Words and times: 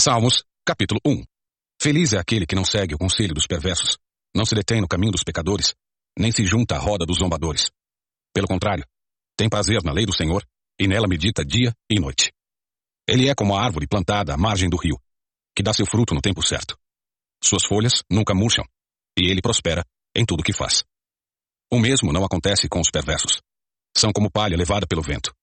Salmos, 0.00 0.44
capítulo 0.64 1.00
1. 1.04 1.24
Feliz 1.82 2.12
é 2.12 2.18
aquele 2.18 2.46
que 2.46 2.54
não 2.54 2.64
segue 2.64 2.94
o 2.94 2.98
conselho 2.98 3.34
dos 3.34 3.48
perversos, 3.48 3.98
não 4.32 4.46
se 4.46 4.54
detém 4.54 4.80
no 4.80 4.86
caminho 4.86 5.10
dos 5.10 5.24
pecadores, 5.24 5.74
nem 6.16 6.30
se 6.30 6.46
junta 6.46 6.76
à 6.76 6.78
roda 6.78 7.04
dos 7.04 7.18
zombadores. 7.18 7.68
Pelo 8.32 8.46
contrário, 8.46 8.86
tem 9.36 9.48
prazer 9.48 9.82
na 9.82 9.90
lei 9.90 10.06
do 10.06 10.14
Senhor, 10.14 10.46
e 10.78 10.86
nela 10.86 11.08
medita 11.08 11.44
dia 11.44 11.74
e 11.90 11.98
noite. 11.98 12.32
Ele 13.08 13.28
é 13.28 13.34
como 13.34 13.56
a 13.56 13.60
árvore 13.60 13.88
plantada 13.88 14.32
à 14.32 14.36
margem 14.36 14.70
do 14.70 14.76
rio, 14.76 14.96
que 15.52 15.64
dá 15.64 15.72
seu 15.72 15.84
fruto 15.84 16.14
no 16.14 16.20
tempo 16.20 16.46
certo. 16.46 16.78
Suas 17.42 17.64
folhas 17.64 18.04
nunca 18.08 18.36
murcham, 18.36 18.64
e 19.18 19.28
ele 19.28 19.42
prospera 19.42 19.84
em 20.14 20.24
tudo 20.24 20.42
o 20.42 20.44
que 20.44 20.52
faz. 20.52 20.84
O 21.72 21.80
mesmo 21.80 22.12
não 22.12 22.24
acontece 22.24 22.68
com 22.68 22.78
os 22.80 22.88
perversos. 22.88 23.40
São 23.96 24.12
como 24.12 24.30
palha 24.30 24.56
levada 24.56 24.86
pelo 24.86 25.02
vento. 25.02 25.34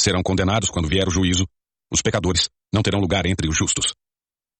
Serão 0.00 0.20
condenados 0.20 0.68
quando 0.68 0.88
vier 0.88 1.06
o 1.06 1.12
juízo. 1.12 1.46
Os 1.94 2.02
pecadores 2.02 2.50
não 2.72 2.82
terão 2.82 2.98
lugar 2.98 3.24
entre 3.24 3.48
os 3.48 3.56
justos. 3.56 3.94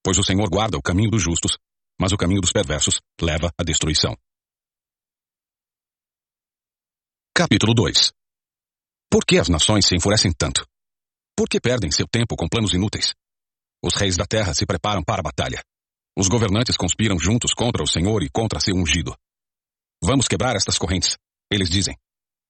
Pois 0.04 0.16
o 0.18 0.22
Senhor 0.22 0.48
guarda 0.48 0.78
o 0.78 0.82
caminho 0.82 1.10
dos 1.10 1.20
justos, 1.20 1.58
mas 2.00 2.12
o 2.12 2.16
caminho 2.16 2.40
dos 2.40 2.52
perversos 2.52 3.00
leva 3.20 3.52
à 3.58 3.64
destruição. 3.64 4.16
Capítulo 7.34 7.74
2 7.74 8.12
Por 9.10 9.24
que 9.26 9.36
as 9.36 9.48
nações 9.48 9.84
se 9.84 9.96
enfurecem 9.96 10.32
tanto? 10.32 10.64
Por 11.36 11.48
que 11.48 11.60
perdem 11.60 11.90
seu 11.90 12.06
tempo 12.06 12.36
com 12.36 12.48
planos 12.48 12.72
inúteis? 12.72 13.12
Os 13.82 13.96
reis 13.96 14.16
da 14.16 14.26
terra 14.26 14.54
se 14.54 14.64
preparam 14.64 15.02
para 15.02 15.18
a 15.18 15.24
batalha. 15.24 15.60
Os 16.16 16.28
governantes 16.28 16.76
conspiram 16.76 17.18
juntos 17.18 17.52
contra 17.52 17.82
o 17.82 17.88
Senhor 17.88 18.22
e 18.22 18.30
contra 18.30 18.60
seu 18.60 18.76
ungido. 18.76 19.12
Vamos 20.00 20.28
quebrar 20.28 20.54
estas 20.54 20.78
correntes, 20.78 21.18
eles 21.50 21.68
dizem. 21.68 21.98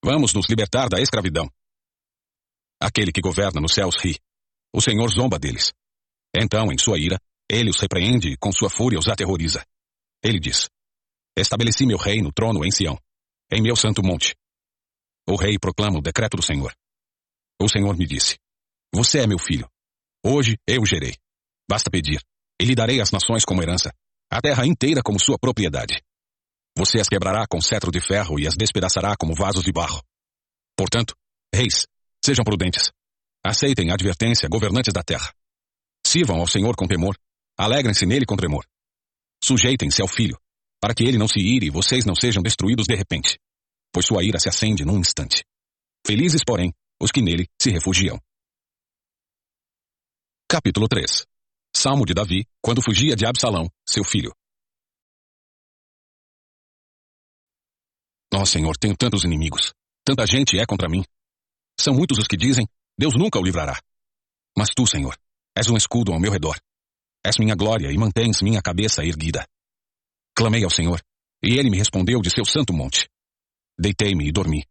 Vamos 0.05 0.35
nos 0.35 0.47
libertar 0.47 0.91
da 0.91 1.01
escravidão. 1.01 1.49
Aquele 2.79 3.11
que 3.11 3.23
governa 3.23 3.63
nos 3.63 3.73
céus 3.73 3.97
ri. 3.97 4.21
O 4.75 4.81
Senhor 4.81 5.09
zomba 5.09 5.39
deles. 5.39 5.73
Então, 6.35 6.73
em 6.73 6.77
sua 6.77 6.99
ira, 6.99 7.17
ele 7.49 7.71
os 7.71 7.81
repreende 7.81 8.31
e 8.31 8.37
com 8.37 8.51
sua 8.51 8.69
fúria 8.69 8.99
os 8.99 9.07
aterroriza. 9.07 9.65
Ele 10.21 10.41
diz: 10.41 10.69
Estabeleci 11.39 11.87
meu 11.87 11.97
rei 11.97 12.21
no 12.21 12.33
trono 12.33 12.65
em 12.65 12.73
Sião, 12.73 12.99
em 13.53 13.63
meu 13.63 13.77
santo 13.77 14.03
monte. 14.03 14.35
O 15.29 15.37
rei 15.37 15.59
proclama 15.61 15.99
o 15.99 16.03
decreto 16.03 16.37
do 16.37 16.43
Senhor. 16.43 16.75
O 17.61 17.69
Senhor 17.69 17.97
me 17.97 18.05
disse: 18.05 18.37
Você 18.93 19.21
é 19.21 19.27
meu 19.29 19.39
filho. 19.39 19.69
Hoje 20.27 20.57
eu 20.67 20.83
o 20.83 20.87
gerei. 20.87 21.15
Basta 21.71 21.89
pedir, 21.89 22.21
e 22.61 22.65
lhe 22.65 22.75
darei 22.75 23.01
as 23.01 23.13
nações 23.13 23.45
como 23.45 23.63
herança, 23.63 23.95
a 24.29 24.41
terra 24.41 24.67
inteira 24.67 25.03
como 25.05 25.21
sua 25.21 25.39
propriedade. 25.39 26.03
Você 26.77 26.99
as 26.99 27.09
quebrará 27.09 27.47
com 27.47 27.61
cetro 27.61 27.93
de 27.93 28.01
ferro 28.01 28.41
e 28.41 28.49
as 28.49 28.57
despedaçará 28.57 29.15
como 29.17 29.35
vasos 29.35 29.63
de 29.63 29.71
barro. 29.71 30.03
Portanto, 30.77 31.15
reis, 31.55 31.87
sejam 32.25 32.45
prudentes. 32.45 32.91
Aceitem 33.45 33.91
a 33.91 33.95
advertência, 33.95 34.49
governantes 34.49 34.93
da 34.93 35.03
terra. 35.03 35.31
Sirvam 36.07 36.41
ao 36.41 36.47
Senhor 36.47 36.75
com 36.75 36.87
temor. 36.87 37.15
Alegrem-se 37.59 38.07
nele 38.07 38.25
com 38.25 38.37
tremor. 38.37 38.65
Sujeitem-se 39.43 40.01
ao 40.01 40.09
filho, 40.09 40.39
para 40.81 40.95
que 40.95 41.05
ele 41.05 41.19
não 41.19 41.29
se 41.29 41.41
ire 41.41 41.67
e 41.67 41.71
vocês 41.71 42.07
não 42.07 42.15
sejam 42.15 42.43
destruídos 42.43 42.87
de 42.87 42.95
repente, 42.95 43.39
pois 43.93 44.07
sua 44.07 44.25
ira 44.25 44.41
se 44.41 44.49
acende 44.49 44.85
num 44.85 44.99
instante. 44.99 45.45
Felizes, 46.07 46.41
porém, 46.43 46.73
os 47.01 47.13
que 47.13 47.21
nele 47.21 47.47
se 47.61 47.71
refugiam. 47.71 48.19
Capítulo 50.49 50.89
3 50.89 51.27
Salmo 51.77 52.07
de 52.07 52.15
Davi, 52.15 52.47
quando 52.63 52.83
fugia 52.83 53.15
de 53.15 53.27
Absalão, 53.27 53.69
seu 53.87 54.05
filho. 54.05 54.35
Ó 58.33 58.41
oh, 58.41 58.47
Senhor, 58.47 58.77
tenho 58.79 58.97
tantos 58.97 59.25
inimigos. 59.25 59.75
Tanta 60.05 60.27
gente 60.27 60.59
é 60.59 60.65
contra 60.65 60.89
mim. 60.89 61.05
São 61.79 61.93
muitos 61.93 62.19
os 62.19 62.27
que 62.27 62.37
dizem, 62.37 62.67
Deus 62.99 63.15
nunca 63.17 63.39
o 63.39 63.43
livrará. 63.43 63.81
Mas 64.57 64.71
tu, 64.75 64.87
Senhor, 64.87 65.17
és 65.57 65.69
um 65.69 65.77
escudo 65.77 66.13
ao 66.13 66.21
meu 66.21 66.31
redor. 66.31 66.59
És 67.25 67.39
minha 67.39 67.55
glória 67.55 67.91
e 67.91 67.99
mantens 67.99 68.43
minha 68.43 68.63
cabeça 68.63 69.05
erguida. 69.05 69.47
Clamei 70.37 70.65
ao 70.65 70.71
Senhor, 70.71 71.01
e 71.43 71.59
ele 71.59 71.71
me 71.71 71.79
respondeu 71.79 72.21
de 72.21 72.31
seu 72.31 72.45
santo 72.45 72.73
monte. 72.73 73.09
Deitei-me 73.79 74.29
e 74.29 74.33
dormi. 74.33 74.65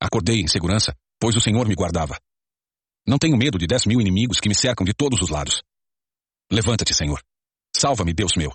Acordei 0.00 0.40
em 0.40 0.48
segurança, 0.48 0.94
pois 1.18 1.36
o 1.36 1.40
Senhor 1.40 1.66
me 1.66 1.74
guardava. 1.74 2.18
Não 3.06 3.18
tenho 3.18 3.36
medo 3.36 3.58
de 3.58 3.66
dez 3.66 3.84
mil 3.86 4.00
inimigos 4.00 4.38
que 4.40 4.48
me 4.48 4.54
cercam 4.54 4.84
de 4.84 4.92
todos 4.92 5.20
os 5.20 5.30
lados. 5.30 5.62
Levanta-te, 6.50 6.94
Senhor. 6.94 7.22
Salva-me, 7.74 8.12
Deus 8.12 8.32
meu. 8.36 8.52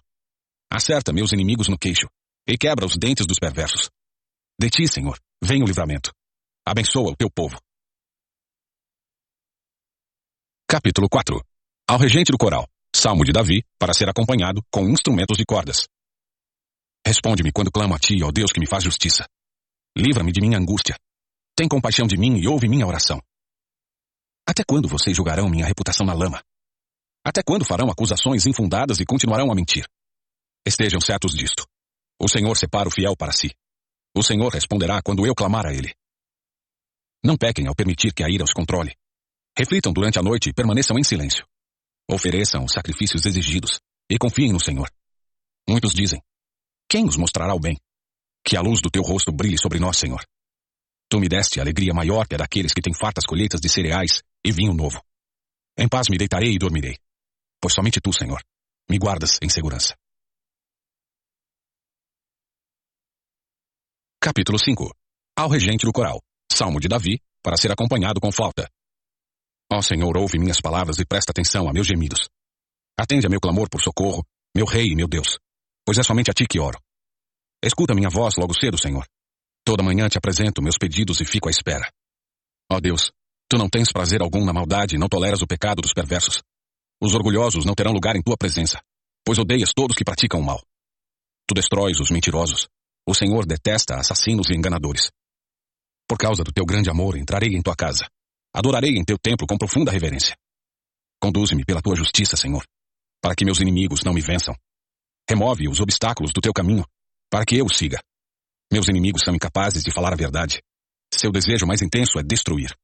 Acerta 0.72 1.11
meus 1.13 1.31
inimigos 1.31 1.67
no 1.67 1.77
queixo, 1.77 2.07
e 2.47 2.57
quebra 2.57 2.85
os 2.85 2.97
dentes 2.97 3.25
dos 3.25 3.39
perversos. 3.39 3.89
De 4.59 4.69
ti, 4.69 4.88
Senhor, 4.88 5.19
vem 5.44 5.63
o 5.63 5.66
livramento. 5.66 6.11
Abençoa 6.66 7.11
o 7.11 7.16
teu 7.16 7.29
povo. 7.29 7.57
Capítulo 10.69 11.07
4 11.07 11.41
Ao 11.89 11.97
regente 11.97 12.29
do 12.29 12.38
coral, 12.38 12.67
Salmo 12.94 13.23
de 13.23 13.31
Davi, 13.31 13.63
para 13.79 13.94
ser 13.94 14.09
acompanhado 14.09 14.61
com 14.69 14.81
instrumentos 14.89 15.38
de 15.38 15.45
cordas. 15.45 15.88
Responde-me 17.07 17.53
quando 17.53 17.72
clamo 17.72 17.95
a 17.95 17.97
ti, 17.97 18.22
ó 18.22 18.29
Deus 18.33 18.51
que 18.51 18.59
me 18.59 18.67
faz 18.67 18.83
justiça. 18.83 19.25
Livra-me 19.97 20.29
de 20.29 20.41
minha 20.41 20.57
angústia. 20.57 20.97
Tem 21.56 21.69
compaixão 21.69 22.06
de 22.06 22.17
mim 22.17 22.38
e 22.38 22.50
ouve 22.50 22.67
minha 22.67 22.85
oração. 22.85 23.22
Até 24.45 24.61
quando 24.67 24.89
vocês 24.89 25.16
julgarão 25.16 25.50
minha 25.50 25.66
reputação 25.66 26.06
na 26.06 26.13
lama? 26.13 26.44
Até 27.25 27.41
quando 27.41 27.63
farão 27.63 27.89
acusações 27.89 28.45
infundadas 28.45 29.00
e 29.00 29.06
continuarão 29.06 29.50
a 29.50 29.56
mentir? 29.56 29.88
Estejam 30.67 31.00
certos 31.00 31.31
disto. 31.31 31.66
O 32.22 32.27
Senhor 32.27 32.57
separa 32.57 32.89
o 32.89 32.91
fiel 32.91 33.16
para 33.16 33.31
si. 33.31 33.56
O 34.13 34.22
Senhor 34.22 34.51
responderá 34.51 35.01
quando 35.01 35.25
eu 35.25 35.33
clamar 35.33 35.66
a 35.66 35.73
Ele. 35.73 35.95
Não 37.23 37.38
pequem 37.38 37.67
ao 37.67 37.75
permitir 37.75 38.13
que 38.13 38.22
a 38.22 38.29
ira 38.29 38.44
os 38.44 38.51
controle. 38.51 38.94
Reflitam 39.57 39.91
durante 39.91 40.19
a 40.19 40.22
noite 40.22 40.50
e 40.50 40.53
permaneçam 40.53 41.00
em 41.00 41.03
silêncio. 41.03 41.44
Ofereçam 42.07 42.63
os 42.63 42.73
sacrifícios 42.73 43.25
exigidos 43.25 43.79
e 44.07 44.16
confiem 44.16 44.53
no 44.53 44.59
Senhor. 44.59 44.88
Muitos 45.68 45.94
dizem: 45.94 46.22
Quem 46.88 47.03
nos 47.03 47.18
mostrará 47.18 47.56
o 47.56 47.59
bem? 47.59 47.75
Que 48.45 48.56
a 48.56 48.62
luz 48.62 48.81
do 48.81 48.91
teu 48.91 49.01
rosto 49.01 49.31
brilhe 49.31 49.57
sobre 49.59 49.79
nós, 49.79 49.97
Senhor. 49.97 50.23
Tu 51.09 51.19
me 51.19 51.28
deste 51.28 51.59
alegria 51.59 51.91
maior 51.91 52.28
que 52.28 52.35
a 52.35 52.38
daqueles 52.38 52.72
que 52.72 52.81
têm 52.81 52.94
fartas 52.94 53.25
colheitas 53.25 53.59
de 53.59 53.68
cereais 53.68 54.22
e 54.45 54.51
vinho 54.51 54.75
novo. 54.75 55.01
Em 55.75 55.89
paz 55.89 56.07
me 56.07 56.19
deitarei 56.19 56.53
e 56.53 56.59
dormirei, 56.59 56.95
pois 57.59 57.74
somente 57.74 58.00
tu, 58.00 58.13
Senhor, 58.13 58.44
me 58.88 59.00
guardas 59.00 59.39
em 59.41 59.50
segurança. 59.50 59.95
Capítulo 64.22 64.59
5 64.59 64.94
Ao 65.35 65.50
regente 65.50 65.85
do 65.85 65.91
coral, 65.91 66.22
Salmo 66.51 66.79
de 66.79 66.88
Davi, 66.88 67.19
para 67.41 67.57
ser 67.57 67.72
acompanhado 67.72 68.22
com 68.22 68.31
flauta. 68.31 68.69
Ó 69.72 69.81
Senhor, 69.81 70.17
ouve 70.17 70.39
minhas 70.39 70.61
palavras 70.61 70.97
e 71.00 71.05
presta 71.05 71.31
atenção 71.31 71.67
a 71.67 71.73
meus 71.73 71.85
gemidos. 71.85 72.29
Atende 72.97 73.28
a 73.28 73.29
meu 73.29 73.39
clamor 73.39 73.69
por 73.69 73.81
socorro, 73.81 74.25
meu 74.55 74.66
rei 74.66 74.88
e 74.88 74.95
meu 74.95 75.07
Deus, 75.07 75.38
pois 75.85 75.97
é 75.97 76.03
somente 76.03 76.31
a 76.31 76.33
ti 76.33 76.45
que 76.47 76.59
oro. 76.59 76.79
Escuta 77.63 77.94
minha 77.94 78.09
voz 78.09 78.35
logo 78.38 78.53
cedo, 78.53 78.77
Senhor. 78.77 79.06
Toda 79.66 79.83
manhã 79.83 80.07
te 80.07 80.17
apresento 80.17 80.61
meus 80.61 80.77
pedidos 80.77 81.19
e 81.19 81.25
fico 81.25 81.50
à 81.50 81.51
espera. 81.51 81.91
Ó 82.72 82.79
Deus, 82.79 83.11
tu 83.50 83.57
não 83.57 83.69
tens 83.69 83.91
prazer 83.91 84.22
algum 84.22 84.45
na 84.45 84.53
maldade 84.53 84.95
e 84.95 84.97
não 84.97 85.09
toleras 85.09 85.41
o 85.41 85.47
pecado 85.47 85.81
dos 85.81 85.94
perversos. 85.94 86.41
Os 87.01 87.13
orgulhosos 87.13 87.66
não 87.66 87.75
terão 87.75 87.91
lugar 87.91 88.16
em 88.16 88.22
tua 88.22 88.38
presença, 88.38 88.79
pois 89.25 89.38
odeias 89.38 89.73
todos 89.75 89.95
que 89.95 90.06
praticam 90.06 90.39
o 90.39 90.44
mal. 90.44 90.61
Tu 91.45 91.53
destróis 91.53 92.00
os 92.00 92.09
mentirosos, 92.09 92.67
o 93.07 93.13
Senhor 93.13 93.45
detesta 93.45 93.95
assassinos 93.95 94.50
e 94.50 94.56
enganadores. 94.56 95.11
Por 96.07 96.17
causa 96.17 96.44
do 96.44 96.51
teu 96.51 96.66
grande 96.66 96.89
amor, 96.89 97.17
entrarei 97.17 97.50
em 97.50 97.61
tua 97.61 97.75
casa. 97.75 98.07
Adorarei 98.57 98.97
em 98.97 99.06
teu 99.06 99.19
templo 99.19 99.45
com 99.45 99.56
profunda 99.56 99.91
reverência. 99.91 100.35
Conduze-me 101.22 101.63
pela 101.63 101.79
tua 101.79 101.95
justiça, 101.95 102.35
Senhor, 102.35 102.66
para 103.22 103.35
que 103.35 103.45
meus 103.45 103.59
inimigos 103.59 104.03
não 104.03 104.16
me 104.16 104.19
vençam. 104.19 104.56
Remove 105.29 105.69
os 105.69 105.79
obstáculos 105.79 106.34
do 106.34 106.41
teu 106.41 106.51
caminho, 106.51 106.84
para 107.29 107.45
que 107.45 107.56
eu 107.56 107.66
o 107.66 107.72
siga. 107.72 108.01
Meus 108.73 108.88
inimigos 108.88 109.22
são 109.23 109.35
incapazes 109.35 109.84
de 109.84 109.94
falar 109.94 110.12
a 110.12 110.16
verdade. 110.16 110.63
Seu 111.13 111.31
desejo 111.31 111.68
mais 111.68 111.84
intenso 111.84 112.18
é 112.18 112.23
destruir. 112.23 112.75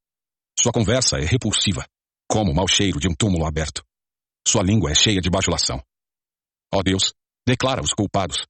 Sua 0.62 0.72
conversa 0.72 1.18
é 1.18 1.26
repulsiva, 1.26 1.88
como 2.30 2.52
o 2.52 2.56
mau 2.56 2.68
cheiro 2.68 3.00
de 3.00 3.08
um 3.08 3.16
túmulo 3.16 3.48
aberto. 3.48 3.84
Sua 4.48 4.62
língua 4.62 4.92
é 4.92 4.96
cheia 4.96 5.22
de 5.22 5.30
bajulação. 5.32 5.84
Ó 6.72 6.84
Deus, 6.84 7.14
declara 7.48 7.82
os 7.82 7.94
culpados, 7.94 8.46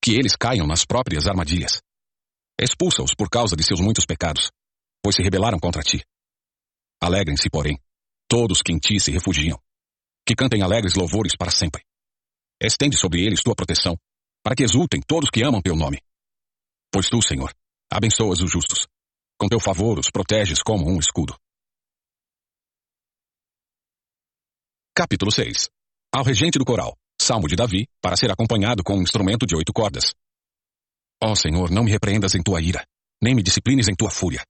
que 0.00 0.12
eles 0.12 0.36
caiam 0.36 0.68
nas 0.68 0.84
próprias 0.84 1.26
armadilhas. 1.26 1.82
Expulsa-os 2.60 3.12
por 3.12 3.28
causa 3.28 3.56
de 3.56 3.64
seus 3.64 3.80
muitos 3.80 4.06
pecados, 4.06 4.52
pois 5.02 5.16
se 5.16 5.22
rebelaram 5.22 5.58
contra 5.58 5.82
ti. 5.82 6.04
Alegrem-se, 7.02 7.48
porém, 7.48 7.78
todos 8.28 8.60
que 8.60 8.72
em 8.72 8.78
ti 8.78 9.00
se 9.00 9.10
refugiam. 9.10 9.58
Que 10.26 10.34
cantem 10.34 10.62
alegres 10.62 10.94
louvores 10.94 11.34
para 11.34 11.50
sempre. 11.50 11.82
Estende 12.62 12.96
sobre 12.96 13.24
eles 13.24 13.42
tua 13.42 13.54
proteção, 13.54 13.96
para 14.44 14.54
que 14.54 14.62
exultem 14.62 15.00
todos 15.00 15.30
que 15.30 15.42
amam 15.42 15.62
teu 15.62 15.74
nome. 15.74 16.02
Pois 16.92 17.08
tu, 17.08 17.22
Senhor, 17.22 17.52
abençoas 17.90 18.40
os 18.40 18.50
justos. 18.50 18.86
Com 19.38 19.48
teu 19.48 19.58
favor 19.58 19.98
os 19.98 20.10
proteges 20.10 20.62
como 20.62 20.86
um 20.86 20.98
escudo. 20.98 21.34
Capítulo 24.94 25.32
6 25.32 25.70
Ao 26.14 26.22
regente 26.22 26.58
do 26.58 26.64
coral, 26.64 26.94
Salmo 27.18 27.48
de 27.48 27.56
Davi, 27.56 27.86
para 28.02 28.16
ser 28.16 28.30
acompanhado 28.30 28.82
com 28.84 28.98
um 28.98 29.02
instrumento 29.02 29.46
de 29.46 29.56
oito 29.56 29.72
cordas. 29.72 30.12
Ó 31.22 31.34
Senhor, 31.34 31.70
não 31.70 31.84
me 31.84 31.90
repreendas 31.90 32.34
em 32.34 32.42
tua 32.42 32.60
ira, 32.60 32.84
nem 33.22 33.34
me 33.34 33.42
disciplines 33.42 33.88
em 33.88 33.94
tua 33.94 34.10
fúria. 34.10 34.44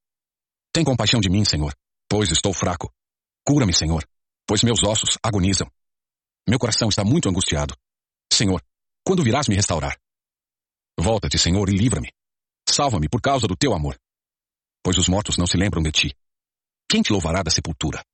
Tem 0.73 0.85
compaixão 0.85 1.21
de 1.21 1.29
mim, 1.29 1.45
Senhor, 1.45 1.73
pois 2.11 2.31
estou 2.31 2.53
fraco. 2.53 2.93
Cura-me, 3.47 3.73
Senhor, 3.73 4.05
pois 4.47 4.63
meus 4.63 4.83
ossos 4.83 5.17
agonizam. 5.23 5.71
Meu 6.49 6.59
coração 6.59 6.89
está 6.89 7.05
muito 7.05 7.29
angustiado. 7.29 7.77
Senhor, 8.33 8.61
quando 9.07 9.23
virás 9.23 9.47
me 9.47 9.55
restaurar? 9.55 9.97
Volta-te, 10.99 11.39
Senhor, 11.39 11.69
e 11.69 11.77
livra-me. 11.77 12.13
Salva-me 12.69 13.09
por 13.09 13.21
causa 13.21 13.47
do 13.47 13.57
teu 13.57 13.73
amor. 13.73 13.97
Pois 14.83 14.99
os 14.99 15.09
mortos 15.09 15.37
não 15.37 15.47
se 15.47 15.57
lembram 15.57 15.83
de 15.83 15.93
ti. 15.93 16.17
Quem 16.91 17.03
te 17.03 17.13
louvará 17.13 17.43
da 17.43 17.51
sepultura? 17.51 18.05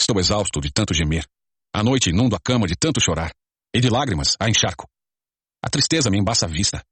Estou 0.00 0.18
exausto 0.20 0.60
de 0.60 0.70
tanto 0.70 0.94
gemer. 0.94 1.26
À 1.74 1.82
noite 1.82 2.10
inundo 2.10 2.36
a 2.36 2.40
cama 2.40 2.66
de 2.66 2.76
tanto 2.76 3.00
chorar. 3.00 3.34
E 3.74 3.80
de 3.80 3.90
lágrimas 3.90 4.36
a 4.38 4.48
encharco. 4.48 4.88
A 5.64 5.70
tristeza 5.70 6.10
me 6.10 6.18
embaça 6.18 6.46
a 6.46 6.48
vista. 6.48 6.84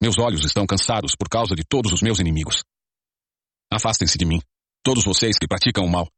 Meus 0.00 0.18
olhos 0.18 0.44
estão 0.44 0.66
cansados 0.66 1.14
por 1.14 1.28
causa 1.28 1.54
de 1.54 1.62
todos 1.64 1.92
os 1.92 2.02
meus 2.02 2.18
inimigos. 2.18 2.64
Afastem-se 3.70 4.18
de 4.18 4.24
mim, 4.24 4.40
todos 4.82 5.04
vocês 5.04 5.38
que 5.38 5.46
praticam 5.46 5.84
o 5.84 5.90
mal, 5.90 6.08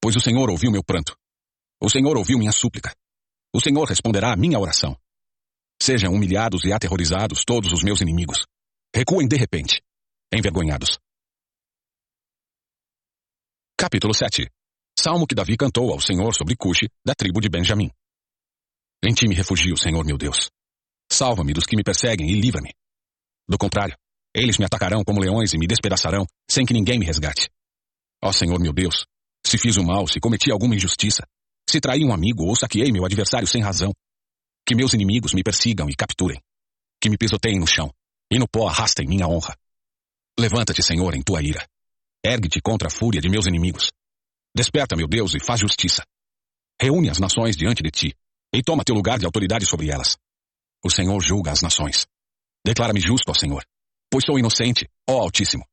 pois 0.00 0.16
o 0.16 0.20
Senhor 0.20 0.50
ouviu 0.50 0.70
meu 0.70 0.82
pranto. 0.82 1.16
O 1.80 1.90
Senhor 1.90 2.16
ouviu 2.16 2.38
minha 2.38 2.52
súplica. 2.52 2.94
O 3.54 3.60
Senhor 3.60 3.84
responderá 3.84 4.32
à 4.32 4.36
minha 4.36 4.58
oração. 4.58 4.96
Sejam 5.80 6.12
humilhados 6.12 6.64
e 6.64 6.72
aterrorizados 6.72 7.44
todos 7.44 7.72
os 7.72 7.82
meus 7.82 8.00
inimigos. 8.00 8.46
Recuem 8.94 9.28
de 9.28 9.36
repente, 9.36 9.82
envergonhados. 10.32 10.98
Capítulo 13.76 14.14
7 14.14 14.48
Salmo 14.98 15.26
que 15.26 15.34
Davi 15.34 15.56
cantou 15.56 15.92
ao 15.92 16.00
Senhor 16.00 16.32
sobre 16.34 16.56
Cuxi, 16.56 16.88
da 17.04 17.14
tribo 17.14 17.40
de 17.40 17.48
Benjamim. 17.48 17.90
Em 19.04 19.12
ti 19.12 19.28
me 19.28 19.34
refugio, 19.34 19.76
Senhor 19.76 20.04
meu 20.04 20.16
Deus. 20.16 20.50
Salva-me 21.12 21.52
dos 21.52 21.66
que 21.66 21.76
me 21.76 21.82
perseguem 21.82 22.30
e 22.30 22.40
livra-me. 22.40 22.72
Do 23.46 23.58
contrário, 23.58 23.96
eles 24.34 24.56
me 24.56 24.64
atacarão 24.64 25.04
como 25.04 25.20
leões 25.20 25.52
e 25.52 25.58
me 25.58 25.66
despedaçarão, 25.66 26.24
sem 26.50 26.64
que 26.64 26.72
ninguém 26.72 26.98
me 26.98 27.04
resgate. 27.04 27.50
Ó 28.24 28.32
Senhor 28.32 28.58
meu 28.58 28.72
Deus, 28.72 29.04
se 29.46 29.58
fiz 29.58 29.76
o 29.76 29.84
mal, 29.84 30.08
se 30.08 30.18
cometi 30.18 30.50
alguma 30.50 30.74
injustiça, 30.74 31.26
se 31.68 31.78
traí 31.78 32.02
um 32.02 32.12
amigo 32.12 32.44
ou 32.44 32.56
saqueei 32.56 32.90
meu 32.90 33.04
adversário 33.04 33.46
sem 33.46 33.62
razão, 33.62 33.92
que 34.66 34.74
meus 34.74 34.94
inimigos 34.94 35.34
me 35.34 35.42
persigam 35.42 35.90
e 35.90 35.94
capturem, 35.94 36.40
que 36.98 37.10
me 37.10 37.18
pisoteiem 37.18 37.60
no 37.60 37.66
chão, 37.66 37.92
e 38.32 38.38
no 38.38 38.48
pó 38.48 38.66
arrastem 38.66 39.06
minha 39.06 39.28
honra. 39.28 39.54
Levanta-te, 40.40 40.82
Senhor, 40.82 41.14
em 41.14 41.22
tua 41.22 41.42
ira. 41.42 41.68
Ergue-te 42.24 42.62
contra 42.62 42.88
a 42.88 42.90
fúria 42.90 43.20
de 43.20 43.28
meus 43.28 43.46
inimigos. 43.46 43.90
Desperta, 44.56 44.96
meu 44.96 45.06
Deus, 45.06 45.34
e 45.34 45.44
faz 45.44 45.60
justiça. 45.60 46.02
Reúne 46.80 47.10
as 47.10 47.18
nações 47.18 47.54
diante 47.54 47.82
de 47.82 47.90
ti, 47.90 48.16
e 48.54 48.62
toma 48.62 48.84
teu 48.84 48.94
lugar 48.94 49.18
de 49.18 49.26
autoridade 49.26 49.66
sobre 49.66 49.90
elas. 49.90 50.16
O 50.82 50.90
Senhor 50.90 51.20
julga 51.20 51.52
as 51.52 51.60
nações. 51.60 52.06
Declara-me 52.64 53.00
justo, 53.00 53.30
ó 53.30 53.34
Senhor, 53.34 53.62
pois 54.10 54.24
sou 54.24 54.38
inocente, 54.38 54.88
ó 55.06 55.20
Altíssimo. 55.20 55.64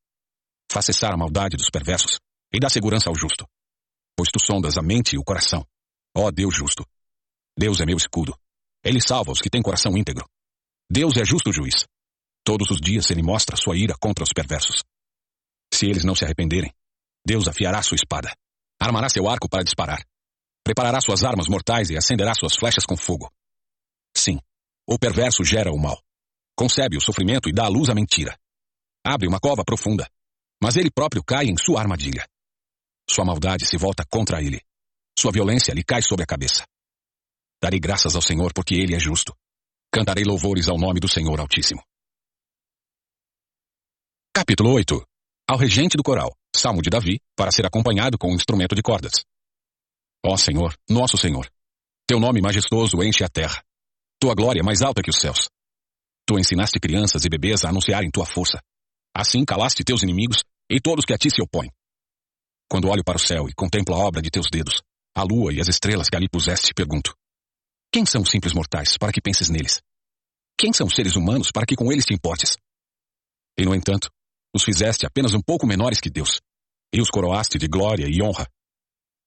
Faz 0.70 0.86
cessar 0.86 1.14
a 1.14 1.18
maldade 1.18 1.56
dos 1.56 1.70
perversos, 1.70 2.20
e 2.54 2.60
dá 2.60 2.70
segurança 2.70 3.10
ao 3.10 3.16
justo. 3.16 3.48
Pois 4.16 4.30
tu 4.30 4.40
sondas 4.40 4.78
a 4.78 4.82
mente 4.82 5.16
e 5.16 5.18
o 5.18 5.24
coração, 5.24 5.66
ó 6.16 6.30
Deus 6.32 6.56
justo. 6.56 6.86
Deus 7.58 7.80
é 7.80 7.86
meu 7.86 7.98
escudo. 7.98 8.38
Ele 8.84 9.02
salva 9.02 9.32
os 9.32 9.40
que 9.40 9.50
têm 9.50 9.62
coração 9.62 9.96
íntegro. 9.98 10.28
Deus 10.90 11.16
é 11.18 11.24
justo 11.24 11.52
juiz. 11.52 11.86
Todos 12.44 12.72
os 12.72 12.82
dias 12.82 13.10
ele 13.12 13.22
mostra 13.22 13.56
sua 13.56 13.78
ira 13.78 13.96
contra 14.00 14.24
os 14.24 14.34
perversos. 14.34 14.84
Se 15.74 15.86
eles 15.86 16.04
não 16.04 16.16
se 16.16 16.26
arrependerem, 16.26 16.74
Deus 17.26 17.48
afiará 17.48 17.82
sua 17.82 17.96
espada, 17.96 18.36
armará 18.80 19.08
seu 19.08 19.30
arco 19.30 19.48
para 19.48 19.64
disparar, 19.64 20.04
preparará 20.64 21.00
suas 21.00 21.24
armas 21.24 21.48
mortais 21.48 21.90
e 21.90 21.98
acenderá 21.98 22.34
suas 22.34 22.56
flechas 22.56 22.86
com 22.86 22.98
fogo. 22.98 23.32
Sim, 24.16 24.40
o 24.88 24.98
perverso 24.98 25.44
gera 25.44 25.72
o 25.72 25.78
mal, 25.78 26.02
concebe 26.56 26.98
o 26.98 27.02
sofrimento 27.02 27.48
e 27.48 27.54
dá 27.54 27.66
à 27.66 27.70
luz 27.70 27.90
a 27.90 27.96
mentira. 27.96 28.38
Abre 29.06 29.28
uma 29.28 29.40
cova 29.40 29.64
profunda, 29.64 30.10
mas 30.62 30.76
ele 30.76 30.92
próprio 30.92 31.24
cai 31.24 31.46
em 31.46 31.58
sua 31.58 31.80
armadilha. 31.80 32.28
Sua 33.12 33.26
maldade 33.26 33.66
se 33.66 33.78
volta 33.78 34.06
contra 34.10 34.42
ele. 34.42 34.62
Sua 35.20 35.34
violência 35.34 35.74
lhe 35.74 35.84
cai 35.84 36.02
sobre 36.02 36.24
a 36.24 36.26
cabeça. 36.26 36.64
Darei 37.62 37.78
graças 37.78 38.16
ao 38.16 38.22
Senhor 38.22 38.54
porque 38.54 38.74
ele 38.74 38.96
é 38.96 39.00
justo. 39.00 39.36
Cantarei 39.94 40.24
louvores 40.24 40.70
ao 40.70 40.78
nome 40.78 41.02
do 41.02 41.10
Senhor 41.10 41.38
Altíssimo. 41.38 41.84
Capítulo 44.34 44.72
8 44.72 45.06
Ao 45.46 45.58
regente 45.58 45.98
do 45.98 46.04
coral, 46.04 46.34
Salmo 46.56 46.82
de 46.82 46.90
Davi, 46.90 47.20
para 47.36 47.52
ser 47.52 47.66
acompanhado 47.66 48.18
com 48.18 48.32
um 48.32 48.36
instrumento 48.36 48.76
de 48.76 48.82
cordas. 48.82 49.26
Ó 50.26 50.38
Senhor, 50.38 50.74
nosso 50.90 51.18
Senhor, 51.18 51.52
teu 52.08 52.18
nome 52.18 52.40
majestoso 52.40 53.04
enche 53.04 53.26
a 53.26 53.30
terra. 53.30 53.62
Tua 54.22 54.34
glória 54.34 54.62
é 54.62 54.64
mais 54.64 54.82
alta 54.82 55.02
que 55.02 55.10
os 55.10 55.20
céus. 55.20 55.50
Tu 56.26 56.40
ensinaste 56.40 56.80
crianças 56.80 57.26
e 57.26 57.30
bebês 57.30 57.66
a 57.66 57.70
anunciarem 57.72 58.10
tua 58.10 58.26
força. 58.26 58.62
Assim 59.14 59.44
calaste 59.44 59.84
teus 59.84 60.02
inimigos 60.02 60.46
e 60.70 60.80
todos 60.80 61.04
que 61.04 61.14
a 61.14 61.18
ti 61.18 61.30
se 61.30 61.42
opõem. 61.42 61.70
Quando 62.72 62.88
olho 62.88 63.04
para 63.04 63.18
o 63.18 63.20
céu 63.20 63.50
e 63.50 63.54
contemplo 63.54 63.94
a 63.94 63.98
obra 63.98 64.22
de 64.22 64.32
teus 64.32 64.48
dedos, 64.50 64.82
a 65.14 65.24
lua 65.24 65.52
e 65.52 65.60
as 65.60 65.68
estrelas 65.68 66.08
que 66.08 66.16
ali 66.16 66.30
puseste, 66.30 66.74
pergunto: 66.74 67.14
Quem 67.92 68.06
são 68.06 68.24
simples 68.24 68.54
mortais 68.54 68.98
para 68.98 69.12
que 69.12 69.20
penses 69.20 69.50
neles? 69.50 69.82
Quem 70.58 70.72
são 70.72 70.90
seres 70.90 71.18
humanos 71.18 71.52
para 71.52 71.66
que 71.66 71.76
com 71.76 71.92
eles 71.92 72.06
te 72.06 72.14
importes? 72.14 72.56
E 73.60 73.66
no 73.66 73.76
entanto, 73.76 74.10
os 74.56 74.64
fizeste 74.64 75.06
apenas 75.06 75.34
um 75.34 75.42
pouco 75.42 75.68
menores 75.68 76.00
que 76.00 76.10
Deus, 76.10 76.40
e 76.96 77.02
os 77.02 77.10
coroaste 77.10 77.58
de 77.58 77.68
glória 77.68 78.08
e 78.08 78.24
honra. 78.24 78.48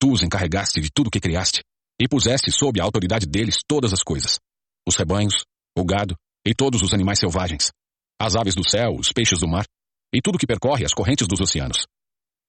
Tu 0.00 0.11
os 0.11 0.23
encarregaste 0.23 0.81
de 0.81 0.88
tudo 0.91 1.11
que 1.11 1.20
criaste, 1.20 1.62
e 2.00 2.08
puseste 2.08 2.50
sob 2.50 2.81
a 2.81 2.85
autoridade 2.85 3.26
deles 3.26 3.58
todas 3.69 3.93
as 3.93 4.02
coisas: 4.02 4.41
os 4.88 4.96
rebanhos, 4.96 5.44
o 5.76 5.85
gado 5.85 6.17
e 6.46 6.55
todos 6.55 6.81
os 6.81 6.94
animais 6.94 7.19
selvagens, 7.19 7.70
as 8.19 8.37
aves 8.37 8.55
do 8.55 8.67
céu, 8.67 8.96
os 8.99 9.12
peixes 9.12 9.41
do 9.41 9.46
mar, 9.46 9.67
e 10.14 10.23
tudo 10.23 10.38
que 10.38 10.46
percorre 10.46 10.87
as 10.87 10.94
correntes 10.94 11.29
dos 11.29 11.43
oceanos. 11.43 11.85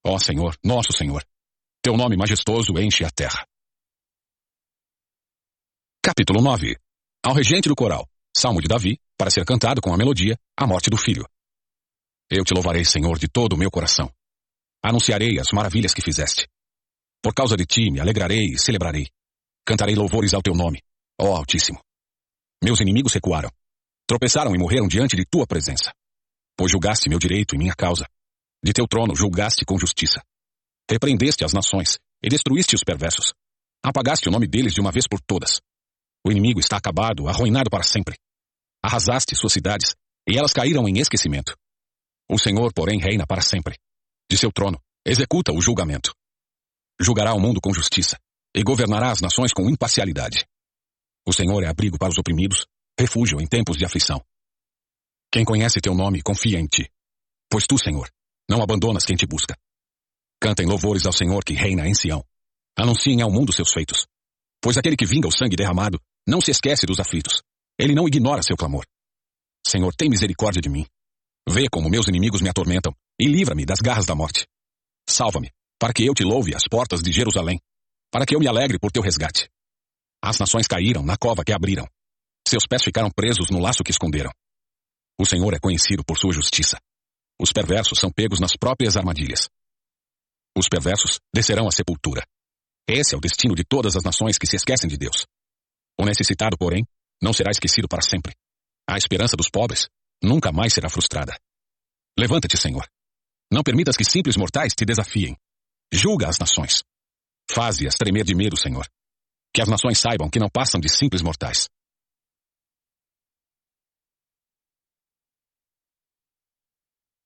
Ó 0.07 0.19
Senhor, 0.19 0.55
nosso 0.63 0.93
Senhor, 0.93 1.25
teu 1.81 1.97
nome 1.97 2.15
majestoso 2.15 2.77
enche 2.77 3.03
a 3.03 3.09
terra. 3.09 3.43
Capítulo 5.99 6.43
9 6.43 6.77
Ao 7.25 7.33
regente 7.33 7.67
do 7.67 7.75
coral, 7.75 8.07
Salmo 8.37 8.61
de 8.61 8.67
Davi, 8.67 8.99
para 9.17 9.31
ser 9.31 9.43
cantado 9.43 9.81
com 9.81 9.91
a 9.91 9.97
melodia, 9.97 10.37
a 10.55 10.67
morte 10.67 10.91
do 10.91 10.97
filho. 10.97 11.27
Eu 12.29 12.43
te 12.43 12.53
louvarei, 12.53 12.85
Senhor, 12.85 13.17
de 13.17 13.27
todo 13.27 13.53
o 13.53 13.57
meu 13.57 13.71
coração. 13.71 14.13
Anunciarei 14.83 15.39
as 15.39 15.47
maravilhas 15.51 15.91
que 15.91 16.03
fizeste. 16.03 16.47
Por 17.19 17.33
causa 17.33 17.57
de 17.57 17.65
ti 17.65 17.89
me 17.89 17.99
alegrarei 17.99 18.53
e 18.53 18.59
celebrarei. 18.59 19.07
Cantarei 19.65 19.95
louvores 19.95 20.35
ao 20.35 20.41
teu 20.43 20.53
nome, 20.53 20.83
ó 21.19 21.35
Altíssimo. 21.35 21.79
Meus 22.63 22.79
inimigos 22.79 23.13
recuaram. 23.13 23.49
Tropeçaram 24.07 24.53
e 24.53 24.59
morreram 24.59 24.87
diante 24.87 25.15
de 25.15 25.25
tua 25.25 25.47
presença. 25.47 25.91
Pois 26.55 26.71
julgaste 26.71 27.09
meu 27.09 27.17
direito 27.17 27.55
e 27.55 27.57
minha 27.57 27.73
causa. 27.73 28.05
De 28.65 28.73
teu 28.73 28.87
trono 28.87 29.15
julgaste 29.15 29.63
com 29.63 29.77
justiça. 29.77 30.23
Repreendeste 30.89 31.45
as 31.45 31.53
nações 31.53 31.99
e 32.19 32.27
destruíste 32.27 32.73
os 32.73 32.83
perversos. 32.83 33.31
Apagaste 33.85 34.27
o 34.27 34.31
nome 34.31 34.47
deles 34.47 34.73
de 34.73 34.81
uma 34.81 34.91
vez 34.91 35.07
por 35.07 35.21
todas. 35.21 35.61
O 36.25 36.31
inimigo 36.31 36.59
está 36.59 36.77
acabado, 36.77 37.27
arruinado 37.27 37.69
para 37.69 37.83
sempre. 37.83 38.15
Arrasaste 38.83 39.35
suas 39.35 39.53
cidades 39.53 39.93
e 40.27 40.35
elas 40.35 40.51
caíram 40.51 40.89
em 40.89 40.97
esquecimento. 40.97 41.55
O 42.27 42.39
Senhor, 42.39 42.73
porém, 42.73 42.99
reina 42.99 43.27
para 43.27 43.43
sempre. 43.43 43.77
De 44.27 44.35
seu 44.35 44.51
trono, 44.51 44.81
executa 45.05 45.53
o 45.53 45.61
julgamento. 45.61 46.11
Julgará 46.99 47.35
o 47.35 47.39
mundo 47.39 47.61
com 47.61 47.71
justiça 47.71 48.17
e 48.55 48.63
governará 48.63 49.11
as 49.11 49.21
nações 49.21 49.53
com 49.53 49.69
imparcialidade. 49.69 50.43
O 51.23 51.31
Senhor 51.31 51.63
é 51.63 51.67
abrigo 51.67 51.99
para 51.99 52.09
os 52.09 52.17
oprimidos, 52.17 52.65
refúgio 52.99 53.39
em 53.39 53.45
tempos 53.45 53.77
de 53.77 53.85
aflição. 53.85 54.25
Quem 55.31 55.45
conhece 55.45 55.79
teu 55.79 55.93
nome 55.93 56.23
confia 56.23 56.59
em 56.59 56.65
ti. 56.65 56.89
Pois 57.47 57.67
tu, 57.67 57.77
Senhor, 57.77 58.09
não 58.49 58.61
abandonas 58.61 59.05
quem 59.05 59.15
te 59.15 59.25
busca. 59.25 59.55
Cantem 60.39 60.65
louvores 60.65 61.05
ao 61.05 61.13
Senhor 61.13 61.43
que 61.43 61.53
reina 61.53 61.87
em 61.87 61.93
Sião. 61.93 62.23
Anunciem 62.77 63.21
ao 63.21 63.31
mundo 63.31 63.53
seus 63.53 63.71
feitos. 63.71 64.05
Pois 64.61 64.77
aquele 64.77 64.95
que 64.95 65.05
vinga 65.05 65.27
o 65.27 65.31
sangue 65.31 65.55
derramado 65.55 65.99
não 66.27 66.41
se 66.41 66.51
esquece 66.51 66.85
dos 66.85 66.99
aflitos. 66.99 67.41
Ele 67.79 67.95
não 67.95 68.07
ignora 68.07 68.43
seu 68.43 68.55
clamor. 68.55 68.85
Senhor, 69.65 69.93
tem 69.95 70.09
misericórdia 70.09 70.61
de 70.61 70.69
mim. 70.69 70.85
Vê 71.47 71.67
como 71.71 71.89
meus 71.89 72.07
inimigos 72.07 72.41
me 72.41 72.49
atormentam 72.49 72.93
e 73.19 73.27
livra-me 73.27 73.65
das 73.65 73.79
garras 73.79 74.05
da 74.05 74.15
morte. 74.15 74.47
Salva-me, 75.07 75.51
para 75.79 75.93
que 75.93 76.05
eu 76.05 76.13
te 76.13 76.23
louve 76.23 76.55
às 76.55 76.63
portas 76.69 77.01
de 77.01 77.11
Jerusalém, 77.11 77.59
para 78.11 78.25
que 78.25 78.35
eu 78.35 78.39
me 78.39 78.47
alegre 78.47 78.79
por 78.79 78.91
teu 78.91 79.03
resgate. 79.03 79.49
As 80.23 80.39
nações 80.39 80.67
caíram 80.67 81.03
na 81.03 81.17
cova 81.17 81.43
que 81.43 81.53
abriram. 81.53 81.87
Seus 82.47 82.65
pés 82.67 82.83
ficaram 82.83 83.11
presos 83.11 83.49
no 83.49 83.59
laço 83.59 83.83
que 83.83 83.91
esconderam. 83.91 84.31
O 85.19 85.25
Senhor 85.25 85.53
é 85.53 85.59
conhecido 85.59 86.03
por 86.03 86.17
sua 86.17 86.33
justiça. 86.33 86.79
Os 87.39 87.51
perversos 87.51 87.99
são 87.99 88.11
pegos 88.11 88.39
nas 88.39 88.55
próprias 88.55 88.95
armadilhas. 88.95 89.49
Os 90.57 90.69
perversos 90.69 91.19
descerão 91.33 91.67
à 91.67 91.71
sepultura. 91.71 92.25
Esse 92.87 93.13
é 93.13 93.17
o 93.17 93.21
destino 93.21 93.55
de 93.55 93.63
todas 93.63 93.95
as 93.95 94.03
nações 94.03 94.37
que 94.37 94.47
se 94.47 94.55
esquecem 94.55 94.89
de 94.89 94.97
Deus. 94.97 95.25
O 95.99 96.05
necessitado, 96.05 96.57
porém, 96.57 96.85
não 97.21 97.33
será 97.33 97.51
esquecido 97.51 97.87
para 97.87 98.01
sempre. 98.01 98.33
A 98.87 98.97
esperança 98.97 99.35
dos 99.35 99.49
pobres 99.49 99.87
nunca 100.23 100.51
mais 100.51 100.73
será 100.73 100.89
frustrada. 100.89 101.35
Levanta-te, 102.17 102.57
Senhor. 102.57 102.87
Não 103.51 103.63
permitas 103.63 103.97
que 103.97 104.05
simples 104.05 104.37
mortais 104.37 104.73
te 104.73 104.85
desafiem. 104.85 105.35
Julga 105.93 106.29
as 106.29 106.39
nações. 106.39 106.83
Faze-as 107.51 107.95
tremer 107.95 108.23
de 108.23 108.35
medo, 108.35 108.57
Senhor. 108.57 108.87
Que 109.53 109.61
as 109.61 109.67
nações 109.67 109.99
saibam 109.99 110.29
que 110.29 110.39
não 110.39 110.49
passam 110.49 110.79
de 110.79 110.89
simples 110.89 111.21
mortais. 111.21 111.67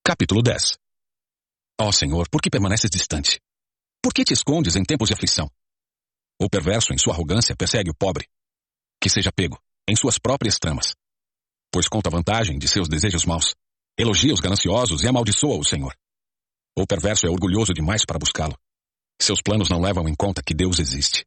Capítulo 0.10 0.42
10 0.42 0.76
Ó 1.80 1.92
Senhor, 1.92 2.28
por 2.32 2.42
que 2.42 2.50
permaneces 2.50 2.90
distante? 2.90 3.40
Por 4.02 4.12
que 4.12 4.24
te 4.24 4.34
escondes 4.34 4.76
em 4.76 4.84
tempos 4.84 5.08
de 5.08 5.14
aflição? 5.14 5.48
O 6.42 6.50
perverso, 6.50 6.92
em 6.92 6.98
sua 6.98 7.14
arrogância, 7.14 7.56
persegue 7.56 7.92
o 7.92 7.94
pobre 7.94 8.28
que 9.00 9.08
seja 9.08 9.32
pego 9.32 9.62
em 9.88 9.96
suas 9.96 10.18
próprias 10.18 10.58
tramas. 10.58 10.96
Pois 11.72 11.88
conta 11.88 12.10
vantagem 12.10 12.58
de 12.58 12.68
seus 12.68 12.90
desejos 12.90 13.24
maus, 13.24 13.54
elogia 14.00 14.34
os 14.34 14.40
gananciosos 14.40 15.04
e 15.04 15.08
amaldiçoa 15.08 15.60
o 15.60 15.64
Senhor. 15.64 15.96
O 16.76 16.88
perverso 16.88 17.28
é 17.28 17.30
orgulhoso 17.30 17.72
demais 17.72 18.04
para 18.04 18.18
buscá-lo. 18.18 18.58
Seus 19.22 19.44
planos 19.44 19.70
não 19.70 19.80
levam 19.80 20.10
em 20.10 20.16
conta 20.16 20.42
que 20.44 20.56
Deus 20.56 20.80
existe. 20.80 21.24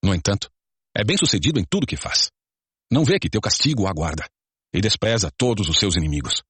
No 0.00 0.14
entanto, 0.14 0.48
é 0.96 1.02
bem-sucedido 1.02 1.58
em 1.58 1.64
tudo 1.68 1.88
que 1.88 1.96
faz. 1.96 2.30
Não 2.88 3.04
vê 3.04 3.18
que 3.18 3.28
teu 3.28 3.40
castigo 3.40 3.82
o 3.82 3.88
aguarda 3.88 4.28
e 4.72 4.80
despreza 4.80 5.28
todos 5.36 5.68
os 5.68 5.76
seus 5.76 5.96
inimigos. 5.96 6.44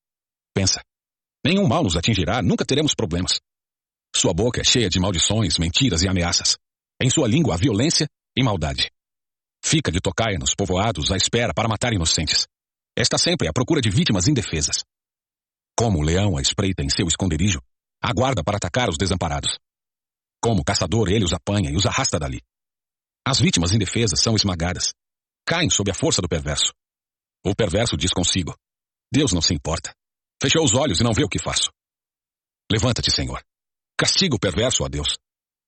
Pensa, 0.55 0.83
nenhum 1.47 1.67
mal 1.67 1.83
nos 1.83 1.97
atingirá, 1.97 2.43
nunca 2.43 2.65
teremos 2.65 2.95
problemas. 2.95 3.41
Sua 4.15 4.35
boca 4.35 4.61
é 4.61 4.65
cheia 4.65 4.89
de 4.89 4.99
maldições, 4.99 5.59
mentiras 5.59 6.03
e 6.03 6.09
ameaças. 6.09 6.57
Em 7.01 7.09
sua 7.09 7.29
língua 7.29 7.55
há 7.55 7.57
violência 7.57 8.09
e 8.37 8.43
maldade. 8.43 8.91
Fica 9.65 9.91
de 9.91 10.01
tocaia 10.01 10.39
nos 10.39 10.55
povoados 10.55 11.11
à 11.11 11.17
espera 11.17 11.53
para 11.55 11.69
matar 11.69 11.93
inocentes. 11.93 12.47
Está 12.97 13.19
sempre 13.19 13.49
à 13.49 13.53
procura 13.53 13.81
de 13.81 13.91
vítimas 13.91 14.27
indefesas. 14.27 14.85
Como 15.79 15.99
o 15.99 16.03
leão 16.03 16.37
a 16.37 16.41
espreita 16.41 16.83
em 16.83 16.89
seu 16.89 17.07
esconderijo, 17.07 17.61
aguarda 18.03 18.43
para 18.43 18.57
atacar 18.57 18.89
os 18.89 18.97
desamparados. 18.97 19.59
Como 20.43 20.65
caçador, 20.65 21.11
ele 21.11 21.25
os 21.25 21.33
apanha 21.33 21.71
e 21.71 21.77
os 21.77 21.85
arrasta 21.85 22.19
dali. 22.19 22.41
As 23.27 23.39
vítimas 23.39 23.73
indefesas 23.73 24.21
são 24.23 24.35
esmagadas. 24.35 24.93
Caem 25.47 25.69
sob 25.69 25.91
a 25.91 25.95
força 25.95 26.23
do 26.23 26.29
perverso. 26.29 26.73
O 27.45 27.55
perverso 27.55 27.97
diz 27.97 28.13
consigo: 28.13 28.55
Deus 29.13 29.33
não 29.33 29.43
se 29.43 29.53
importa. 29.53 29.93
Fechou 30.47 30.63
os 30.63 30.75
olhos 30.75 31.01
e 31.01 31.03
não 31.03 31.13
vê 31.13 31.25
o 31.25 31.29
que 31.29 31.43
faço. 31.43 31.73
Levanta-te, 32.71 33.11
Senhor. 33.11 33.45
Castiga 33.99 34.37
o 34.37 34.39
perverso, 34.39 34.85
ó 34.85 34.89
Deus. 34.89 35.19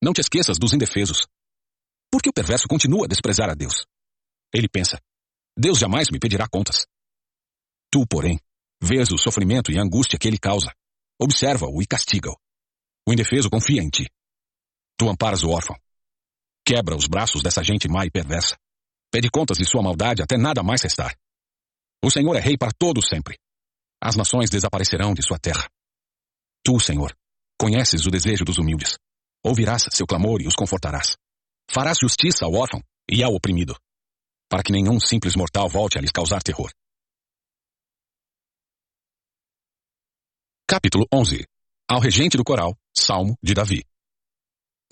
Não 0.00 0.12
te 0.12 0.20
esqueças 0.20 0.56
dos 0.56 0.72
indefesos. 0.72 1.26
Porque 2.08 2.30
o 2.30 2.32
perverso 2.32 2.68
continua 2.68 3.04
a 3.04 3.08
desprezar 3.08 3.50
a 3.50 3.54
Deus. 3.54 3.84
Ele 4.54 4.68
pensa: 4.68 5.00
Deus 5.58 5.80
jamais 5.80 6.10
me 6.12 6.20
pedirá 6.20 6.46
contas. 6.48 6.86
Tu, 7.90 8.06
porém, 8.06 8.38
vês 8.80 9.10
o 9.10 9.18
sofrimento 9.18 9.72
e 9.72 9.78
a 9.80 9.82
angústia 9.82 10.16
que 10.16 10.28
ele 10.28 10.38
causa. 10.38 10.72
Observa-o 11.20 11.82
e 11.82 11.84
castiga-o. 11.84 12.38
O 13.04 13.12
indefeso 13.12 13.50
confia 13.50 13.82
em 13.82 13.90
ti. 13.90 14.08
Tu 14.96 15.08
amparas 15.08 15.42
o 15.42 15.50
órfão. 15.50 15.76
Quebra 16.64 16.94
os 16.94 17.08
braços 17.08 17.42
dessa 17.42 17.64
gente 17.64 17.88
má 17.88 18.06
e 18.06 18.12
perversa. 18.12 18.56
Pede 19.10 19.28
contas 19.28 19.58
de 19.58 19.68
sua 19.68 19.82
maldade 19.82 20.22
até 20.22 20.36
nada 20.38 20.62
mais 20.62 20.82
restar. 20.82 21.18
O 22.00 22.12
Senhor 22.12 22.36
é 22.36 22.40
rei 22.40 22.56
para 22.56 22.70
todo 22.70 23.04
sempre. 23.04 23.36
As 24.00 24.14
nações 24.14 24.48
desaparecerão 24.48 25.12
de 25.12 25.26
sua 25.26 25.38
terra. 25.38 25.68
Tu, 26.64 26.78
Senhor, 26.78 27.16
conheces 27.60 28.06
o 28.06 28.10
desejo 28.10 28.44
dos 28.44 28.58
humildes. 28.58 28.96
Ouvirás 29.44 29.86
seu 29.90 30.06
clamor 30.06 30.40
e 30.40 30.46
os 30.46 30.54
confortarás. 30.54 31.16
Farás 31.70 31.98
justiça 32.00 32.44
ao 32.44 32.54
órfão 32.54 32.80
e 33.10 33.22
ao 33.22 33.34
oprimido, 33.34 33.76
para 34.48 34.62
que 34.62 34.72
nenhum 34.72 35.00
simples 35.00 35.34
mortal 35.34 35.68
volte 35.68 35.98
a 35.98 36.00
lhes 36.00 36.12
causar 36.12 36.42
terror. 36.42 36.70
Capítulo 40.66 41.06
11 41.12 41.44
Ao 41.88 42.00
regente 42.00 42.36
do 42.36 42.44
coral, 42.44 42.78
Salmo 42.96 43.36
de 43.42 43.54
Davi. 43.54 43.84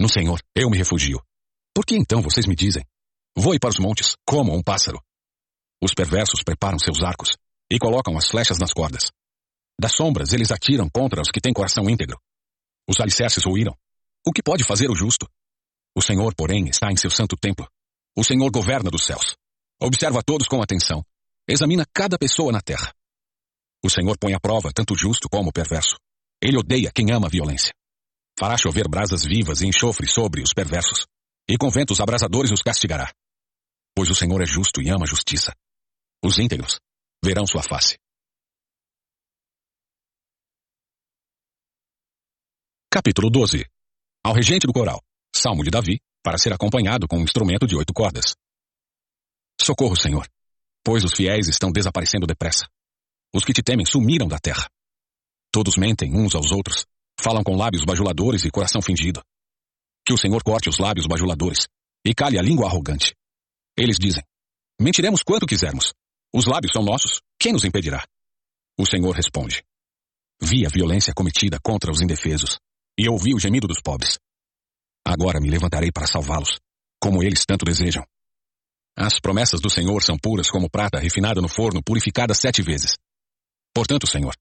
No 0.01 0.09
Senhor 0.09 0.41
eu 0.55 0.69
me 0.69 0.77
refugio. 0.77 1.23
Por 1.75 1.85
que 1.85 1.95
então 1.95 2.21
vocês 2.23 2.47
me 2.47 2.57
dizem? 2.57 2.85
Voe 3.37 3.59
para 3.59 3.71
os 3.71 3.79
montes, 3.79 4.17
como 4.27 4.55
um 4.55 4.63
pássaro. 4.63 5.01
Os 5.83 5.93
perversos 5.95 6.43
preparam 6.43 6.79
seus 6.79 7.03
arcos 7.03 7.37
e 7.71 7.79
colocam 7.79 8.17
as 8.17 8.29
flechas 8.29 8.59
nas 8.59 8.73
cordas. 8.73 9.11
Das 9.79 9.93
sombras 9.93 10.33
eles 10.33 10.51
atiram 10.51 10.89
contra 10.89 11.21
os 11.21 11.31
que 11.31 11.41
têm 11.41 11.53
coração 11.53 11.89
íntegro. 11.91 12.19
Os 12.89 13.01
alicerces 13.01 13.45
ruíram. 13.45 13.77
O 14.27 14.33
que 14.33 14.43
pode 14.43 14.65
fazer 14.65 14.91
o 14.91 14.95
justo? 14.95 15.29
O 15.95 16.03
Senhor, 16.03 16.35
porém, 16.35 16.69
está 16.69 16.91
em 16.91 16.97
seu 16.97 17.11
santo 17.11 17.37
templo. 17.37 17.69
O 18.17 18.25
Senhor 18.25 18.51
governa 18.51 18.91
dos 18.91 19.05
céus. 19.05 19.37
Observa 19.81 20.23
todos 20.23 20.47
com 20.49 20.63
atenção. 20.63 21.05
Examina 21.49 21.85
cada 21.93 22.19
pessoa 22.19 22.51
na 22.51 22.61
terra. 22.61 22.93
O 23.85 23.91
Senhor 23.91 24.17
põe 24.19 24.33
à 24.35 24.41
prova 24.41 24.73
tanto 24.73 24.95
o 24.95 24.99
justo 24.99 25.29
como 25.29 25.51
o 25.51 25.53
perverso. 25.53 25.97
Ele 26.43 26.59
odeia 26.59 26.91
quem 26.95 27.11
ama 27.13 27.27
a 27.27 27.31
violência. 27.31 27.75
Fará 28.39 28.57
chover 28.57 28.89
brasas 28.89 29.25
vivas 29.25 29.61
e 29.61 29.67
enxofre 29.67 30.09
sobre 30.09 30.43
os 30.43 30.53
perversos. 30.55 31.07
E 31.49 31.57
com 31.57 31.71
ventos 31.71 32.01
abrasadores 32.01 32.51
os 32.51 32.63
castigará. 32.63 33.13
Pois 33.95 34.11
o 34.11 34.15
Senhor 34.15 34.41
é 34.43 34.47
justo 34.47 34.83
e 34.83 34.89
ama 34.89 35.05
a 35.05 35.09
justiça. 35.09 35.55
Os 36.25 36.39
íntegros 36.39 36.79
verão 37.25 37.47
sua 37.47 37.63
face. 37.63 37.99
Capítulo 42.91 43.29
12 43.31 43.65
Ao 44.25 44.33
regente 44.33 44.67
do 44.67 44.73
coral, 44.73 45.03
Salmo 45.35 45.63
de 45.63 45.71
Davi, 45.71 46.01
para 46.23 46.39
ser 46.39 46.53
acompanhado 46.53 47.07
com 47.07 47.19
um 47.19 47.23
instrumento 47.23 47.67
de 47.67 47.77
oito 47.77 47.93
cordas. 47.93 48.35
Socorro, 49.61 49.97
Senhor, 49.97 50.27
pois 50.85 51.05
os 51.05 51.13
fiéis 51.13 51.49
estão 51.49 51.71
desaparecendo 51.71 52.27
depressa. 52.27 52.67
Os 53.35 53.45
que 53.45 53.53
te 53.53 53.63
temem 53.63 53.85
sumiram 53.85 54.27
da 54.27 54.39
terra. 54.39 54.69
Todos 55.53 55.77
mentem 55.77 56.15
uns 56.15 56.35
aos 56.35 56.53
outros, 56.53 56.87
falam 57.21 57.43
com 57.43 57.57
lábios 57.57 57.85
bajuladores 57.85 58.45
e 58.45 58.51
coração 58.51 58.81
fingido. 58.81 59.23
Que 60.07 60.13
o 60.13 60.19
Senhor 60.19 60.43
corte 60.43 60.69
os 60.69 60.79
lábios 60.79 61.07
bajuladores 61.07 61.67
e 62.05 62.15
cale 62.15 62.39
a 62.39 62.43
língua 62.43 62.67
arrogante. 62.67 63.15
Eles 63.77 63.99
dizem: 63.99 64.23
Mentiremos 64.81 65.23
quanto 65.23 65.47
quisermos. 65.47 65.93
Os 66.37 66.45
lábios 66.45 66.73
são 66.75 66.83
nossos, 66.83 67.23
quem 67.41 67.55
nos 67.55 67.65
impedirá? 67.65 68.05
O 68.79 68.85
Senhor 68.85 69.17
responde: 69.17 69.65
Vi 70.39 70.67
a 70.67 70.69
violência 70.69 71.15
cometida 71.15 71.59
contra 71.59 71.91
os 71.91 72.03
indefesos 72.03 72.59
e 72.99 73.09
ouvi 73.09 73.35
o 73.35 73.39
gemido 73.39 73.67
dos 73.67 73.81
pobres. 73.81 74.19
Agora 75.03 75.41
me 75.41 75.49
levantarei 75.49 75.91
para 75.91 76.07
salvá-los, 76.07 76.61
como 77.01 77.23
eles 77.23 77.47
tanto 77.47 77.65
desejam. 77.65 78.05
As 78.95 79.19
promessas 79.19 79.63
do 79.63 79.71
Senhor 79.71 80.03
são 80.03 80.19
puras 80.19 80.51
como 80.51 80.69
prata 80.69 80.99
refinada 80.99 81.41
no 81.41 81.49
forno, 81.49 81.83
purificada 81.83 82.35
sete 82.35 82.61
vezes. 82.61 82.99
Portanto, 83.75 84.07
Senhor, 84.07 84.35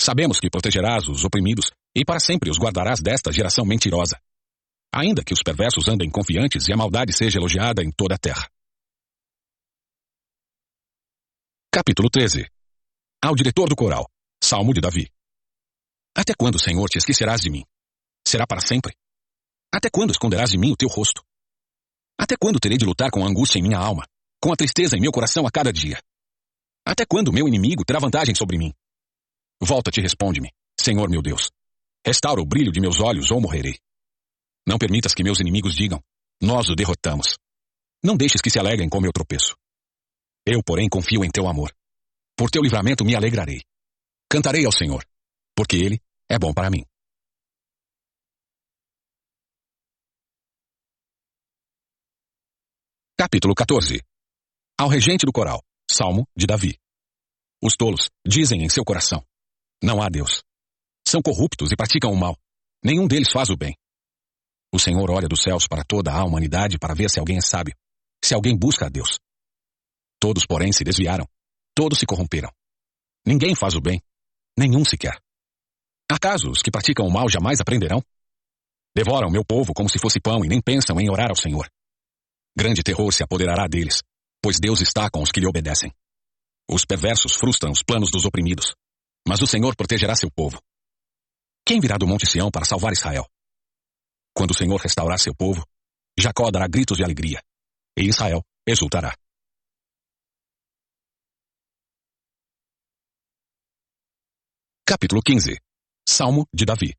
sabemos 0.00 0.40
que 0.40 0.48
protegerás 0.48 1.06
os 1.06 1.22
oprimidos 1.22 1.70
e 1.94 2.02
para 2.02 2.18
sempre 2.18 2.48
os 2.48 2.58
guardarás 2.58 3.02
desta 3.02 3.30
geração 3.30 3.66
mentirosa. 3.66 4.18
Ainda 4.90 5.22
que 5.22 5.34
os 5.34 5.42
perversos 5.42 5.86
andem 5.86 6.10
confiantes 6.10 6.66
e 6.68 6.72
a 6.72 6.78
maldade 6.78 7.12
seja 7.14 7.38
elogiada 7.38 7.82
em 7.82 7.90
toda 7.90 8.14
a 8.14 8.18
terra. 8.18 8.48
Capítulo 11.74 12.10
13 12.10 12.46
Ao 13.24 13.34
diretor 13.34 13.66
do 13.66 13.74
coral, 13.74 14.06
Salmo 14.44 14.74
de 14.74 14.80
Davi. 14.82 15.08
Até 16.14 16.34
quando, 16.38 16.62
Senhor, 16.62 16.86
te 16.90 16.98
esquecerás 16.98 17.40
de 17.40 17.48
mim? 17.48 17.64
Será 18.28 18.46
para 18.46 18.60
sempre? 18.60 18.94
Até 19.74 19.88
quando 19.88 20.10
esconderás 20.10 20.50
de 20.50 20.58
mim 20.58 20.70
o 20.72 20.76
teu 20.76 20.86
rosto? 20.86 21.22
Até 22.20 22.36
quando 22.38 22.60
terei 22.60 22.76
de 22.76 22.84
lutar 22.84 23.10
com 23.10 23.24
a 23.24 23.26
angústia 23.26 23.58
em 23.58 23.62
minha 23.62 23.78
alma, 23.78 24.04
com 24.38 24.52
a 24.52 24.54
tristeza 24.54 24.98
em 24.98 25.00
meu 25.00 25.10
coração 25.10 25.46
a 25.46 25.50
cada 25.50 25.72
dia? 25.72 25.98
Até 26.86 27.06
quando 27.06 27.32
meu 27.32 27.48
inimigo 27.48 27.86
terá 27.86 27.98
vantagem 27.98 28.34
sobre 28.34 28.58
mim? 28.58 28.74
Volta-te 29.58 29.98
e 29.98 30.02
responde-me, 30.02 30.52
Senhor 30.78 31.08
meu 31.08 31.22
Deus. 31.22 31.50
Restaura 32.04 32.42
o 32.42 32.46
brilho 32.46 32.70
de 32.70 32.82
meus 32.82 33.00
olhos 33.00 33.30
ou 33.30 33.40
morrerei. 33.40 33.78
Não 34.68 34.76
permitas 34.76 35.14
que 35.14 35.24
meus 35.24 35.40
inimigos 35.40 35.74
digam, 35.74 36.04
nós 36.38 36.68
o 36.68 36.74
derrotamos. 36.74 37.38
Não 38.04 38.14
deixes 38.14 38.42
que 38.42 38.50
se 38.50 38.58
alegrem 38.58 38.90
com 38.90 39.00
meu 39.00 39.10
tropeço. 39.10 39.56
Eu, 40.44 40.62
porém, 40.62 40.88
confio 40.88 41.24
em 41.24 41.30
teu 41.30 41.46
amor. 41.46 41.72
Por 42.36 42.50
teu 42.50 42.62
livramento 42.62 43.04
me 43.04 43.14
alegrarei. 43.14 43.62
Cantarei 44.28 44.64
ao 44.64 44.72
Senhor, 44.72 45.04
porque 45.54 45.76
ele 45.76 46.00
é 46.28 46.38
bom 46.38 46.52
para 46.52 46.70
mim. 46.70 46.84
Capítulo 53.16 53.54
14 53.54 54.02
Ao 54.76 54.88
regente 54.88 55.24
do 55.24 55.32
coral, 55.32 55.62
Salmo 55.88 56.26
de 56.36 56.46
Davi. 56.46 56.76
Os 57.62 57.76
tolos 57.76 58.10
dizem 58.26 58.64
em 58.64 58.68
seu 58.68 58.84
coração: 58.84 59.24
não 59.82 60.02
há 60.02 60.08
Deus. 60.08 60.42
São 61.06 61.22
corruptos 61.22 61.70
e 61.70 61.76
praticam 61.76 62.12
o 62.12 62.16
mal. 62.16 62.36
Nenhum 62.84 63.06
deles 63.06 63.30
faz 63.32 63.48
o 63.50 63.56
bem. 63.56 63.76
O 64.72 64.78
Senhor 64.78 65.10
olha 65.10 65.28
dos 65.28 65.42
céus 65.42 65.68
para 65.68 65.84
toda 65.84 66.12
a 66.12 66.24
humanidade 66.24 66.78
para 66.78 66.94
ver 66.94 67.10
se 67.10 67.20
alguém 67.20 67.38
é 67.38 67.40
sábio, 67.40 67.76
se 68.24 68.34
alguém 68.34 68.56
busca 68.56 68.86
a 68.86 68.88
Deus. 68.88 69.20
Todos, 70.22 70.46
porém, 70.46 70.72
se 70.72 70.84
desviaram. 70.84 71.26
Todos 71.74 71.98
se 71.98 72.06
corromperam. 72.06 72.52
Ninguém 73.26 73.56
faz 73.56 73.74
o 73.74 73.80
bem. 73.80 74.00
Nenhum 74.56 74.84
sequer. 74.84 75.20
Acaso 76.08 76.50
os 76.50 76.62
que 76.62 76.70
praticam 76.70 77.04
o 77.04 77.12
mal 77.12 77.28
jamais 77.28 77.60
aprenderão? 77.60 78.00
Devoram 78.94 79.28
meu 79.28 79.44
povo 79.44 79.74
como 79.74 79.88
se 79.88 79.98
fosse 79.98 80.20
pão 80.20 80.44
e 80.44 80.48
nem 80.48 80.60
pensam 80.60 81.00
em 81.00 81.10
orar 81.10 81.30
ao 81.30 81.36
Senhor. 81.36 81.68
Grande 82.56 82.84
terror 82.84 83.10
se 83.12 83.24
apoderará 83.24 83.66
deles, 83.66 84.02
pois 84.40 84.60
Deus 84.60 84.80
está 84.80 85.10
com 85.10 85.20
os 85.22 85.32
que 85.32 85.40
lhe 85.40 85.48
obedecem. 85.48 85.92
Os 86.70 86.84
perversos 86.84 87.34
frustram 87.34 87.72
os 87.72 87.82
planos 87.82 88.10
dos 88.10 88.24
oprimidos 88.24 88.74
mas 89.26 89.40
o 89.40 89.46
Senhor 89.46 89.74
protegerá 89.76 90.14
seu 90.16 90.30
povo. 90.30 90.60
Quem 91.64 91.80
virá 91.80 91.96
do 91.96 92.06
Monte 92.06 92.26
Sião 92.26 92.50
para 92.50 92.64
salvar 92.64 92.92
Israel? 92.92 93.26
Quando 94.34 94.50
o 94.50 94.54
Senhor 94.54 94.80
restaurar 94.80 95.18
seu 95.18 95.34
povo, 95.34 95.64
Jacó 96.18 96.50
dará 96.50 96.66
gritos 96.66 96.96
de 96.96 97.04
alegria, 97.04 97.42
e 97.96 98.08
Israel 98.08 98.42
exultará. 98.66 99.14
Capítulo 104.92 105.22
15 105.24 105.56
Salmo 106.06 106.46
de 106.52 106.66
Davi 106.66 106.92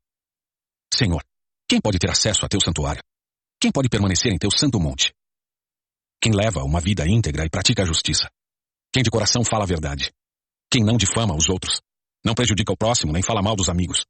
Senhor, 0.92 1.22
quem 1.68 1.80
pode 1.80 1.96
ter 1.96 2.10
acesso 2.10 2.44
a 2.44 2.48
teu 2.48 2.60
santuário? 2.60 3.00
Quem 3.60 3.70
pode 3.70 3.88
permanecer 3.88 4.32
em 4.32 4.36
teu 4.36 4.50
santo 4.50 4.80
monte? 4.80 5.14
Quem 6.20 6.32
leva 6.34 6.64
uma 6.64 6.80
vida 6.80 7.06
íntegra 7.06 7.46
e 7.46 7.48
pratica 7.48 7.84
a 7.84 7.86
justiça. 7.86 8.28
Quem 8.92 9.04
de 9.04 9.10
coração 9.10 9.44
fala 9.44 9.62
a 9.62 9.68
verdade. 9.68 10.10
Quem 10.68 10.82
não 10.82 10.96
difama 10.96 11.36
os 11.36 11.48
outros. 11.48 11.80
Não 12.24 12.34
prejudica 12.34 12.72
o 12.72 12.76
próximo 12.76 13.12
nem 13.12 13.22
fala 13.22 13.40
mal 13.40 13.54
dos 13.54 13.68
amigos. 13.68 14.04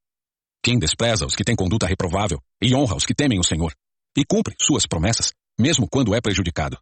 Quem 0.63 0.79
despreza 0.79 1.27
os 1.27 1.37
que 1.37 1.45
têm 1.45 1.55
conduta 1.55 1.87
reprovável 1.87 2.41
e 2.63 2.75
honra 2.75 2.97
os 2.97 3.05
que 3.05 3.15
temem 3.15 3.39
o 3.39 3.45
Senhor. 3.45 3.75
E 4.17 4.25
cumpre 4.25 4.55
suas 4.59 4.87
promessas, 4.87 5.31
mesmo 5.61 5.87
quando 5.87 6.15
é 6.15 6.23
prejudicado. 6.23 6.79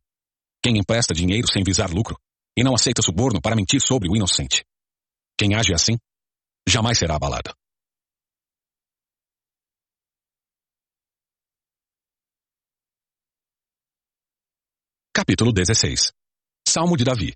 Quem 0.63 0.79
empresta 0.79 1.13
dinheiro 1.13 1.49
sem 1.53 1.65
visar 1.65 1.91
lucro 1.91 2.17
e 2.57 2.63
não 2.63 2.77
aceita 2.77 3.03
suborno 3.03 3.41
para 3.43 3.57
mentir 3.57 3.81
sobre 3.81 4.09
o 4.09 4.15
inocente. 4.15 4.65
Quem 5.37 5.57
age 5.57 5.75
assim, 5.75 5.99
jamais 6.69 6.99
será 6.99 7.17
abalado. 7.17 7.55
Capítulo 15.15 15.53
16 15.53 16.13
Salmo 16.67 16.97
de 16.97 17.05
Davi 17.05 17.35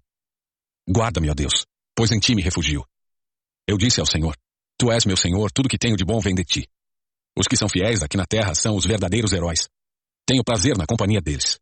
Guarda-me, 0.88 1.28
ó 1.30 1.34
Deus, 1.34 1.66
pois 1.94 2.10
em 2.10 2.18
ti 2.18 2.34
me 2.34 2.42
refugio. 2.42 2.86
Eu 3.66 3.76
disse 3.76 4.00
ao 4.00 4.06
Senhor: 4.06 4.36
Tu 4.78 4.90
és 4.90 5.04
meu 5.04 5.16
Senhor, 5.16 5.50
tudo 5.50 5.68
que 5.68 5.78
tenho 5.78 5.96
de 5.96 6.04
bom 6.04 6.20
vem 6.20 6.34
de 6.34 6.44
ti. 6.44 6.68
Os 7.36 7.46
que 7.46 7.56
são 7.56 7.68
fiéis 7.68 8.02
aqui 8.02 8.16
na 8.16 8.24
terra 8.24 8.54
são 8.54 8.76
os 8.76 8.86
verdadeiros 8.86 9.32
heróis. 9.32 9.68
Tenho 10.26 10.44
prazer 10.44 10.76
na 10.76 10.86
companhia 10.86 11.20
deles. 11.20 11.58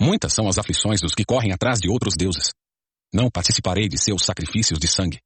Muitas 0.00 0.32
são 0.32 0.48
as 0.48 0.58
aflições 0.58 1.00
dos 1.00 1.14
que 1.14 1.24
correm 1.24 1.52
atrás 1.52 1.78
de 1.78 1.90
outros 1.90 2.14
deuses. 2.16 2.52
Não 3.12 3.30
participarei 3.30 3.88
de 3.88 3.98
seus 3.98 4.24
sacrifícios 4.24 4.78
de 4.78 4.88
sangue, 4.88 5.20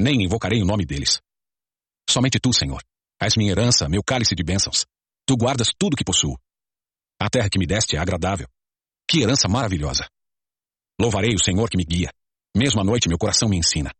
nem 0.00 0.24
invocarei 0.24 0.62
o 0.62 0.66
nome 0.66 0.86
deles. 0.86 1.20
Somente 2.08 2.40
tu, 2.40 2.52
Senhor, 2.52 2.82
és 3.20 3.36
minha 3.36 3.52
herança, 3.52 3.88
meu 3.88 4.02
cálice 4.02 4.34
de 4.34 4.42
bênçãos. 4.42 4.86
Tu 5.26 5.36
guardas 5.36 5.68
tudo 5.78 5.96
que 5.96 6.04
possuo. 6.04 6.36
A 7.20 7.28
terra 7.28 7.50
que 7.50 7.58
me 7.58 7.66
deste 7.66 7.96
é 7.96 7.98
agradável, 7.98 8.48
que 9.10 9.20
herança 9.22 9.48
maravilhosa! 9.48 10.08
Louvarei 11.00 11.34
o 11.34 11.42
Senhor 11.42 11.68
que 11.68 11.76
me 11.76 11.84
guia. 11.84 12.10
Mesmo 12.56 12.80
à 12.80 12.84
noite 12.84 13.08
meu 13.08 13.18
coração 13.18 13.48
me 13.48 13.56
ensina. 13.56 13.92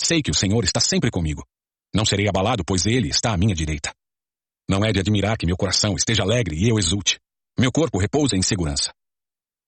Sei 0.00 0.22
que 0.22 0.30
o 0.30 0.34
Senhor 0.34 0.62
está 0.62 0.78
sempre 0.78 1.10
comigo. 1.10 1.42
Não 1.94 2.04
serei 2.04 2.28
abalado, 2.28 2.62
pois 2.64 2.84
Ele 2.84 3.08
está 3.08 3.32
à 3.32 3.36
minha 3.36 3.54
direita. 3.54 3.94
Não 4.68 4.84
é 4.84 4.92
de 4.92 5.00
admirar 5.00 5.38
que 5.38 5.46
meu 5.46 5.56
coração 5.56 5.94
esteja 5.94 6.22
alegre 6.22 6.56
e 6.56 6.68
eu 6.68 6.78
exulte. 6.78 7.18
Meu 7.58 7.72
corpo 7.72 7.98
repousa 7.98 8.36
em 8.36 8.42
segurança. 8.42 8.92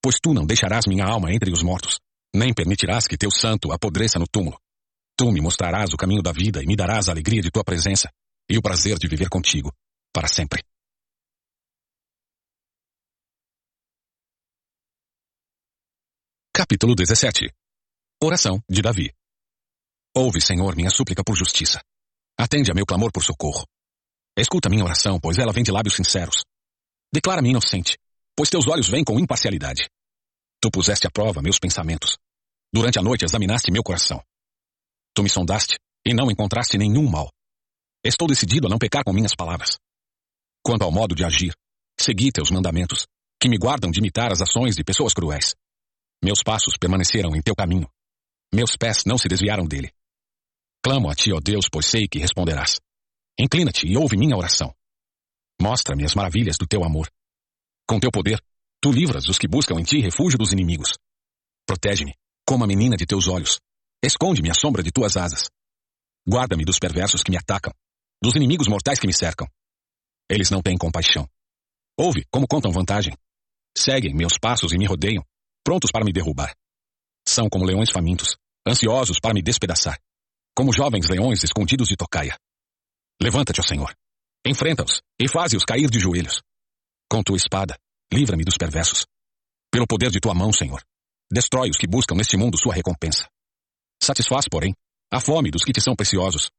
Pois 0.03 0.17
tu 0.21 0.35
não 0.35 0.45
deixarás 0.45 0.85
minha 0.87 1.07
alma 1.07 1.33
entre 1.33 1.51
os 1.51 1.63
mortos, 1.63 1.99
nem 2.35 2.53
permitirás 2.53 3.07
que 3.07 3.17
teu 3.17 3.31
santo 3.31 3.73
apodreça 3.73 4.19
no 4.19 4.27
túmulo. 4.29 4.61
Tu 5.19 5.33
me 5.33 5.41
mostrarás 5.41 5.93
o 5.93 5.97
caminho 5.97 6.23
da 6.23 6.31
vida 6.31 6.63
e 6.63 6.67
me 6.67 6.77
darás 6.77 7.09
a 7.09 7.11
alegria 7.11 7.43
de 7.43 7.51
tua 7.51 7.65
presença 7.65 8.09
e 8.49 8.57
o 8.57 8.63
prazer 8.63 8.97
de 9.01 9.09
viver 9.09 9.29
contigo 9.29 9.73
para 10.13 10.29
sempre. 10.29 10.63
Capítulo 16.55 16.95
17 16.95 17.53
Oração 18.23 18.63
de 18.71 18.81
Davi 18.81 19.13
Ouve, 20.15 20.41
Senhor, 20.41 20.77
minha 20.77 20.89
súplica 20.89 21.25
por 21.25 21.37
justiça. 21.37 21.81
Atende 22.39 22.71
a 22.71 22.75
meu 22.75 22.87
clamor 22.87 23.11
por 23.11 23.25
socorro. 23.25 23.67
Escuta 24.39 24.71
minha 24.71 24.85
oração, 24.85 25.19
pois 25.19 25.37
ela 25.37 25.53
vem 25.53 25.65
de 25.65 25.73
lábios 25.73 25.97
sinceros. 25.97 26.45
Declara-me 27.13 27.51
inocente, 27.51 27.99
pois 28.37 28.51
teus 28.51 28.69
olhos 28.69 28.89
vêm 28.89 29.03
com 29.03 29.19
imparcialidade. 29.19 29.89
Tu 30.61 30.71
puseste 30.71 31.09
à 31.09 31.11
prova 31.11 31.43
meus 31.43 31.59
pensamentos. 31.59 32.17
Durante 32.73 33.01
a 33.01 33.03
noite 33.03 33.25
examinaste 33.25 33.73
meu 33.73 33.83
coração. 33.83 34.23
Tu 35.19 35.23
me 35.25 35.29
sondaste 35.29 35.81
e 36.07 36.15
não 36.15 36.31
encontraste 36.31 36.79
nenhum 36.79 37.11
mal. 37.11 37.29
Estou 38.05 38.29
decidido 38.29 38.69
a 38.69 38.71
não 38.71 38.79
pecar 38.79 39.03
com 39.03 39.13
minhas 39.13 39.35
palavras. 39.35 39.77
Quanto 40.65 40.85
ao 40.85 40.93
modo 40.93 41.13
de 41.13 41.25
agir, 41.25 41.53
segui 41.99 42.31
teus 42.31 42.53
mandamentos, 42.53 43.05
que 43.43 43.49
me 43.49 43.59
guardam 43.59 43.91
de 43.91 43.99
imitar 43.99 44.31
as 44.31 44.41
ações 44.41 44.77
de 44.77 44.85
pessoas 44.85 45.13
cruéis. 45.13 45.57
Meus 46.23 46.41
passos 46.41 46.77
permaneceram 46.79 47.35
em 47.35 47.43
teu 47.43 47.57
caminho. 47.57 47.91
Meus 48.55 48.77
pés 48.77 49.03
não 49.05 49.19
se 49.19 49.27
desviaram 49.27 49.67
dele. 49.67 49.91
Clamo 50.85 51.11
a 51.11 51.17
ti, 51.17 51.33
ó 51.33 51.41
Deus, 51.41 51.67
pois 51.69 51.87
sei 51.87 52.07
que 52.07 52.21
responderás. 52.21 52.79
Inclina-te 53.37 53.89
e 53.89 53.97
ouve 53.97 54.17
minha 54.17 54.37
oração. 54.37 54.73
Mostra-me 55.61 56.05
as 56.05 56.15
maravilhas 56.15 56.57
do 56.57 56.65
teu 56.65 56.85
amor. 56.85 57.11
Com 57.89 57.99
teu 57.99 58.13
poder, 58.13 58.41
tu 58.81 58.93
livras 58.93 59.27
os 59.27 59.37
que 59.37 59.49
buscam 59.49 59.81
em 59.81 59.83
ti 59.83 59.99
refúgio 59.99 60.39
dos 60.39 60.53
inimigos. 60.53 60.97
Protege-me, 61.67 62.15
como 62.47 62.63
a 62.63 62.69
menina 62.69 62.97
de 62.97 63.05
teus 63.05 63.27
olhos. 63.27 63.59
Esconde-me 64.03 64.49
à 64.49 64.55
sombra 64.55 64.81
de 64.81 64.93
tuas 64.93 65.17
asas. 65.17 65.51
Guarda-me 66.29 66.65
dos 66.65 66.79
perversos 66.79 67.23
que 67.23 67.33
me 67.33 67.37
atacam, 67.37 67.73
dos 68.23 68.37
inimigos 68.37 68.69
mortais 68.69 69.01
que 69.01 69.09
me 69.09 69.13
cercam. 69.13 69.49
Eles 70.31 70.51
não 70.51 70.63
têm 70.63 70.79
compaixão. 70.79 71.29
Ouve 71.99 72.25
como 72.31 72.47
contam 72.47 72.71
vantagem. 72.71 73.17
Seguem 73.77 74.15
meus 74.15 74.39
passos 74.41 74.73
e 74.73 74.79
me 74.79 74.87
rodeiam, 74.87 75.25
prontos 75.65 75.91
para 75.91 76.05
me 76.05 76.13
derrubar. 76.13 76.55
São 77.27 77.49
como 77.49 77.65
leões 77.65 77.91
famintos, 77.91 78.37
ansiosos 78.67 79.19
para 79.21 79.35
me 79.35 79.43
despedaçar, 79.43 79.99
como 80.55 80.73
jovens 80.73 81.09
leões 81.09 81.43
escondidos 81.43 81.89
de 81.89 81.97
tocaia. 81.97 82.39
Levanta-te, 83.21 83.61
ó 83.61 83.65
Senhor. 83.65 83.93
Enfrenta-os 84.47 85.03
e 85.21 85.29
faze-os 85.29 85.65
cair 85.65 85.91
de 85.91 85.99
joelhos. 85.99 86.41
Com 87.11 87.21
tua 87.23 87.37
espada, 87.37 87.77
livra-me 88.13 88.45
dos 88.45 88.57
perversos. 88.57 89.07
Pelo 89.73 89.89
poder 89.89 90.11
de 90.11 90.21
tua 90.21 90.35
mão, 90.35 90.53
Senhor, 90.53 90.85
destrói 91.33 91.69
os 91.69 91.77
que 91.77 91.89
buscam 91.89 92.15
neste 92.15 92.37
mundo 92.37 92.57
sua 92.57 92.75
recompensa. 92.75 93.29
Satisfaz, 94.03 94.47
porém, 94.51 94.75
a 95.13 95.21
fome 95.21 95.51
dos 95.51 95.65
que 95.65 95.73
te 95.73 95.81
são 95.81 95.95
preciosos. 95.95 96.51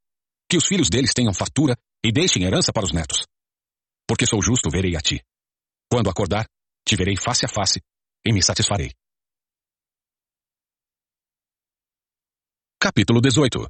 Que 0.48 0.56
os 0.56 0.66
filhos 0.66 0.88
deles 0.88 1.14
tenham 1.14 1.32
fartura 1.32 1.76
e 2.04 2.12
deixem 2.12 2.44
herança 2.44 2.72
para 2.72 2.84
os 2.84 2.92
netos. 2.92 3.26
Porque 4.06 4.26
sou 4.26 4.42
justo, 4.42 4.70
verei 4.70 4.96
a 4.96 5.00
ti. 5.00 5.22
Quando 5.90 6.10
acordar, 6.10 6.46
te 6.84 6.96
verei 6.96 7.16
face 7.16 7.44
a 7.44 7.48
face 7.48 7.80
e 8.26 8.32
me 8.32 8.42
satisfarei. 8.42 8.90
Capítulo 12.80 13.20
18 13.20 13.66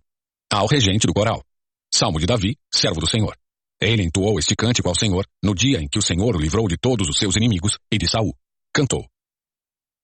Ao 0.52 0.66
regente 0.66 1.06
do 1.06 1.12
coral. 1.12 1.44
Salmo 1.92 2.20
de 2.20 2.26
Davi, 2.26 2.56
servo 2.72 3.00
do 3.00 3.08
Senhor. 3.08 3.36
Ele 3.80 4.02
entoou 4.02 4.38
este 4.38 4.54
cântico 4.54 4.88
ao 4.88 4.94
Senhor 4.94 5.26
no 5.42 5.54
dia 5.54 5.80
em 5.80 5.88
que 5.88 5.98
o 5.98 6.02
Senhor 6.02 6.36
o 6.36 6.38
livrou 6.38 6.68
de 6.68 6.76
todos 6.76 7.08
os 7.08 7.18
seus 7.18 7.34
inimigos 7.36 7.78
e 7.90 7.98
de 7.98 8.08
Saul. 8.08 8.36
Cantou. 8.72 9.08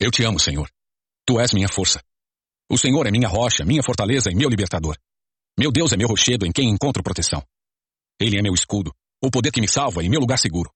Eu 0.00 0.10
te 0.10 0.24
amo, 0.24 0.40
Senhor. 0.40 0.68
Tu 1.26 1.38
és 1.38 1.52
minha 1.52 1.68
força. 1.68 2.02
O 2.70 2.76
Senhor 2.76 3.06
é 3.06 3.10
minha 3.10 3.28
rocha, 3.28 3.64
minha 3.64 3.82
fortaleza 3.82 4.30
e 4.30 4.34
meu 4.34 4.48
libertador. 4.48 4.96
Meu 5.58 5.70
Deus 5.70 5.92
é 5.92 5.96
meu 5.96 6.08
rochedo 6.08 6.46
em 6.46 6.52
quem 6.52 6.68
encontro 6.68 7.02
proteção. 7.02 7.42
Ele 8.20 8.38
é 8.38 8.42
meu 8.42 8.54
escudo, 8.54 8.92
o 9.22 9.30
poder 9.30 9.50
que 9.50 9.60
me 9.60 9.68
salva 9.68 10.02
e 10.02 10.08
meu 10.08 10.20
lugar 10.20 10.38
seguro. 10.38 10.70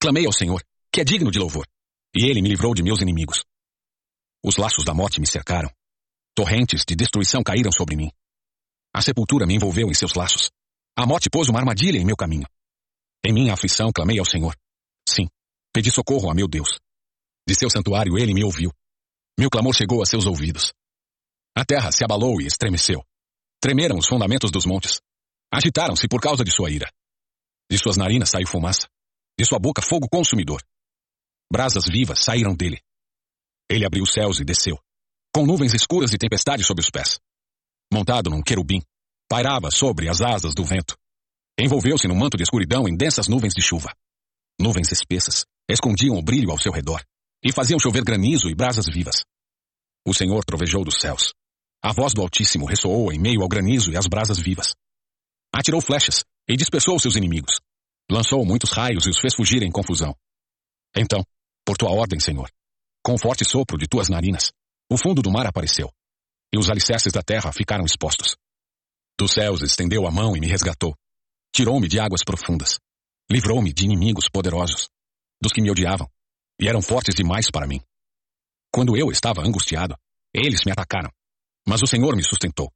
Clamei 0.00 0.26
ao 0.26 0.32
Senhor, 0.32 0.62
que 0.92 1.00
é 1.00 1.04
digno 1.04 1.30
de 1.30 1.38
louvor, 1.38 1.66
e 2.14 2.24
ele 2.24 2.42
me 2.42 2.48
livrou 2.48 2.74
de 2.74 2.82
meus 2.82 3.00
inimigos. 3.00 3.44
Os 4.44 4.56
laços 4.56 4.84
da 4.84 4.94
morte 4.94 5.20
me 5.20 5.26
cercaram, 5.26 5.70
Torrentes 6.36 6.84
de 6.86 6.94
destruição 6.94 7.42
caíram 7.42 7.72
sobre 7.72 7.96
mim. 7.96 8.10
A 8.94 9.00
sepultura 9.00 9.46
me 9.46 9.54
envolveu 9.54 9.88
em 9.88 9.94
seus 9.94 10.12
laços. 10.12 10.50
A 10.94 11.06
morte 11.06 11.30
pôs 11.30 11.48
uma 11.48 11.58
armadilha 11.58 11.98
em 11.98 12.04
meu 12.04 12.14
caminho. 12.14 12.46
Em 13.24 13.32
minha 13.32 13.54
aflição 13.54 13.90
clamei 13.90 14.18
ao 14.18 14.26
Senhor. 14.26 14.54
Sim, 15.08 15.30
pedi 15.72 15.90
socorro 15.90 16.30
a 16.30 16.34
meu 16.34 16.46
Deus. 16.46 16.78
De 17.48 17.54
seu 17.54 17.70
santuário 17.70 18.18
ele 18.18 18.34
me 18.34 18.44
ouviu. 18.44 18.70
Meu 19.38 19.48
clamor 19.48 19.74
chegou 19.74 20.02
a 20.02 20.06
seus 20.06 20.26
ouvidos. 20.26 20.74
A 21.56 21.64
terra 21.64 21.90
se 21.90 22.04
abalou 22.04 22.40
e 22.40 22.46
estremeceu. 22.46 23.02
Tremeram 23.60 23.96
os 23.96 24.06
fundamentos 24.06 24.50
dos 24.50 24.66
montes. 24.66 25.00
Agitaram-se 25.52 26.06
por 26.08 26.20
causa 26.20 26.44
de 26.44 26.50
sua 26.50 26.70
ira. 26.70 26.90
De 27.70 27.78
suas 27.78 27.96
narinas 27.96 28.30
saiu 28.30 28.46
fumaça. 28.46 28.86
De 29.38 29.44
sua 29.44 29.58
boca 29.58 29.80
fogo 29.80 30.08
consumidor. 30.08 30.62
Brasas 31.50 31.86
vivas 31.86 32.22
saíram 32.22 32.54
dele. 32.54 32.80
Ele 33.70 33.86
abriu 33.86 34.02
os 34.02 34.12
céus 34.12 34.38
e 34.38 34.44
desceu 34.44 34.78
com 35.36 35.44
nuvens 35.44 35.74
escuras 35.74 36.14
e 36.14 36.16
tempestade 36.16 36.64
sob 36.64 36.80
os 36.80 36.88
pés. 36.88 37.20
Montado 37.92 38.30
num 38.30 38.40
querubim, 38.40 38.80
pairava 39.28 39.70
sobre 39.70 40.08
as 40.08 40.22
asas 40.22 40.54
do 40.54 40.64
vento. 40.64 40.96
Envolveu-se 41.60 42.08
num 42.08 42.16
manto 42.16 42.38
de 42.38 42.42
escuridão 42.42 42.88
em 42.88 42.96
densas 42.96 43.28
nuvens 43.28 43.52
de 43.52 43.60
chuva. 43.60 43.94
Nuvens 44.58 44.90
espessas 44.92 45.44
escondiam 45.68 46.16
o 46.16 46.22
brilho 46.22 46.50
ao 46.50 46.58
seu 46.58 46.72
redor 46.72 47.04
e 47.44 47.52
faziam 47.52 47.78
chover 47.78 48.02
granizo 48.02 48.48
e 48.48 48.54
brasas 48.54 48.86
vivas. 48.86 49.24
O 50.08 50.14
Senhor 50.14 50.42
trovejou 50.42 50.82
dos 50.82 50.98
céus. 50.98 51.34
A 51.86 51.92
voz 51.92 52.12
do 52.12 52.20
Altíssimo 52.20 52.66
ressoou 52.66 53.12
em 53.12 53.18
meio 53.20 53.42
ao 53.42 53.48
granizo 53.48 53.92
e 53.92 53.96
às 53.96 54.08
brasas 54.08 54.40
vivas. 54.40 54.74
Atirou 55.54 55.80
flechas 55.80 56.24
e 56.48 56.56
dispersou 56.56 56.98
seus 56.98 57.14
inimigos. 57.14 57.60
Lançou 58.10 58.44
muitos 58.44 58.72
raios 58.72 59.06
e 59.06 59.10
os 59.10 59.20
fez 59.20 59.36
fugir 59.36 59.62
em 59.62 59.70
confusão. 59.70 60.12
Então, 60.96 61.22
por 61.64 61.76
tua 61.76 61.92
ordem, 61.92 62.18
Senhor, 62.18 62.50
com 63.04 63.14
o 63.14 63.18
forte 63.18 63.44
sopro 63.44 63.78
de 63.78 63.86
tuas 63.86 64.08
narinas, 64.08 64.50
o 64.90 64.98
fundo 64.98 65.22
do 65.22 65.30
mar 65.30 65.46
apareceu, 65.46 65.88
e 66.52 66.58
os 66.58 66.68
alicerces 66.68 67.12
da 67.12 67.22
terra 67.22 67.52
ficaram 67.52 67.84
expostos. 67.84 68.36
Dos 69.16 69.30
céus 69.30 69.62
estendeu 69.62 70.08
a 70.08 70.10
mão 70.10 70.36
e 70.36 70.40
me 70.40 70.48
resgatou. 70.48 70.92
Tirou-me 71.54 71.86
de 71.86 72.00
águas 72.00 72.24
profundas. 72.24 72.80
Livrou-me 73.30 73.72
de 73.72 73.84
inimigos 73.84 74.28
poderosos, 74.28 74.88
dos 75.40 75.52
que 75.52 75.62
me 75.62 75.70
odiavam, 75.70 76.10
e 76.60 76.66
eram 76.66 76.82
fortes 76.82 77.14
demais 77.14 77.48
para 77.48 77.68
mim. 77.68 77.80
Quando 78.74 78.96
eu 78.96 79.12
estava 79.12 79.42
angustiado, 79.42 79.96
eles 80.34 80.62
me 80.66 80.72
atacaram, 80.72 81.12
mas 81.68 81.82
o 81.82 81.86
Senhor 81.86 82.14
me 82.14 82.22
sustentou. 82.22 82.72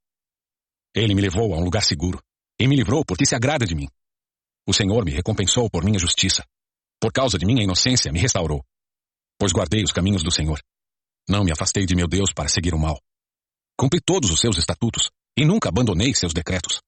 Ele 0.95 1.15
me 1.15 1.23
levou 1.23 1.55
a 1.55 1.59
um 1.59 1.65
lugar 1.65 1.83
seguro, 1.83 2.21
e 2.59 2.67
me 2.67 2.77
livrou 2.77 3.05
porque 3.05 3.25
se 3.25 3.35
agrada 3.35 3.65
de 3.65 3.75
mim. 3.75 3.89
O 4.67 4.75
Senhor 4.75 5.05
me 5.05 5.13
recompensou 5.13 5.71
por 5.71 5.85
minha 5.85 5.99
justiça. 5.99 6.45
Por 7.01 7.13
causa 7.13 7.39
de 7.39 7.47
minha 7.47 7.63
inocência, 7.63 8.13
me 8.13 8.19
restaurou. 8.19 8.65
Pois 9.39 9.53
guardei 9.53 9.83
os 9.83 9.93
caminhos 9.93 10.23
do 10.23 10.31
Senhor 10.31 10.61
Não 11.29 11.43
me 11.43 11.51
afastei 11.51 11.87
de 11.87 11.97
meu 11.97 12.07
Deus 12.07 12.33
para 12.35 12.49
seguir 12.49 12.75
o 12.75 12.79
mal. 12.79 13.01
Cumpri 13.79 14.01
todos 14.01 14.31
os 14.31 14.41
seus 14.41 14.59
estatutos 14.59 15.11
e 15.37 15.45
nunca 15.45 15.71
abandonei 15.71 16.13
seus 16.13 16.35
decretos. 16.35 16.83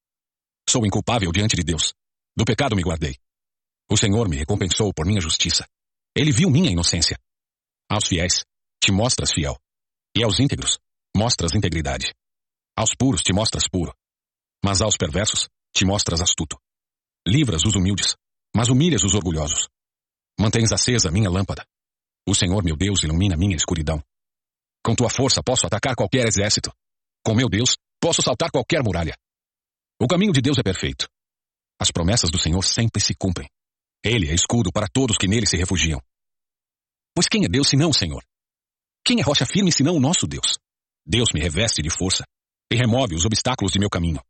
Sou 0.68 0.84
inculpável 0.84 1.32
diante 1.32 1.56
de 1.56 1.62
Deus. 1.62 1.94
Do 2.36 2.44
pecado 2.44 2.76
me 2.76 2.82
guardei. 2.82 3.16
O 3.90 3.96
Senhor 3.96 4.28
me 4.28 4.36
recompensou 4.36 4.92
por 4.92 5.06
minha 5.06 5.20
justiça. 5.20 5.66
Ele 6.14 6.30
viu 6.30 6.50
minha 6.50 6.70
inocência. 6.70 7.18
Aos 7.88 8.06
fiéis, 8.06 8.44
te 8.82 8.92
mostras 8.92 9.32
fiel. 9.32 9.58
E 10.14 10.22
aos 10.22 10.38
íntegros, 10.38 10.78
mostras 11.16 11.54
integridade. 11.54 12.14
Aos 12.76 12.94
puros 12.94 13.22
te 13.22 13.32
mostras 13.32 13.68
puro. 13.68 13.94
Mas 14.64 14.80
aos 14.80 14.96
perversos, 14.96 15.48
te 15.74 15.84
mostras 15.84 16.20
astuto. 16.20 16.58
Livras 17.26 17.64
os 17.64 17.74
humildes, 17.74 18.16
mas 18.54 18.68
humilhas 18.68 19.04
os 19.04 19.14
orgulhosos. 19.14 19.68
Mantens 20.38 20.72
acesa 20.72 21.10
minha 21.10 21.30
lâmpada. 21.30 21.64
O 22.26 22.34
Senhor 22.34 22.64
meu 22.64 22.76
Deus 22.76 23.02
ilumina 23.02 23.36
minha 23.36 23.56
escuridão. 23.56 24.02
Com 24.84 24.94
tua 24.94 25.10
força 25.10 25.42
posso 25.42 25.66
atacar 25.66 25.94
qualquer 25.94 26.26
exército. 26.26 26.72
Com 27.24 27.34
meu 27.34 27.48
Deus, 27.48 27.76
posso 28.00 28.22
saltar 28.22 28.50
qualquer 28.50 28.82
muralha. 28.82 29.16
O 30.00 30.08
caminho 30.08 30.32
de 30.32 30.40
Deus 30.40 30.58
é 30.58 30.62
perfeito. 30.62 31.08
As 31.80 31.90
promessas 31.90 32.30
do 32.30 32.38
Senhor 32.38 32.62
sempre 32.64 33.00
se 33.00 33.14
cumprem. 33.14 33.48
Ele 34.04 34.28
é 34.28 34.34
escudo 34.34 34.72
para 34.72 34.88
todos 34.88 35.16
que 35.16 35.28
nele 35.28 35.46
se 35.46 35.56
refugiam. 35.56 36.00
Pois 37.14 37.28
quem 37.28 37.44
é 37.44 37.48
Deus 37.48 37.68
senão 37.68 37.90
o 37.90 37.94
Senhor? 37.94 38.24
Quem 39.04 39.20
é 39.20 39.22
rocha 39.22 39.46
firme 39.46 39.70
senão 39.70 39.94
o 39.94 40.00
nosso 40.00 40.26
Deus? 40.26 40.58
Deus 41.04 41.28
me 41.34 41.40
reveste 41.40 41.82
de 41.82 41.90
força 41.90 42.24
e 42.70 42.76
remove 42.76 43.14
os 43.14 43.24
obstáculos 43.24 43.72
de 43.72 43.78
meu 43.78 43.90
caminho. 43.90 44.20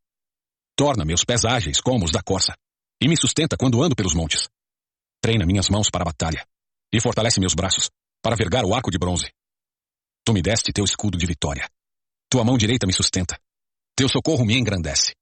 Torna 0.76 1.04
meus 1.04 1.24
pés 1.24 1.44
ágeis 1.44 1.80
como 1.80 2.04
os 2.04 2.10
da 2.10 2.22
corça 2.22 2.54
e 3.00 3.08
me 3.08 3.16
sustenta 3.16 3.56
quando 3.56 3.82
ando 3.82 3.94
pelos 3.94 4.14
montes. 4.14 4.48
Treina 5.20 5.46
minhas 5.46 5.68
mãos 5.68 5.90
para 5.90 6.02
a 6.02 6.06
batalha 6.06 6.46
e 6.92 7.00
fortalece 7.00 7.40
meus 7.40 7.54
braços 7.54 7.90
para 8.22 8.36
vergar 8.36 8.64
o 8.64 8.74
arco 8.74 8.90
de 8.90 8.98
bronze. 8.98 9.30
Tu 10.24 10.32
me 10.32 10.40
deste 10.40 10.72
teu 10.72 10.84
escudo 10.84 11.18
de 11.18 11.26
vitória. 11.26 11.68
Tua 12.30 12.44
mão 12.44 12.56
direita 12.56 12.86
me 12.86 12.92
sustenta. 12.92 13.38
Teu 13.94 14.08
socorro 14.08 14.44
me 14.44 14.56
engrandece. 14.56 15.14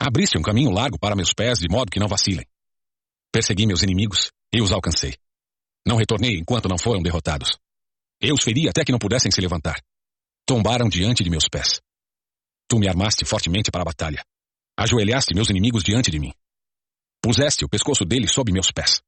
Abriste 0.00 0.38
um 0.38 0.42
caminho 0.42 0.70
largo 0.70 0.98
para 0.98 1.14
meus 1.14 1.32
pés 1.32 1.58
de 1.58 1.68
modo 1.68 1.90
que 1.90 2.00
não 2.00 2.08
vacilem. 2.08 2.46
Persegui 3.30 3.66
meus 3.66 3.82
inimigos 3.82 4.30
e 4.52 4.60
os 4.62 4.72
alcancei. 4.72 5.14
Não 5.86 5.96
retornei 5.96 6.38
enquanto 6.38 6.68
não 6.68 6.78
foram 6.78 7.02
derrotados. 7.02 7.50
Eu 8.20 8.34
os 8.34 8.42
feri 8.42 8.68
até 8.68 8.84
que 8.84 8.92
não 8.92 8.98
pudessem 8.98 9.30
se 9.30 9.40
levantar. 9.40 9.82
Tombaram 10.52 10.86
diante 10.86 11.24
de 11.24 11.30
meus 11.30 11.48
pés. 11.48 11.80
Tu 12.68 12.78
me 12.78 12.86
armaste 12.86 13.24
fortemente 13.24 13.70
para 13.70 13.80
a 13.80 13.86
batalha. 13.86 14.22
Ajoelhaste 14.78 15.34
meus 15.34 15.48
inimigos 15.48 15.82
diante 15.82 16.10
de 16.10 16.18
mim. 16.18 16.30
Puseste 17.22 17.64
o 17.64 17.68
pescoço 17.70 18.04
deles 18.04 18.32
sob 18.32 18.52
meus 18.52 18.70
pés. 18.70 19.00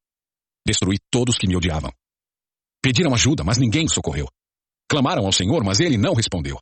Destruí 0.67 0.97
todos 1.11 1.37
que 1.37 1.47
me 1.47 1.55
odiavam. 1.55 1.93
Pediram 2.83 3.13
ajuda, 3.13 3.45
mas 3.45 3.59
ninguém 3.59 3.85
os 3.85 3.93
socorreu. 3.93 4.27
Clamaram 4.89 5.27
ao 5.27 5.33
Senhor, 5.33 5.63
mas 5.63 5.81
ele 5.81 5.99
não 5.99 6.15
respondeu. 6.15 6.59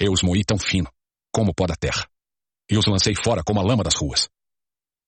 Eu 0.00 0.10
os 0.10 0.24
moí 0.24 0.42
tão 0.44 0.58
fino, 0.58 0.90
como 1.32 1.54
pó 1.54 1.64
da 1.64 1.76
terra, 1.76 2.04
e 2.68 2.76
os 2.76 2.86
lancei 2.86 3.14
fora 3.14 3.44
como 3.44 3.60
a 3.60 3.62
lama 3.62 3.84
das 3.84 3.94
ruas. 3.94 4.28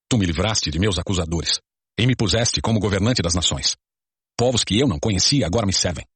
Tu 0.09 0.17
me 0.17 0.25
livraste 0.25 0.71
de 0.71 0.79
meus 0.79 0.97
acusadores, 0.97 1.59
e 1.99 2.07
me 2.07 2.15
puseste 2.15 2.61
como 2.61 2.79
governante 2.79 3.21
das 3.21 3.35
nações. 3.35 3.75
Povos 4.37 4.63
que 4.63 4.79
eu 4.79 4.87
não 4.87 4.97
conhecia 4.97 5.45
agora 5.45 5.65
me 5.65 5.73
servem. 5.73 6.07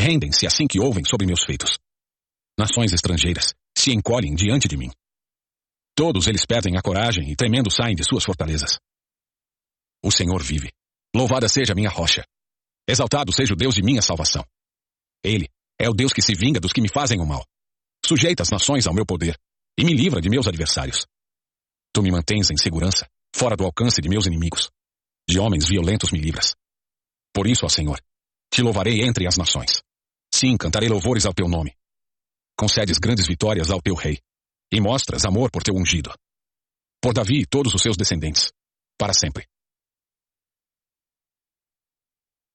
Rendem-se 0.00 0.46
assim 0.46 0.66
que 0.66 0.80
ouvem 0.80 1.04
sobre 1.04 1.26
meus 1.26 1.44
feitos. 1.44 1.78
Nações 2.60 2.92
estrangeiras 2.92 3.54
se 3.74 3.90
encolhem 3.90 4.34
diante 4.34 4.68
de 4.68 4.76
mim. 4.76 4.90
Todos 5.96 6.26
eles 6.26 6.44
perdem 6.44 6.76
a 6.76 6.82
coragem 6.82 7.30
e 7.32 7.34
tremendo 7.34 7.70
saem 7.70 7.96
de 7.96 8.04
suas 8.04 8.22
fortalezas. 8.22 8.78
O 10.04 10.10
Senhor 10.10 10.42
vive. 10.42 10.70
Louvada 11.16 11.48
seja 11.48 11.74
minha 11.74 11.88
rocha. 11.88 12.22
Exaltado 12.86 13.32
seja 13.32 13.54
o 13.54 13.56
Deus 13.56 13.74
de 13.74 13.82
minha 13.82 14.02
salvação. 14.02 14.44
Ele 15.24 15.48
é 15.80 15.88
o 15.88 15.94
Deus 15.94 16.12
que 16.12 16.20
se 16.20 16.34
vinga 16.34 16.60
dos 16.60 16.70
que 16.70 16.82
me 16.82 16.90
fazem 16.90 17.18
o 17.18 17.24
mal. 17.24 17.42
Sujeita 18.04 18.42
as 18.42 18.50
nações 18.50 18.86
ao 18.86 18.92
meu 18.92 19.06
poder 19.06 19.38
e 19.78 19.82
me 19.82 19.94
livra 19.94 20.20
de 20.20 20.28
meus 20.28 20.46
adversários. 20.46 21.06
Tu 21.94 22.02
me 22.02 22.10
mantens 22.10 22.50
em 22.50 22.58
segurança, 22.58 23.08
fora 23.34 23.56
do 23.56 23.64
alcance 23.64 24.02
de 24.02 24.08
meus 24.10 24.26
inimigos. 24.26 24.68
De 25.26 25.38
homens 25.38 25.66
violentos 25.66 26.12
me 26.12 26.20
livras. 26.20 26.54
Por 27.32 27.46
isso, 27.46 27.64
ó 27.64 27.70
Senhor, 27.70 27.98
te 28.52 28.60
louvarei 28.60 29.00
entre 29.00 29.26
as 29.26 29.38
nações. 29.38 29.82
Sim, 30.30 30.58
cantarei 30.58 30.90
louvores 30.90 31.24
ao 31.24 31.32
teu 31.32 31.48
nome. 31.48 31.74
Concedes 32.60 32.98
grandes 32.98 33.26
vitórias 33.26 33.70
ao 33.70 33.80
teu 33.80 33.94
rei 33.94 34.18
e 34.70 34.82
mostras 34.82 35.24
amor 35.24 35.50
por 35.50 35.62
teu 35.62 35.74
ungido. 35.74 36.12
Por 37.00 37.14
Davi 37.14 37.40
e 37.40 37.46
todos 37.46 37.74
os 37.74 37.80
seus 37.80 37.96
descendentes, 37.96 38.52
para 38.98 39.14
sempre. 39.14 39.48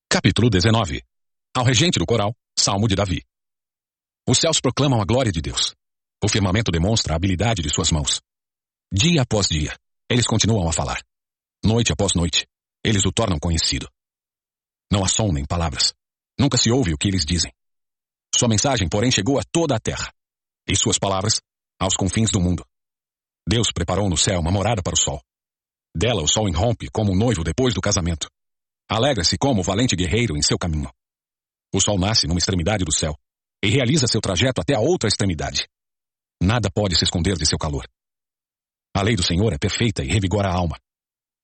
Capítulo 0.08 0.48
19 0.48 1.02
Ao 1.56 1.66
regente 1.66 1.98
do 1.98 2.06
coral, 2.06 2.36
Salmo 2.56 2.88
de 2.88 2.94
Davi. 2.94 3.26
Os 4.30 4.38
céus 4.38 4.62
proclamam 4.62 5.02
a 5.02 5.06
glória 5.06 5.32
de 5.32 5.42
Deus. 5.42 5.74
O 6.24 6.30
firmamento 6.30 6.72
demonstra 6.72 7.14
a 7.14 7.16
habilidade 7.16 7.64
de 7.64 7.74
suas 7.74 7.90
mãos. 7.90 8.22
Dia 8.94 9.24
após 9.24 9.48
dia, 9.48 9.76
eles 10.08 10.28
continuam 10.28 10.70
a 10.70 10.72
falar. 10.72 11.02
Noite 11.64 11.92
após 11.92 12.14
noite, 12.14 12.46
eles 12.84 13.08
o 13.08 13.12
tornam 13.12 13.40
conhecido. 13.40 13.90
Não 14.92 15.04
há 15.04 15.08
som 15.08 15.32
nem 15.32 15.48
palavras. 15.48 15.96
Nunca 16.40 16.60
se 16.60 16.70
ouve 16.70 16.94
o 16.94 16.98
que 16.98 17.08
eles 17.08 17.26
dizem. 17.26 17.52
Sua 18.38 18.50
mensagem, 18.50 18.90
porém, 18.90 19.10
chegou 19.12 19.40
a 19.40 19.44
toda 19.50 19.76
a 19.76 19.80
terra. 19.80 20.12
E 20.68 20.76
suas 20.76 21.00
palavras, 21.00 21.40
aos 21.80 21.96
confins 21.96 22.30
do 22.30 22.42
mundo. 22.42 22.66
Deus 23.48 23.72
preparou 23.72 24.10
no 24.10 24.18
céu 24.18 24.40
uma 24.40 24.52
morada 24.52 24.82
para 24.84 24.94
o 24.94 24.98
sol. 24.98 25.22
Dela 25.96 26.22
o 26.22 26.28
sol 26.28 26.50
irrompe 26.50 26.90
como 26.92 27.14
um 27.14 27.16
noivo 27.16 27.44
depois 27.44 27.74
do 27.74 27.80
casamento. 27.80 28.28
Alegra-se 28.90 29.38
como 29.38 29.62
o 29.62 29.64
valente 29.64 29.96
guerreiro 29.96 30.36
em 30.36 30.42
seu 30.42 30.58
caminho. 30.58 30.92
O 31.74 31.80
sol 31.80 31.98
nasce 31.98 32.28
numa 32.28 32.38
extremidade 32.38 32.84
do 32.84 32.92
céu 32.92 33.16
e 33.64 33.70
realiza 33.70 34.08
seu 34.08 34.20
trajeto 34.20 34.60
até 34.60 34.76
a 34.76 34.82
outra 34.82 35.08
extremidade. 35.08 35.68
Nada 36.42 36.70
pode 36.70 36.98
se 36.98 37.06
esconder 37.06 37.38
de 37.38 37.46
seu 37.46 37.58
calor. 37.58 37.88
A 38.94 39.02
lei 39.02 39.16
do 39.16 39.24
Senhor 39.24 39.54
é 39.54 39.58
perfeita 39.58 40.04
e 40.04 40.08
revigora 40.08 40.50
a 40.50 40.54
alma. 40.54 40.78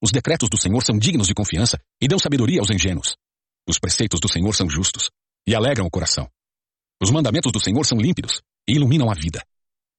Os 0.02 0.10
decretos 0.10 0.50
do 0.50 0.58
Senhor 0.58 0.82
são 0.82 0.98
dignos 0.98 1.26
de 1.26 1.34
confiança 1.34 1.78
e 2.00 2.06
dão 2.06 2.18
sabedoria 2.18 2.60
aos 2.60 2.70
ingênuos. 2.70 3.16
Os 3.66 3.78
preceitos 3.78 4.20
do 4.20 4.30
Senhor 4.30 4.54
são 4.54 4.68
justos 4.68 5.10
e 5.46 5.54
alegram 5.54 5.86
o 5.86 5.90
coração. 5.90 6.30
Os 7.02 7.10
mandamentos 7.10 7.50
do 7.50 7.58
Senhor 7.58 7.84
são 7.84 7.98
límpidos 7.98 8.40
e 8.68 8.76
iluminam 8.76 9.10
a 9.10 9.14
vida. 9.14 9.44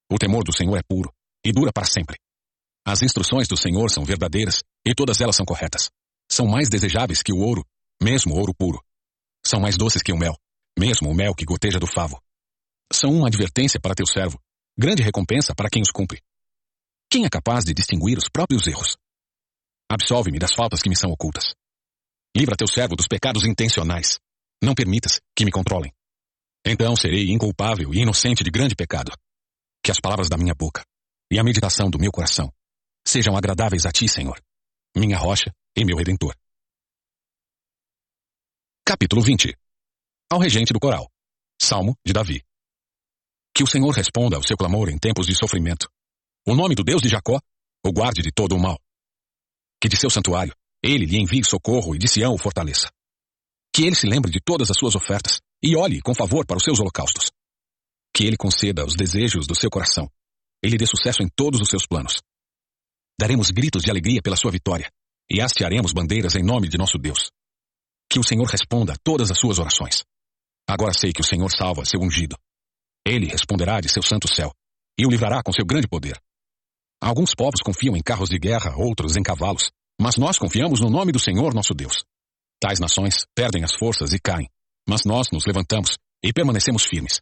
O 0.09 0.17
temor 0.17 0.41
do 0.45 0.55
Senhor 0.55 0.77
é 0.77 0.81
puro 0.81 1.13
e 1.43 1.51
dura 1.51 1.69
para 1.73 1.85
sempre. 1.85 2.17
As 2.85 3.01
instruções 3.01 3.45
do 3.45 3.57
Senhor 3.57 3.89
são 3.91 4.05
verdadeiras 4.05 4.63
e 4.85 4.95
todas 4.95 5.19
elas 5.19 5.35
são 5.35 5.45
corretas. 5.45 5.89
São 6.31 6.47
mais 6.47 6.69
desejáveis 6.69 7.21
que 7.21 7.33
o 7.33 7.39
ouro, 7.39 7.65
mesmo 8.01 8.33
ouro 8.33 8.53
puro. 8.57 8.81
São 9.45 9.59
mais 9.59 9.75
doces 9.75 10.01
que 10.01 10.13
o 10.13 10.17
mel, 10.17 10.37
mesmo 10.79 11.09
o 11.09 11.13
mel 11.13 11.35
que 11.35 11.43
goteja 11.43 11.77
do 11.77 11.85
favo. 11.85 12.21
São 12.91 13.11
uma 13.13 13.27
advertência 13.27 13.81
para 13.81 13.95
teu 13.95 14.07
servo, 14.07 14.39
grande 14.77 15.03
recompensa 15.03 15.53
para 15.53 15.69
quem 15.69 15.81
os 15.81 15.91
cumpre. 15.91 16.21
Quem 17.09 17.25
é 17.25 17.29
capaz 17.29 17.65
de 17.65 17.73
distinguir 17.73 18.17
os 18.17 18.29
próprios 18.31 18.65
erros? 18.65 18.95
Absolve-me 19.91 20.39
das 20.39 20.53
faltas 20.53 20.81
que 20.81 20.89
me 20.89 20.95
são 20.95 21.11
ocultas. 21.11 21.53
Livra 22.33 22.55
teu 22.55 22.67
servo 22.67 22.95
dos 22.95 23.09
pecados 23.09 23.43
intencionais. 23.43 24.19
Não 24.63 24.73
permitas 24.73 25.19
que 25.35 25.43
me 25.43 25.51
controlem. 25.51 25.93
Então 26.65 26.95
serei 26.95 27.31
inculpável 27.31 27.93
e 27.93 27.99
inocente 27.99 28.43
de 28.43 28.49
grande 28.49 28.75
pecado. 28.75 29.11
Que 29.83 29.91
as 29.91 29.99
palavras 29.99 30.29
da 30.29 30.37
minha 30.37 30.53
boca 30.53 30.85
e 31.29 31.39
a 31.39 31.43
meditação 31.43 31.89
do 31.89 31.99
meu 31.99 32.11
coração 32.11 32.51
sejam 33.05 33.35
agradáveis 33.35 33.85
a 33.85 33.91
ti, 33.91 34.07
Senhor, 34.07 34.41
minha 34.95 35.17
rocha 35.17 35.53
e 35.75 35.83
meu 35.83 35.97
redentor. 35.97 36.35
Capítulo 38.85 39.21
20 39.21 39.53
Ao 40.31 40.39
regente 40.39 40.71
do 40.71 40.79
coral. 40.79 41.09
Salmo 41.61 41.97
de 42.05 42.13
Davi. 42.13 42.43
Que 43.53 43.63
o 43.63 43.67
Senhor 43.67 43.91
responda 43.91 44.37
ao 44.37 44.43
seu 44.43 44.57
clamor 44.57 44.89
em 44.89 44.97
tempos 44.97 45.27
de 45.27 45.35
sofrimento. 45.35 45.89
O 46.45 46.55
nome 46.55 46.75
do 46.75 46.83
Deus 46.83 47.01
de 47.01 47.09
Jacó 47.09 47.39
o 47.85 47.91
guarde 47.91 48.21
de 48.21 48.31
todo 48.31 48.55
o 48.55 48.59
mal. 48.59 48.79
Que 49.81 49.89
de 49.89 49.97
seu 49.97 50.09
santuário 50.09 50.55
ele 50.81 51.05
lhe 51.05 51.17
envie 51.17 51.43
socorro 51.43 51.93
e 51.93 51.97
de 51.97 52.07
Sião 52.07 52.33
o 52.33 52.37
fortaleça. 52.37 52.89
Que 53.73 53.83
ele 53.83 53.95
se 53.95 54.07
lembre 54.07 54.31
de 54.31 54.39
todas 54.39 54.71
as 54.71 54.77
suas 54.77 54.95
ofertas 54.95 55.41
e 55.63 55.77
olhe 55.77 56.01
com 56.01 56.13
favor 56.13 56.45
para 56.45 56.57
os 56.57 56.63
seus 56.63 56.79
holocaustos. 56.79 57.31
Que 58.13 58.25
ele 58.25 58.35
conceda 58.35 58.85
os 58.85 58.95
desejos 58.95 59.47
do 59.47 59.55
seu 59.55 59.69
coração. 59.69 60.11
Ele 60.61 60.77
dê 60.77 60.85
sucesso 60.85 61.23
em 61.23 61.29
todos 61.33 61.61
os 61.61 61.69
seus 61.69 61.87
planos. 61.87 62.21
Daremos 63.19 63.49
gritos 63.49 63.83
de 63.83 63.89
alegria 63.89 64.21
pela 64.21 64.35
sua 64.35 64.51
vitória 64.51 64.91
e 65.31 65.41
hastearemos 65.41 65.93
bandeiras 65.93 66.35
em 66.35 66.43
nome 66.43 66.67
de 66.67 66.77
nosso 66.77 66.97
Deus. 66.97 67.31
Que 68.09 68.19
o 68.19 68.23
Senhor 68.23 68.45
responda 68.45 68.93
a 68.93 68.97
todas 69.01 69.31
as 69.31 69.39
suas 69.39 69.57
orações. 69.57 70.03
Agora 70.67 70.93
sei 70.93 71.13
que 71.13 71.21
o 71.21 71.25
Senhor 71.25 71.49
salva 71.49 71.85
seu 71.85 71.99
ungido. 72.01 72.37
Ele 73.05 73.27
responderá 73.27 73.79
de 73.79 73.89
seu 73.89 74.03
santo 74.03 74.27
céu 74.33 74.51
e 74.97 75.05
o 75.05 75.09
livrará 75.09 75.41
com 75.41 75.51
seu 75.51 75.65
grande 75.65 75.87
poder. 75.87 76.19
Alguns 77.01 77.33
povos 77.35 77.61
confiam 77.61 77.97
em 77.97 78.01
carros 78.01 78.29
de 78.29 78.37
guerra, 78.37 78.75
outros 78.77 79.17
em 79.17 79.23
cavalos, 79.23 79.71
mas 79.99 80.17
nós 80.17 80.37
confiamos 80.37 80.79
no 80.79 80.89
nome 80.89 81.11
do 81.11 81.19
Senhor 81.19 81.53
nosso 81.53 81.73
Deus. 81.73 82.03
Tais 82.61 82.79
nações 82.79 83.25
perdem 83.35 83.63
as 83.63 83.73
forças 83.73 84.13
e 84.13 84.19
caem, 84.19 84.49
mas 84.87 85.05
nós 85.05 85.27
nos 85.31 85.45
levantamos 85.45 85.97
e 86.23 86.31
permanecemos 86.33 86.85
firmes. 86.85 87.21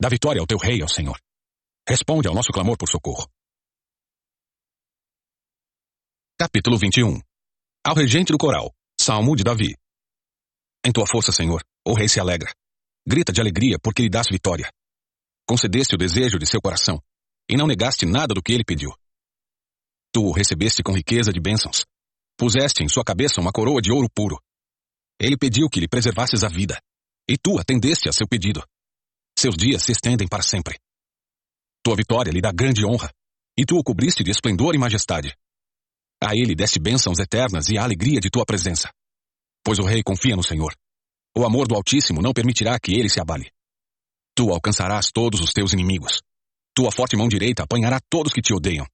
Dá 0.00 0.08
vitória 0.08 0.40
ao 0.40 0.46
teu 0.46 0.58
rei, 0.58 0.82
ao 0.82 0.88
Senhor. 0.88 1.18
Responde 1.88 2.28
ao 2.28 2.34
nosso 2.34 2.52
clamor 2.52 2.76
por 2.76 2.88
socorro. 2.88 3.28
Capítulo 6.38 6.76
21 6.76 7.20
Ao 7.84 7.94
regente 7.94 8.32
do 8.32 8.38
coral, 8.38 8.74
Salmo 9.00 9.34
de 9.34 9.42
Davi. 9.42 9.74
Em 10.84 10.92
tua 10.92 11.06
força, 11.06 11.32
Senhor, 11.32 11.64
o 11.86 11.94
rei 11.94 12.08
se 12.08 12.20
alegra. 12.20 12.52
grita 13.06 13.32
de 13.32 13.40
alegria 13.40 13.78
porque 13.82 14.02
lhe 14.02 14.10
das 14.10 14.28
vitória. 14.28 14.70
Concedeste 15.48 15.94
o 15.94 15.98
desejo 15.98 16.38
de 16.38 16.46
seu 16.46 16.60
coração, 16.60 17.00
e 17.48 17.56
não 17.56 17.66
negaste 17.66 18.04
nada 18.04 18.34
do 18.34 18.42
que 18.42 18.52
ele 18.52 18.64
pediu. 18.64 18.90
Tu 20.12 20.20
o 20.22 20.32
recebeste 20.32 20.82
com 20.82 20.92
riqueza 20.92 21.32
de 21.32 21.40
bênçãos. 21.40 21.84
Puseste 22.36 22.82
em 22.82 22.88
sua 22.88 23.04
cabeça 23.04 23.40
uma 23.40 23.52
coroa 23.52 23.80
de 23.80 23.92
ouro 23.92 24.08
puro. 24.14 24.40
Ele 25.20 25.36
pediu 25.36 25.68
que 25.68 25.80
lhe 25.80 25.88
preservasses 25.88 26.44
a 26.44 26.48
vida, 26.48 26.78
e 27.28 27.36
tu 27.36 27.58
atendeste 27.58 28.08
a 28.08 28.12
seu 28.12 28.26
pedido. 28.28 28.62
Seus 29.38 29.56
dias 29.56 29.82
se 29.82 29.92
estendem 29.92 30.28
para 30.28 30.42
sempre. 30.42 30.78
Tua 31.82 31.96
vitória 31.96 32.30
lhe 32.30 32.40
dá 32.40 32.52
grande 32.52 32.84
honra, 32.84 33.10
e 33.58 33.64
tu 33.64 33.76
o 33.76 33.82
cobriste 33.82 34.22
de 34.22 34.30
esplendor 34.30 34.74
e 34.74 34.78
majestade. 34.78 35.34
A 36.22 36.32
ele 36.34 36.54
deste 36.54 36.78
bênçãos 36.78 37.18
eternas 37.18 37.68
e 37.68 37.78
a 37.78 37.84
alegria 37.84 38.20
de 38.20 38.30
tua 38.30 38.44
presença. 38.44 38.90
Pois 39.64 39.78
o 39.78 39.84
rei 39.84 40.02
confia 40.02 40.36
no 40.36 40.42
Senhor. 40.42 40.74
O 41.36 41.44
amor 41.44 41.68
do 41.68 41.74
Altíssimo 41.74 42.22
não 42.22 42.32
permitirá 42.32 42.78
que 42.78 42.92
ele 42.92 43.08
se 43.08 43.20
abale. 43.20 43.50
Tu 44.34 44.50
alcançarás 44.50 45.10
todos 45.12 45.40
os 45.40 45.52
teus 45.52 45.72
inimigos. 45.72 46.22
Tua 46.74 46.92
forte 46.92 47.16
mão 47.16 47.28
direita 47.28 47.62
apanhará 47.62 47.98
todos 48.10 48.32
que 48.32 48.42
te 48.42 48.54
odeiam. 48.54 48.86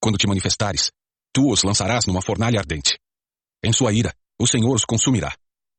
Quando 0.00 0.16
te 0.16 0.26
manifestares, 0.26 0.90
tu 1.32 1.50
os 1.50 1.62
lançarás 1.62 2.06
numa 2.06 2.22
fornalha 2.22 2.58
ardente. 2.58 2.98
Em 3.62 3.72
sua 3.72 3.92
ira, 3.92 4.14
o 4.40 4.46
Senhor 4.46 4.74
os 4.74 4.86
consumirá. 4.86 5.36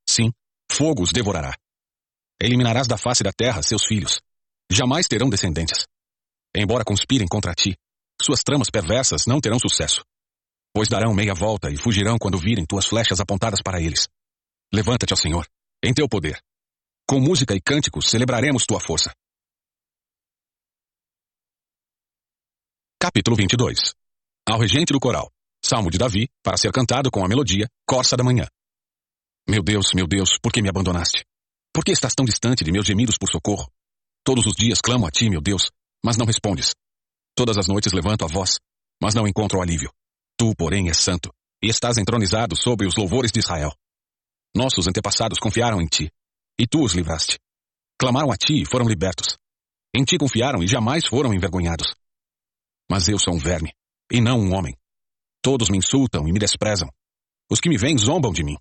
Sim, 0.08 0.32
fogo 0.72 1.02
os 1.02 1.12
devorará. 1.12 1.58
Eliminarás 2.40 2.88
da 2.88 2.98
face 2.98 3.24
da 3.24 3.32
terra 3.34 3.64
seus 3.64 3.86
filhos. 3.86 4.22
Jamais 4.72 5.08
terão 5.08 5.30
descendentes. 5.30 5.88
Embora 6.56 6.86
conspirem 6.86 7.28
contra 7.28 7.56
ti, 7.56 7.76
suas 8.22 8.42
tramas 8.44 8.70
perversas 8.70 9.26
não 9.26 9.40
terão 9.40 9.58
sucesso. 9.58 10.04
Pois 10.74 10.88
darão 10.88 11.14
meia 11.14 11.34
volta 11.34 11.72
e 11.72 11.78
fugirão 11.78 12.18
quando 12.20 12.38
virem 12.38 12.66
tuas 12.66 12.86
flechas 12.86 13.20
apontadas 13.20 13.62
para 13.64 13.82
eles. 13.82 14.08
Levanta-te, 14.72 15.14
ó 15.14 15.18
Senhor, 15.18 15.48
em 15.84 15.94
teu 15.94 16.08
poder. 16.08 16.40
Com 17.08 17.20
música 17.20 17.56
e 17.56 17.62
cânticos 17.62 18.10
celebraremos 18.10 18.66
tua 18.66 18.80
força. 18.80 19.12
Capítulo 23.00 23.36
22 23.36 23.96
Ao 24.48 24.60
regente 24.60 24.94
do 24.94 25.00
coral. 25.00 25.32
Salmo 25.72 25.90
de 25.90 25.98
Davi, 25.98 26.28
para 26.44 26.58
ser 26.58 26.70
cantado 26.74 27.10
com 27.10 27.24
a 27.24 27.30
melodia 27.30 27.66
Corça 27.88 28.18
da 28.18 28.26
Manhã. 28.26 28.46
Meu 29.50 29.64
Deus, 29.64 29.94
meu 29.96 30.06
Deus, 30.06 30.38
por 30.38 30.52
que 30.52 30.62
me 30.62 30.68
abandonaste? 30.68 31.24
Por 31.74 31.86
que 31.86 31.94
estás 31.94 32.14
tão 32.14 32.26
distante 32.26 32.62
de 32.66 32.74
meus 32.74 32.86
gemidos 32.86 33.18
por 33.18 33.30
socorro? 33.32 33.72
Todos 34.22 34.46
os 34.46 34.54
dias 34.54 34.82
clamo 34.82 35.08
a 35.08 35.10
ti, 35.10 35.30
meu 35.30 35.40
Deus, 35.40 35.72
mas 36.04 36.18
não 36.18 36.26
respondes. 36.26 36.76
Todas 37.34 37.58
as 37.58 37.70
noites 37.70 37.94
levanto 37.94 38.26
a 38.26 38.28
voz, 38.28 38.60
mas 39.02 39.16
não 39.16 39.26
encontro 39.26 39.62
alívio. 39.62 39.90
Tu, 40.38 40.54
porém, 40.58 40.90
és 40.90 40.98
santo, 40.98 41.34
e 41.64 41.70
estás 41.70 41.98
entronizado 41.98 42.54
sobre 42.62 42.86
os 42.86 42.98
louvores 42.98 43.32
de 43.32 43.40
Israel. 43.40 43.72
Nossos 44.54 44.90
antepassados 44.90 45.40
confiaram 45.40 45.82
em 45.82 45.88
ti, 45.88 46.12
e 46.60 46.68
tu 46.68 46.84
os 46.84 46.92
livraste. 46.92 47.40
Clamaram 47.98 48.30
a 48.30 48.36
ti 48.36 48.62
e 48.62 48.66
foram 48.66 48.90
libertos. 48.90 49.38
Em 49.96 50.04
ti 50.04 50.18
confiaram 50.18 50.62
e 50.62 50.68
jamais 50.68 51.08
foram 51.08 51.34
envergonhados. 51.34 51.96
Mas 52.92 53.08
eu 53.08 53.18
sou 53.18 53.34
um 53.34 53.40
verme, 53.40 53.72
e 54.12 54.20
não 54.20 54.38
um 54.38 54.54
homem. 54.54 54.76
Todos 55.42 55.70
me 55.70 55.78
insultam 55.78 56.28
e 56.28 56.32
me 56.32 56.40
desprezam. 56.40 56.90
Os 57.50 57.60
que 57.60 57.70
me 57.70 57.78
veem 57.78 57.98
zombam 57.98 58.32
de 58.32 58.44
mim. 58.44 58.58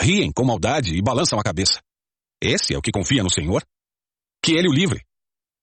Riem 0.00 0.32
com 0.32 0.44
maldade 0.44 0.94
e 0.94 1.02
balançam 1.02 1.38
a 1.38 1.42
cabeça. 1.42 1.80
Esse 2.42 2.74
é 2.74 2.78
o 2.78 2.82
que 2.82 2.90
confia 2.90 3.22
no 3.22 3.32
Senhor? 3.32 3.64
Que 4.42 4.52
ele 4.52 4.68
o 4.68 4.72
livre. 4.72 5.04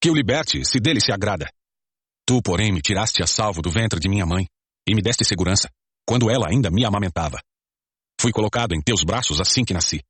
Que 0.02 0.10
o 0.10 0.16
liberte, 0.16 0.66
se 0.66 0.80
dele 0.80 1.00
se 1.00 1.12
agrada. 1.12 1.50
Tu, 2.26 2.42
porém, 2.42 2.72
me 2.72 2.82
tiraste 2.82 3.22
a 3.22 3.28
salvo 3.28 3.62
do 3.62 3.70
ventre 3.70 4.00
de 4.00 4.10
minha 4.10 4.26
mãe 4.26 4.48
e 4.88 4.96
me 4.96 5.02
deste 5.02 5.26
segurança, 5.26 5.70
quando 6.06 6.30
ela 6.30 6.48
ainda 6.50 6.72
me 6.72 6.86
amamentava. 6.86 7.40
Fui 8.20 8.32
colocado 8.32 8.74
em 8.74 8.82
teus 8.82 9.04
braços 9.04 9.40
assim 9.40 9.64
que 9.64 9.74
nasci. 9.74 10.02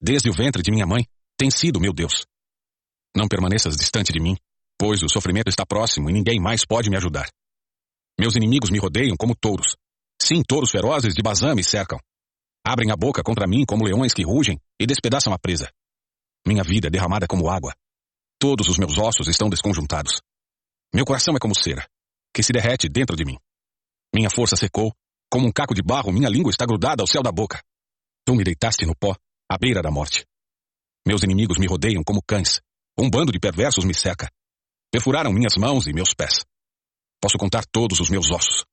Desde 0.00 0.28
o 0.28 0.32
ventre 0.32 0.62
de 0.62 0.70
minha 0.70 0.86
mãe, 0.86 1.06
tem 1.38 1.50
sido 1.50 1.80
meu 1.80 1.92
Deus. 1.92 2.26
Não 3.16 3.26
permaneças 3.26 3.76
distante 3.76 4.12
de 4.12 4.20
mim, 4.20 4.36
pois 4.78 5.02
o 5.02 5.08
sofrimento 5.08 5.48
está 5.48 5.64
próximo 5.64 6.10
e 6.10 6.12
ninguém 6.12 6.38
mais 6.38 6.64
pode 6.66 6.90
me 6.90 6.96
ajudar. 6.96 7.28
Meus 8.18 8.36
inimigos 8.36 8.70
me 8.70 8.78
rodeiam 8.78 9.16
como 9.16 9.34
touros. 9.34 9.74
Sim, 10.26 10.42
touros 10.42 10.72
ferozes 10.72 11.14
de 11.14 11.22
Bazã 11.22 11.54
me 11.54 11.62
cercam. 11.62 12.00
Abrem 12.66 12.90
a 12.90 12.96
boca 12.96 13.22
contra 13.22 13.46
mim 13.46 13.64
como 13.64 13.84
leões 13.84 14.12
que 14.12 14.24
rugem 14.24 14.58
e 14.76 14.84
despedaçam 14.84 15.32
a 15.32 15.38
presa. 15.38 15.70
Minha 16.44 16.64
vida 16.64 16.88
é 16.88 16.90
derramada 16.90 17.28
como 17.28 17.48
água. 17.48 17.72
Todos 18.36 18.66
os 18.66 18.76
meus 18.76 18.98
ossos 18.98 19.28
estão 19.28 19.48
desconjuntados. 19.48 20.20
Meu 20.92 21.04
coração 21.04 21.36
é 21.36 21.38
como 21.38 21.54
cera, 21.54 21.88
que 22.34 22.42
se 22.42 22.52
derrete 22.52 22.88
dentro 22.88 23.14
de 23.14 23.24
mim. 23.24 23.38
Minha 24.12 24.28
força 24.28 24.56
secou, 24.56 24.92
como 25.30 25.46
um 25.46 25.52
caco 25.52 25.76
de 25.76 25.80
barro, 25.80 26.10
minha 26.10 26.28
língua 26.28 26.50
está 26.50 26.66
grudada 26.66 27.04
ao 27.04 27.06
céu 27.06 27.22
da 27.22 27.30
boca. 27.30 27.62
Tu 28.24 28.34
me 28.34 28.42
deitaste 28.42 28.84
no 28.84 28.96
pó, 28.96 29.14
à 29.48 29.56
beira 29.56 29.80
da 29.80 29.92
morte. 29.92 30.26
Meus 31.06 31.22
inimigos 31.22 31.56
me 31.56 31.68
rodeiam 31.68 32.02
como 32.02 32.20
cães. 32.20 32.60
Um 32.98 33.08
bando 33.08 33.30
de 33.30 33.38
perversos 33.38 33.84
me 33.84 33.94
cerca. 33.94 34.28
Perfuraram 34.90 35.32
minhas 35.32 35.56
mãos 35.56 35.86
e 35.86 35.92
meus 35.92 36.14
pés. 36.14 36.44
Posso 37.20 37.38
contar 37.38 37.64
todos 37.70 38.00
os 38.00 38.10
meus 38.10 38.28
ossos. 38.32 38.64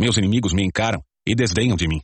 Meus 0.00 0.16
inimigos 0.16 0.54
me 0.54 0.64
encaram 0.64 1.04
e 1.26 1.34
desdenham 1.34 1.76
de 1.76 1.86
mim. 1.86 2.00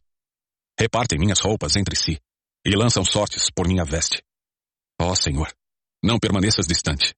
Repartem 0.78 1.18
minhas 1.18 1.40
roupas 1.40 1.76
entre 1.76 1.96
si 1.96 2.20
e 2.62 2.76
lançam 2.76 3.02
sortes 3.02 3.48
por 3.50 3.66
minha 3.66 3.86
veste. 3.86 4.22
Ó 5.00 5.12
oh, 5.12 5.16
Senhor, 5.16 5.50
não 6.04 6.18
permaneças 6.18 6.66
distante. 6.66 7.14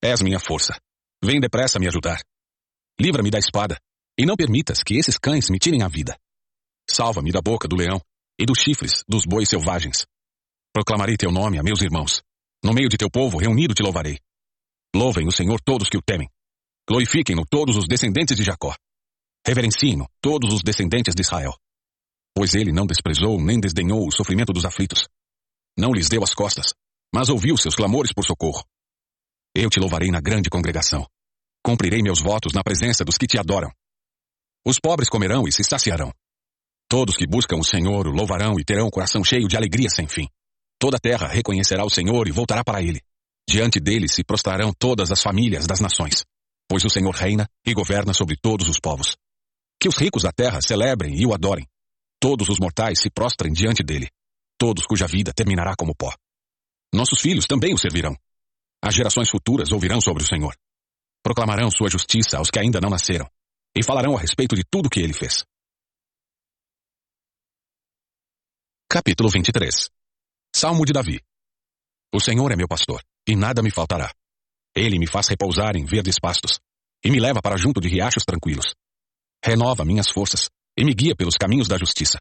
És 0.00 0.22
minha 0.22 0.38
força. 0.38 0.80
Vem 1.20 1.40
depressa 1.40 1.80
me 1.80 1.88
ajudar. 1.88 2.22
Livra-me 3.00 3.28
da 3.28 3.40
espada 3.40 3.76
e 4.16 4.24
não 4.24 4.36
permitas 4.36 4.84
que 4.84 4.94
esses 4.94 5.18
cães 5.18 5.50
me 5.50 5.58
tirem 5.58 5.82
a 5.82 5.88
vida. 5.88 6.16
Salva-me 6.88 7.32
da 7.32 7.40
boca 7.42 7.66
do 7.66 7.74
leão 7.74 8.00
e 8.38 8.46
dos 8.46 8.60
chifres 8.60 9.02
dos 9.08 9.24
bois 9.26 9.48
selvagens. 9.48 10.06
Proclamarei 10.72 11.16
teu 11.16 11.32
nome 11.32 11.58
a 11.58 11.62
meus 11.64 11.82
irmãos. 11.82 12.22
No 12.62 12.72
meio 12.72 12.88
de 12.88 12.96
teu 12.96 13.10
povo 13.10 13.36
reunido 13.36 13.74
te 13.74 13.82
louvarei. 13.82 14.20
Louvem 14.94 15.26
o 15.26 15.32
Senhor 15.32 15.60
todos 15.60 15.88
que 15.88 15.98
o 15.98 16.02
temem. 16.02 16.30
Glorifiquem-no 16.88 17.44
todos 17.50 17.76
os 17.76 17.88
descendentes 17.88 18.36
de 18.36 18.44
Jacó. 18.44 18.76
Reverenciem-no 19.50 20.06
todos 20.20 20.54
os 20.54 20.62
descendentes 20.62 21.12
de 21.12 21.22
Israel. 21.22 21.52
Pois 22.32 22.54
ele 22.54 22.70
não 22.70 22.86
desprezou 22.86 23.36
nem 23.42 23.58
desdenhou 23.58 24.06
o 24.06 24.12
sofrimento 24.12 24.52
dos 24.52 24.64
aflitos. 24.64 25.08
Não 25.76 25.92
lhes 25.92 26.08
deu 26.08 26.22
as 26.22 26.32
costas, 26.32 26.72
mas 27.12 27.28
ouviu 27.28 27.56
seus 27.56 27.74
clamores 27.74 28.12
por 28.12 28.24
socorro. 28.24 28.62
Eu 29.52 29.68
te 29.68 29.80
louvarei 29.80 30.08
na 30.08 30.20
grande 30.20 30.48
congregação. 30.48 31.04
Cumprirei 31.64 32.00
meus 32.00 32.20
votos 32.20 32.52
na 32.52 32.62
presença 32.62 33.04
dos 33.04 33.18
que 33.18 33.26
te 33.26 33.40
adoram. 33.40 33.72
Os 34.64 34.78
pobres 34.78 35.08
comerão 35.08 35.48
e 35.48 35.50
se 35.50 35.64
saciarão. 35.64 36.12
Todos 36.88 37.16
que 37.16 37.26
buscam 37.26 37.56
o 37.56 37.64
Senhor 37.64 38.06
o 38.06 38.12
louvarão 38.12 38.54
e 38.56 38.64
terão 38.64 38.86
o 38.86 38.90
coração 38.92 39.24
cheio 39.24 39.48
de 39.48 39.56
alegria 39.56 39.90
sem 39.90 40.06
fim. 40.06 40.28
Toda 40.78 40.96
a 40.96 41.00
terra 41.00 41.26
reconhecerá 41.26 41.84
o 41.84 41.90
Senhor 41.90 42.28
e 42.28 42.30
voltará 42.30 42.62
para 42.62 42.84
ele. 42.84 43.00
Diante 43.48 43.80
dele 43.80 44.06
se 44.06 44.22
prostrarão 44.22 44.72
todas 44.78 45.10
as 45.10 45.20
famílias 45.20 45.66
das 45.66 45.80
nações, 45.80 46.24
pois 46.68 46.84
o 46.84 46.88
Senhor 46.88 47.16
reina 47.16 47.48
e 47.66 47.74
governa 47.74 48.14
sobre 48.14 48.36
todos 48.40 48.68
os 48.68 48.78
povos. 48.78 49.16
Que 49.80 49.88
os 49.88 49.96
ricos 49.96 50.24
da 50.24 50.30
terra 50.30 50.60
celebrem 50.60 51.18
e 51.18 51.26
o 51.26 51.32
adorem. 51.32 51.66
Todos 52.20 52.50
os 52.50 52.58
mortais 52.60 53.00
se 53.00 53.10
prostrem 53.10 53.50
diante 53.50 53.82
dele, 53.82 54.10
todos 54.58 54.84
cuja 54.84 55.06
vida 55.06 55.32
terminará 55.32 55.74
como 55.74 55.96
pó. 55.96 56.14
Nossos 56.92 57.18
filhos 57.18 57.46
também 57.46 57.72
o 57.72 57.78
servirão. 57.78 58.14
As 58.84 58.94
gerações 58.94 59.30
futuras 59.30 59.72
ouvirão 59.72 59.98
sobre 60.02 60.22
o 60.22 60.26
Senhor. 60.26 60.54
Proclamarão 61.22 61.70
sua 61.70 61.88
justiça 61.88 62.36
aos 62.36 62.50
que 62.50 62.58
ainda 62.58 62.78
não 62.78 62.90
nasceram, 62.90 63.26
e 63.74 63.82
falarão 63.82 64.14
a 64.14 64.20
respeito 64.20 64.54
de 64.54 64.62
tudo 64.70 64.90
que 64.90 65.00
ele 65.00 65.14
fez. 65.14 65.44
Capítulo 68.86 69.30
23 69.30 69.88
Salmo 70.54 70.84
de 70.84 70.92
Davi 70.92 71.20
O 72.12 72.20
Senhor 72.20 72.52
é 72.52 72.56
meu 72.56 72.68
pastor, 72.68 73.02
e 73.26 73.34
nada 73.34 73.62
me 73.62 73.70
faltará. 73.70 74.12
Ele 74.74 74.98
me 74.98 75.06
faz 75.06 75.28
repousar 75.28 75.74
em 75.74 75.86
verdes 75.86 76.18
pastos, 76.20 76.60
e 77.02 77.10
me 77.10 77.18
leva 77.18 77.40
para 77.40 77.56
junto 77.56 77.80
de 77.80 77.88
riachos 77.88 78.24
tranquilos 78.26 78.74
renova 79.44 79.84
minhas 79.84 80.10
forças 80.10 80.48
e 80.76 80.84
me 80.84 80.94
guia 80.94 81.14
pelos 81.14 81.36
caminhos 81.36 81.68
da 81.68 81.78
justiça. 81.78 82.18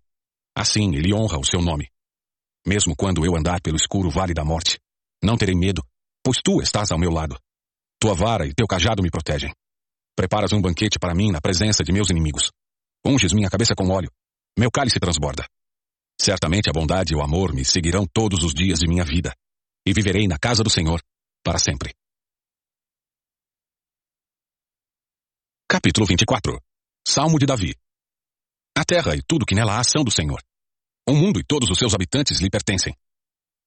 Assim 0.55 0.95
ele 0.95 1.13
honra 1.13 1.37
o 1.37 1.45
seu 1.45 1.61
nome. 1.61 1.89
Mesmo 2.65 2.95
quando 2.95 3.25
eu 3.25 3.35
andar 3.35 3.61
pelo 3.61 3.77
escuro 3.77 4.09
vale 4.09 4.33
da 4.33 4.43
morte, 4.43 4.79
não 5.23 5.37
terei 5.37 5.55
medo, 5.55 5.83
pois 6.23 6.37
tu 6.43 6.61
estás 6.61 6.91
ao 6.91 6.99
meu 6.99 7.11
lado. 7.11 7.37
Tua 7.99 8.13
vara 8.13 8.45
e 8.45 8.53
teu 8.53 8.67
cajado 8.67 9.03
me 9.03 9.09
protegem. 9.09 9.53
Preparas 10.15 10.51
um 10.53 10.61
banquete 10.61 10.99
para 10.99 11.15
mim 11.15 11.31
na 11.31 11.41
presença 11.41 11.83
de 11.83 11.91
meus 11.91 12.09
inimigos. 12.09 12.51
Unges 13.05 13.33
minha 13.33 13.49
cabeça 13.49 13.73
com 13.75 13.89
óleo. 13.89 14.11
Meu 14.57 14.69
cálice 14.71 14.99
transborda. 14.99 15.45
Certamente 16.19 16.69
a 16.69 16.73
bondade 16.73 17.13
e 17.13 17.15
o 17.15 17.21
amor 17.21 17.53
me 17.53 17.63
seguirão 17.63 18.05
todos 18.05 18.43
os 18.43 18.53
dias 18.53 18.79
de 18.79 18.87
minha 18.87 19.05
vida, 19.05 19.33
e 19.85 19.93
viverei 19.93 20.27
na 20.27 20.37
casa 20.37 20.63
do 20.63 20.69
Senhor 20.69 21.01
para 21.43 21.57
sempre. 21.57 21.93
Capítulo 25.69 26.05
24 26.05 26.59
Salmo 27.07 27.39
de 27.39 27.45
Davi. 27.45 27.75
A 28.77 28.83
terra 28.85 29.15
e 29.15 29.21
tudo 29.21 29.45
que 29.45 29.55
nela 29.55 29.79
há 29.79 29.83
são 29.83 30.03
do 30.03 30.11
Senhor. 30.11 30.41
O 31.07 31.13
mundo 31.13 31.39
e 31.39 31.43
todos 31.43 31.69
os 31.69 31.77
seus 31.77 31.93
habitantes 31.93 32.39
lhe 32.39 32.49
pertencem. 32.49 32.95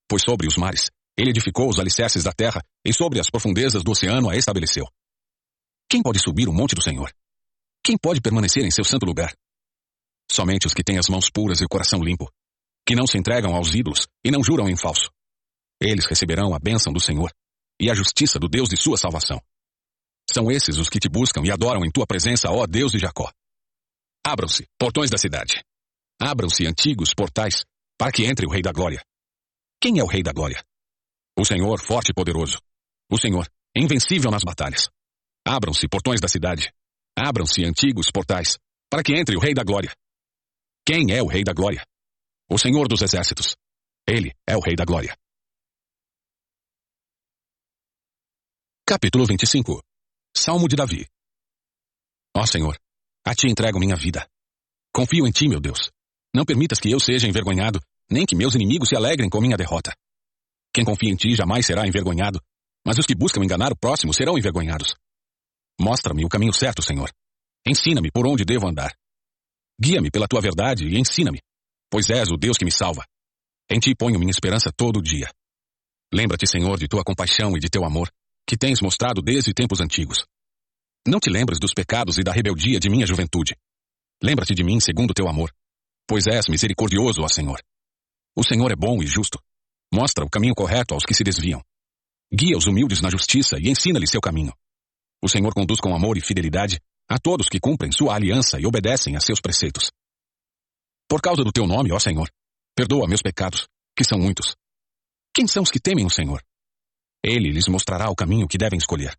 Pois 0.07 0.23
sobre 0.23 0.47
os 0.47 0.57
mares, 0.57 0.89
ele 1.17 1.29
edificou 1.29 1.69
os 1.69 1.79
alicerces 1.79 2.23
da 2.23 2.31
terra 2.31 2.61
e 2.85 2.93
sobre 2.93 3.19
as 3.19 3.29
profundezas 3.29 3.83
do 3.83 3.91
oceano 3.91 4.29
a 4.29 4.35
estabeleceu. 4.35 4.85
Quem 5.89 6.01
pode 6.01 6.19
subir 6.19 6.47
o 6.47 6.53
monte 6.53 6.73
do 6.73 6.81
Senhor? 6.81 7.13
Quem 7.83 7.97
pode 7.97 8.21
permanecer 8.21 8.63
em 8.63 8.71
seu 8.71 8.83
santo 8.83 9.05
lugar? 9.05 9.35
Somente 10.31 10.65
os 10.65 10.73
que 10.73 10.83
têm 10.83 10.97
as 10.97 11.09
mãos 11.09 11.29
puras 11.29 11.59
e 11.61 11.65
o 11.65 11.69
coração 11.69 11.99
limpo, 11.99 12.31
que 12.87 12.95
não 12.95 13.05
se 13.05 13.17
entregam 13.17 13.55
aos 13.55 13.75
ídolos 13.75 14.07
e 14.23 14.31
não 14.31 14.43
juram 14.43 14.67
em 14.67 14.75
falso. 14.75 15.11
Eles 15.81 16.05
receberão 16.05 16.55
a 16.55 16.59
bênção 16.59 16.91
do 16.93 16.99
Senhor 16.99 17.31
e 17.79 17.91
a 17.91 17.93
justiça 17.93 18.39
do 18.39 18.47
Deus 18.47 18.69
de 18.69 18.77
sua 18.77 18.97
salvação. 18.97 19.41
São 20.29 20.49
esses 20.49 20.77
os 20.77 20.89
que 20.89 20.99
te 20.99 21.09
buscam 21.09 21.41
e 21.45 21.51
adoram 21.51 21.85
em 21.85 21.91
tua 21.91 22.07
presença, 22.07 22.49
ó 22.49 22.65
Deus 22.65 22.91
de 22.91 22.99
Jacó. 22.99 23.31
Abram-se, 24.25 24.65
portões 24.79 25.09
da 25.09 25.17
cidade. 25.17 25.63
Abram-se 26.19 26.65
antigos 26.65 27.13
portais, 27.13 27.63
para 27.97 28.11
que 28.11 28.25
entre 28.25 28.45
o 28.45 28.49
Rei 28.49 28.61
da 28.61 28.71
Glória. 28.71 29.03
Quem 29.81 29.99
é 29.99 30.03
o 30.03 30.07
Rei 30.07 30.23
da 30.23 30.31
Glória? 30.31 30.63
O 31.37 31.43
Senhor 31.43 31.79
forte 31.79 32.11
e 32.11 32.13
poderoso. 32.13 32.59
O 33.11 33.19
Senhor, 33.19 33.47
invencível 33.75 34.31
nas 34.31 34.43
batalhas. 34.43 34.89
Abram-se 35.45 35.87
portões 35.89 36.21
da 36.21 36.27
cidade. 36.27 36.73
Abram-se 37.17 37.65
antigos 37.65 38.09
portais, 38.11 38.57
para 38.89 39.03
que 39.03 39.13
entre 39.13 39.35
o 39.35 39.39
Rei 39.39 39.53
da 39.53 39.63
Glória. 39.63 39.93
Quem 40.85 41.11
é 41.11 41.21
o 41.21 41.27
Rei 41.27 41.43
da 41.43 41.53
Glória? 41.53 41.85
O 42.49 42.57
Senhor 42.57 42.87
dos 42.87 43.01
Exércitos. 43.01 43.55
Ele 44.07 44.31
é 44.47 44.55
o 44.55 44.61
Rei 44.61 44.75
da 44.75 44.85
Glória. 44.85 45.17
Capítulo 48.85 49.25
25 49.25 49.81
Salmo 50.35 50.67
de 50.67 50.75
Davi 50.75 51.07
Ó 52.35 52.45
Senhor, 52.47 52.75
a 53.23 53.35
Ti 53.35 53.47
entrego 53.47 53.79
minha 53.79 53.95
vida. 53.95 54.27
Confio 54.91 55.27
em 55.27 55.31
Ti, 55.31 55.47
meu 55.47 55.61
Deus. 55.61 55.91
Não 56.33 56.43
permitas 56.43 56.79
que 56.79 56.89
eu 56.89 56.99
seja 56.99 57.27
envergonhado, 57.27 57.79
nem 58.09 58.25
que 58.25 58.35
meus 58.35 58.55
inimigos 58.55 58.89
se 58.89 58.95
alegrem 58.95 59.29
com 59.29 59.39
minha 59.39 59.55
derrota. 59.55 59.95
Quem 60.73 60.83
confia 60.83 61.11
em 61.11 61.15
Ti 61.15 61.35
jamais 61.35 61.67
será 61.67 61.87
envergonhado, 61.87 62.41
mas 62.85 62.97
os 62.97 63.05
que 63.05 63.13
buscam 63.13 63.43
enganar 63.43 63.71
o 63.71 63.77
próximo 63.77 64.11
serão 64.11 64.35
envergonhados. 64.35 64.95
Mostra-me 65.79 66.25
o 66.25 66.29
caminho 66.29 66.51
certo, 66.53 66.81
Senhor. 66.81 67.11
Ensina-me 67.65 68.11
por 68.11 68.25
onde 68.27 68.43
devo 68.43 68.67
andar. 68.67 68.91
Guia-me 69.79 70.09
pela 70.09 70.27
Tua 70.27 70.41
verdade 70.41 70.87
e 70.87 70.99
ensina-me, 70.99 71.39
pois 71.91 72.09
és 72.09 72.29
o 72.29 72.37
Deus 72.37 72.57
que 72.57 72.65
me 72.65 72.71
salva. 72.71 73.05
Em 73.69 73.79
Ti 73.79 73.93
ponho 73.95 74.17
minha 74.17 74.31
esperança 74.31 74.71
todo 74.75 75.01
dia. 75.01 75.31
Lembra-te, 76.11 76.47
Senhor, 76.47 76.79
de 76.79 76.87
Tua 76.87 77.03
compaixão 77.03 77.55
e 77.55 77.59
de 77.59 77.69
Teu 77.69 77.85
amor, 77.85 78.11
que 78.47 78.57
tens 78.57 78.81
mostrado 78.81 79.21
desde 79.21 79.53
tempos 79.53 79.79
antigos. 79.79 80.25
Não 81.07 81.19
te 81.19 81.29
lembres 81.29 81.59
dos 81.59 81.73
pecados 81.73 82.17
e 82.17 82.23
da 82.23 82.31
rebeldia 82.31 82.79
de 82.79 82.89
minha 82.89 83.05
juventude. 83.05 83.55
Lembra-te 84.21 84.53
de 84.53 84.63
mim 84.63 84.79
segundo 84.79 85.13
teu 85.13 85.27
amor, 85.27 85.51
pois 86.07 86.27
és 86.27 86.47
misericordioso, 86.47 87.21
ó 87.21 87.27
Senhor. 87.27 87.61
O 88.35 88.43
Senhor 88.43 88.71
é 88.71 88.75
bom 88.75 89.01
e 89.01 89.07
justo. 89.07 89.39
Mostra 89.93 90.25
o 90.25 90.29
caminho 90.29 90.55
correto 90.55 90.93
aos 90.93 91.03
que 91.03 91.13
se 91.13 91.23
desviam. 91.23 91.61
Guia 92.33 92.57
os 92.57 92.65
humildes 92.65 93.01
na 93.01 93.09
justiça 93.09 93.57
e 93.59 93.69
ensina-lhes 93.69 94.09
seu 94.09 94.21
caminho. 94.21 94.53
O 95.21 95.29
Senhor 95.29 95.53
conduz 95.53 95.79
com 95.79 95.95
amor 95.95 96.17
e 96.17 96.21
fidelidade 96.21 96.79
a 97.07 97.19
todos 97.19 97.47
que 97.47 97.59
cumprem 97.59 97.91
sua 97.91 98.15
aliança 98.15 98.59
e 98.59 98.65
obedecem 98.65 99.15
a 99.15 99.19
seus 99.19 99.39
preceitos. 99.39 99.91
Por 101.07 101.21
causa 101.21 101.43
do 101.43 101.51
teu 101.51 101.67
nome, 101.67 101.91
ó 101.91 101.99
Senhor, 101.99 102.29
perdoa 102.75 103.07
meus 103.07 103.21
pecados, 103.21 103.67
que 103.95 104.03
são 104.03 104.17
muitos. 104.17 104.55
Quem 105.35 105.47
são 105.47 105.63
os 105.63 105.69
que 105.69 105.79
temem 105.79 106.05
o 106.05 106.09
Senhor? 106.09 106.41
Ele 107.23 107.51
lhes 107.51 107.67
mostrará 107.67 108.09
o 108.09 108.15
caminho 108.15 108.47
que 108.47 108.57
devem 108.57 108.77
escolher. 108.77 109.17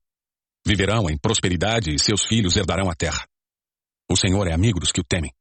Viverão 0.66 1.08
em 1.08 1.16
prosperidade 1.16 1.94
e 1.94 1.98
seus 1.98 2.24
filhos 2.24 2.56
herdarão 2.56 2.90
a 2.90 2.94
terra. 2.94 3.26
O 4.10 4.16
Senhor 4.16 4.46
é 4.46 4.52
amigo 4.52 4.78
dos 4.78 4.92
que 4.92 5.00
o 5.00 5.04
temem. 5.04 5.32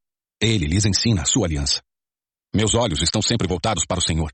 Ele 0.42 0.66
lhes 0.66 0.86
ensina 0.86 1.22
a 1.22 1.26
sua 1.26 1.48
aliança. 1.48 1.82
Meus 2.56 2.76
olhos 2.76 3.02
estão 3.02 3.22
sempre 3.22 3.48
voltados 3.48 3.86
para 3.86 4.00
o 4.00 4.02
Senhor, 4.02 4.32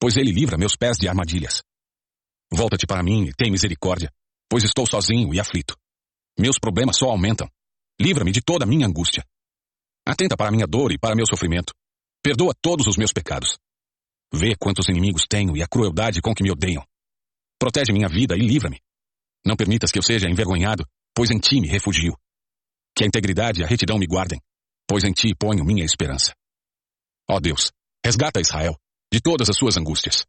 pois 0.00 0.16
ele 0.16 0.32
livra 0.32 0.56
meus 0.56 0.76
pés 0.76 0.96
de 0.96 1.08
armadilhas. 1.08 1.62
Volta-te 2.50 2.86
para 2.86 3.02
mim 3.02 3.24
e 3.24 3.32
tem 3.34 3.50
misericórdia, 3.50 4.10
pois 4.48 4.64
estou 4.64 4.86
sozinho 4.86 5.34
e 5.34 5.38
aflito. 5.38 5.76
Meus 6.38 6.58
problemas 6.58 6.96
só 6.96 7.10
aumentam. 7.10 7.48
Livra-me 8.00 8.32
de 8.32 8.40
toda 8.40 8.64
a 8.64 8.68
minha 8.68 8.86
angústia. 8.86 9.24
Atenta 10.06 10.36
para 10.36 10.48
a 10.48 10.52
minha 10.52 10.66
dor 10.66 10.92
e 10.92 10.98
para 10.98 11.14
meu 11.14 11.26
sofrimento. 11.26 11.74
Perdoa 12.22 12.54
todos 12.62 12.86
os 12.86 12.96
meus 12.96 13.12
pecados. 13.12 13.58
Vê 14.32 14.54
quantos 14.56 14.88
inimigos 14.88 15.26
tenho 15.28 15.56
e 15.56 15.62
a 15.62 15.68
crueldade 15.68 16.20
com 16.22 16.34
que 16.34 16.42
me 16.42 16.50
odeiam. 16.50 16.84
Protege 17.58 17.92
minha 17.92 18.08
vida 18.08 18.36
e 18.36 18.40
livra-me. 18.40 18.80
Não 19.44 19.56
permitas 19.56 19.90
que 19.90 19.98
eu 19.98 20.02
seja 20.02 20.28
envergonhado, 20.28 20.86
pois 21.14 21.30
em 21.30 21.38
ti 21.38 21.60
me 21.60 21.66
refugio. 21.66 22.16
Que 22.94 23.04
a 23.04 23.06
integridade 23.06 23.60
e 23.60 23.64
a 23.64 23.66
retidão 23.66 23.98
me 23.98 24.06
guardem, 24.06 24.40
pois 24.86 25.02
em 25.02 25.12
ti 25.12 25.34
ponho 25.34 25.64
minha 25.64 25.84
esperança. 25.84 26.32
Ó 27.28 27.40
Deus, 27.40 27.72
resgata 28.04 28.40
Israel 28.40 28.76
de 29.12 29.20
todas 29.20 29.50
as 29.50 29.56
suas 29.56 29.76
angústias. 29.76 30.24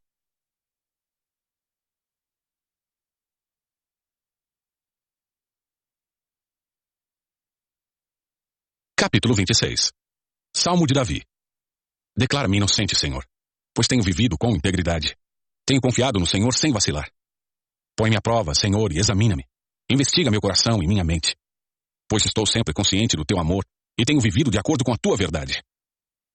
Capítulo 8.98 9.34
26 9.34 9.92
Salmo 10.54 10.86
de 10.86 10.94
Davi 10.94 11.24
Declara-me 12.18 12.58
inocente, 12.58 12.98
Senhor, 12.98 13.26
pois 13.74 13.88
tenho 13.88 14.04
vivido 14.04 14.38
com 14.38 14.50
integridade. 14.54 15.16
Tenho 15.66 15.80
confiado 15.80 16.20
no 16.20 16.26
Senhor 16.26 16.54
sem 16.54 16.74
vacilar. 16.74 17.10
Põe-me 18.00 18.16
à 18.16 18.22
prova, 18.22 18.56
Senhor, 18.56 18.94
e 18.94 18.98
examina-me. 18.98 19.44
Investiga 19.92 20.32
meu 20.32 20.40
coração 20.40 20.82
e 20.82 20.88
minha 20.88 21.04
mente. 21.04 21.36
Pois 22.08 22.24
estou 22.26 22.46
sempre 22.46 22.74
consciente 22.74 23.18
do 23.18 23.26
teu 23.26 23.38
amor 23.38 23.66
e 24.00 24.06
tenho 24.06 24.22
vivido 24.22 24.50
de 24.50 24.58
acordo 24.58 24.86
com 24.86 24.94
a 24.94 24.98
tua 24.98 25.18
verdade. 25.18 25.62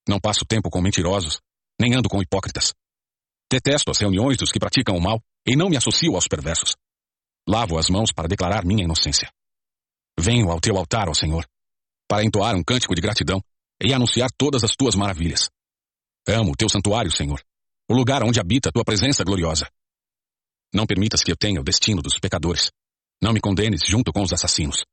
Não 0.07 0.21
passo 0.21 0.45
tempo 0.45 0.69
com 0.69 0.83
mentirosos, 0.83 1.41
nem 1.81 1.95
ando 1.95 2.07
com 2.07 2.21
hipócritas. 2.21 2.75
Detesto 3.51 3.91
as 3.91 3.97
reuniões 3.97 4.37
dos 4.37 4.53
que 4.53 4.59
praticam 4.59 4.95
o 4.95 5.01
mal 5.01 5.23
e 5.47 5.57
não 5.57 5.71
me 5.71 5.77
associo 5.79 6.15
aos 6.15 6.29
perversos. 6.29 6.77
Lavo 7.49 7.79
as 7.79 7.89
mãos 7.89 8.13
para 8.13 8.29
declarar 8.29 8.63
minha 8.63 8.85
inocência. 8.85 9.33
Venho 10.21 10.51
ao 10.51 10.61
teu 10.61 10.77
altar, 10.77 11.09
ó 11.09 11.15
Senhor, 11.15 11.47
para 12.07 12.23
entoar 12.23 12.55
um 12.55 12.63
cântico 12.63 12.95
de 12.95 13.01
gratidão 13.01 13.43
e 13.83 13.95
anunciar 13.95 14.29
todas 14.37 14.65
as 14.65 14.77
tuas 14.77 14.95
maravilhas. 14.95 15.49
Amo 16.29 16.53
o 16.53 16.57
teu 16.57 16.69
santuário, 16.69 17.11
Senhor, 17.11 17.43
o 17.89 17.95
lugar 17.95 18.23
onde 18.23 18.39
habita 18.39 18.69
a 18.69 18.73
tua 18.73 18.85
presença 18.85 19.25
gloriosa. 19.25 19.67
Não 20.75 20.87
permitas 20.87 21.23
que 21.23 21.31
eu 21.31 21.37
tenha 21.37 21.61
o 21.61 21.65
destino 21.65 22.03
dos 22.03 22.19
pecadores. 22.19 22.73
Não 23.23 23.33
me 23.33 23.41
condenes 23.41 23.83
junto 23.87 24.13
com 24.13 24.23
os 24.23 24.33
assassinos. 24.33 24.85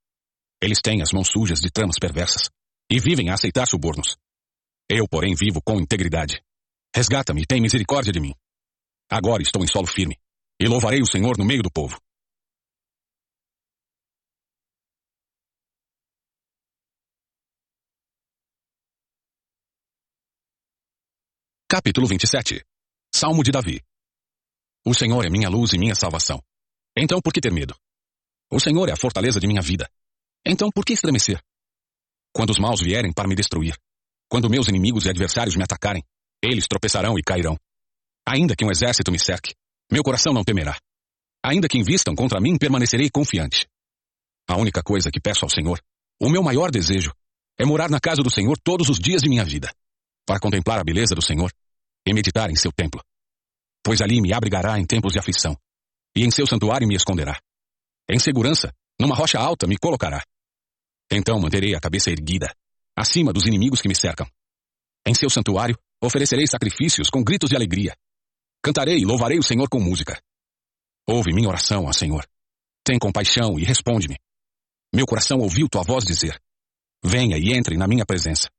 Eles 0.62 0.80
têm 0.80 1.02
as 1.02 1.12
mãos 1.12 1.28
sujas 1.28 1.60
de 1.60 1.72
tramas 1.72 1.98
perversas 2.00 2.52
e 2.88 3.00
vivem 3.00 3.32
a 3.32 3.34
aceitar 3.34 3.68
subornos. 3.68 4.16
Eu, 4.88 5.08
porém, 5.10 5.34
vivo 5.34 5.60
com 5.60 5.80
integridade. 5.80 6.40
Resgata-me 6.96 7.42
e 7.42 7.46
tem 7.48 7.60
misericórdia 7.60 8.14
de 8.14 8.20
mim. 8.20 8.36
Agora 9.10 9.42
estou 9.42 9.64
em 9.64 9.68
solo 9.68 9.88
firme 9.88 10.16
e 10.60 10.68
louvarei 10.68 11.02
o 11.02 11.06
Senhor 11.08 11.36
no 11.36 11.46
meio 11.46 11.64
do 11.64 11.72
povo. 11.72 12.00
Capítulo 21.68 22.06
27 22.06 22.62
Salmo 23.16 23.44
de 23.44 23.52
Davi 23.52 23.82
o 24.84 24.96
Senhor 24.96 25.24
é 25.24 25.30
minha 25.30 25.48
luz 25.48 25.74
e 25.74 25.78
minha 25.78 25.94
salvação. 25.94 26.42
Então 26.98 27.22
por 27.22 27.32
que 27.32 27.40
ter 27.40 27.54
medo? 27.54 27.76
O 28.52 28.60
Senhor 28.60 28.90
é 28.90 28.92
a 28.92 28.98
fortaleza 28.98 29.40
de 29.40 29.46
minha 29.46 29.62
vida. 29.62 29.88
Então 30.46 30.72
por 30.74 30.84
que 30.84 30.94
estremecer? 30.94 31.40
Quando 32.34 32.50
os 32.50 32.58
maus 32.58 32.82
vierem 32.82 33.14
para 33.14 33.28
me 33.28 33.36
destruir, 33.36 33.78
quando 34.28 34.50
meus 34.50 34.68
inimigos 34.68 35.06
e 35.06 35.10
adversários 35.10 35.56
me 35.56 35.64
atacarem, 35.64 36.04
eles 36.44 36.66
tropeçarão 36.68 37.18
e 37.18 37.22
cairão. 37.22 37.56
Ainda 38.28 38.56
que 38.56 38.66
um 38.66 38.72
exército 38.72 39.12
me 39.12 39.20
cerque, 39.20 39.54
meu 39.92 40.02
coração 40.02 40.34
não 40.34 40.44
temerá. 40.44 40.80
Ainda 41.46 41.68
que 41.68 41.78
invistam 41.78 42.16
contra 42.16 42.42
mim, 42.42 42.58
permanecerei 42.58 43.10
confiante. 43.10 43.68
A 44.50 44.58
única 44.58 44.82
coisa 44.82 45.12
que 45.12 45.22
peço 45.22 45.46
ao 45.46 45.50
Senhor, 45.50 45.80
o 46.20 46.30
meu 46.30 46.42
maior 46.42 46.72
desejo, 46.72 47.14
é 47.60 47.66
morar 47.66 47.90
na 47.90 48.00
casa 48.00 48.24
do 48.24 48.32
Senhor 48.32 48.58
todos 48.58 48.90
os 48.90 48.98
dias 48.98 49.22
de 49.22 49.30
minha 49.30 49.46
vida, 49.46 49.72
para 50.26 50.40
contemplar 50.40 50.80
a 50.80 50.84
beleza 50.84 51.14
do 51.14 51.22
Senhor 51.22 51.52
e 52.08 52.14
meditar 52.14 52.50
em 52.50 52.56
seu 52.56 52.72
templo 52.72 53.04
pois 53.84 54.02
ali 54.02 54.22
me 54.22 54.34
abrigará 54.34 54.80
em 54.80 54.86
tempos 54.86 55.14
de 55.14 55.20
aflição, 55.20 55.58
e 56.16 56.24
em 56.24 56.32
seu 56.32 56.46
santuário 56.46 56.88
me 56.88 56.96
esconderá. 56.96 57.40
Em 58.10 58.20
segurança, 58.20 58.74
numa 59.00 59.16
rocha 59.16 59.40
alta 59.40 59.68
me 59.68 59.78
colocará. 59.78 60.24
Então 61.12 61.40
manterei 61.40 61.76
a 61.76 61.80
cabeça 61.80 62.10
erguida, 62.10 62.54
acima 62.96 63.34
dos 63.34 63.46
inimigos 63.46 63.82
que 63.82 63.88
me 63.88 63.96
cercam. 63.96 64.28
Em 65.06 65.14
seu 65.14 65.30
santuário 65.30 65.78
oferecerei 66.02 66.46
sacrifícios 66.48 67.10
com 67.10 67.24
gritos 67.24 67.50
de 67.50 67.56
alegria. 67.56 67.96
Cantarei 68.64 69.00
e 69.00 69.06
louvarei 69.06 69.40
o 69.40 69.44
Senhor 69.44 69.68
com 69.70 69.80
música. 69.80 70.22
Ouve 71.08 71.34
minha 71.34 71.50
oração, 71.50 71.86
ó 71.86 71.94
Senhor. 71.94 72.28
Tem 72.84 73.00
compaixão 73.00 73.60
e 73.60 73.64
responde-me. 73.64 74.18
Meu 74.94 75.06
coração 75.06 75.40
ouviu 75.40 75.68
tua 75.70 75.84
voz 75.84 76.06
dizer: 76.06 76.40
Venha 77.04 77.38
e 77.38 77.54
entre 77.54 77.78
na 77.78 77.88
minha 77.88 78.06
presença. 78.06 78.50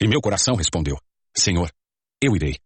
E 0.00 0.06
meu 0.06 0.20
coração 0.20 0.54
respondeu: 0.54 0.96
Senhor, 1.36 1.72
eu 2.22 2.34
irei. 2.36 2.56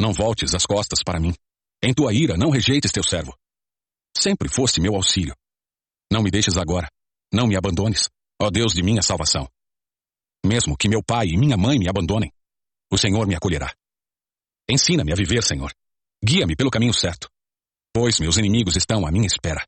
Não 0.00 0.12
voltes 0.12 0.54
as 0.54 0.64
costas 0.64 1.02
para 1.04 1.18
mim. 1.18 1.34
Em 1.82 1.92
tua 1.92 2.14
ira 2.14 2.36
não 2.36 2.50
rejeites 2.50 2.92
teu 2.92 3.02
servo. 3.02 3.36
Sempre 4.16 4.48
foste 4.48 4.80
meu 4.80 4.94
auxílio. 4.94 5.34
Não 6.10 6.22
me 6.22 6.30
deixes 6.30 6.56
agora. 6.56 6.88
Não 7.32 7.46
me 7.46 7.56
abandones, 7.56 8.08
ó 8.40 8.48
Deus 8.48 8.72
de 8.72 8.82
minha 8.82 9.02
salvação. 9.02 9.48
Mesmo 10.46 10.76
que 10.76 10.88
meu 10.88 11.02
pai 11.02 11.26
e 11.26 11.36
minha 11.36 11.56
mãe 11.56 11.78
me 11.78 11.88
abandonem, 11.88 12.32
o 12.90 12.96
Senhor 12.96 13.26
me 13.26 13.34
acolherá. 13.34 13.74
Ensina-me 14.70 15.12
a 15.12 15.16
viver, 15.16 15.42
Senhor. 15.42 15.72
Guia-me 16.24 16.54
pelo 16.54 16.70
caminho 16.70 16.94
certo, 16.94 17.28
pois 17.92 18.18
meus 18.20 18.36
inimigos 18.36 18.76
estão 18.76 19.06
à 19.06 19.10
minha 19.10 19.26
espera. 19.26 19.66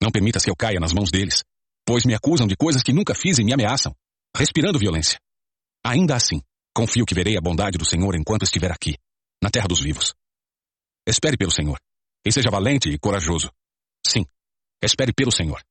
Não 0.00 0.10
permitas 0.10 0.44
que 0.44 0.50
eu 0.50 0.56
caia 0.56 0.80
nas 0.80 0.92
mãos 0.92 1.10
deles, 1.10 1.44
pois 1.84 2.04
me 2.04 2.14
acusam 2.14 2.46
de 2.46 2.56
coisas 2.56 2.82
que 2.82 2.92
nunca 2.92 3.14
fiz 3.14 3.38
e 3.38 3.44
me 3.44 3.52
ameaçam, 3.52 3.94
respirando 4.34 4.78
violência. 4.78 5.18
Ainda 5.84 6.14
assim, 6.14 6.40
confio 6.74 7.04
que 7.04 7.14
verei 7.14 7.36
a 7.36 7.40
bondade 7.40 7.76
do 7.76 7.84
Senhor 7.84 8.14
enquanto 8.14 8.44
estiver 8.44 8.70
aqui 8.70 8.96
na 9.42 9.50
terra 9.50 9.66
dos 9.68 9.80
vivos. 9.80 10.14
Espere 11.06 11.36
pelo 11.36 11.50
Senhor. 11.50 11.78
E 12.24 12.30
seja 12.30 12.50
valente 12.50 12.90
e 12.90 12.98
corajoso. 12.98 13.50
Sim, 14.06 14.26
espere 14.82 15.12
pelo 15.12 15.32
Senhor. 15.32 15.62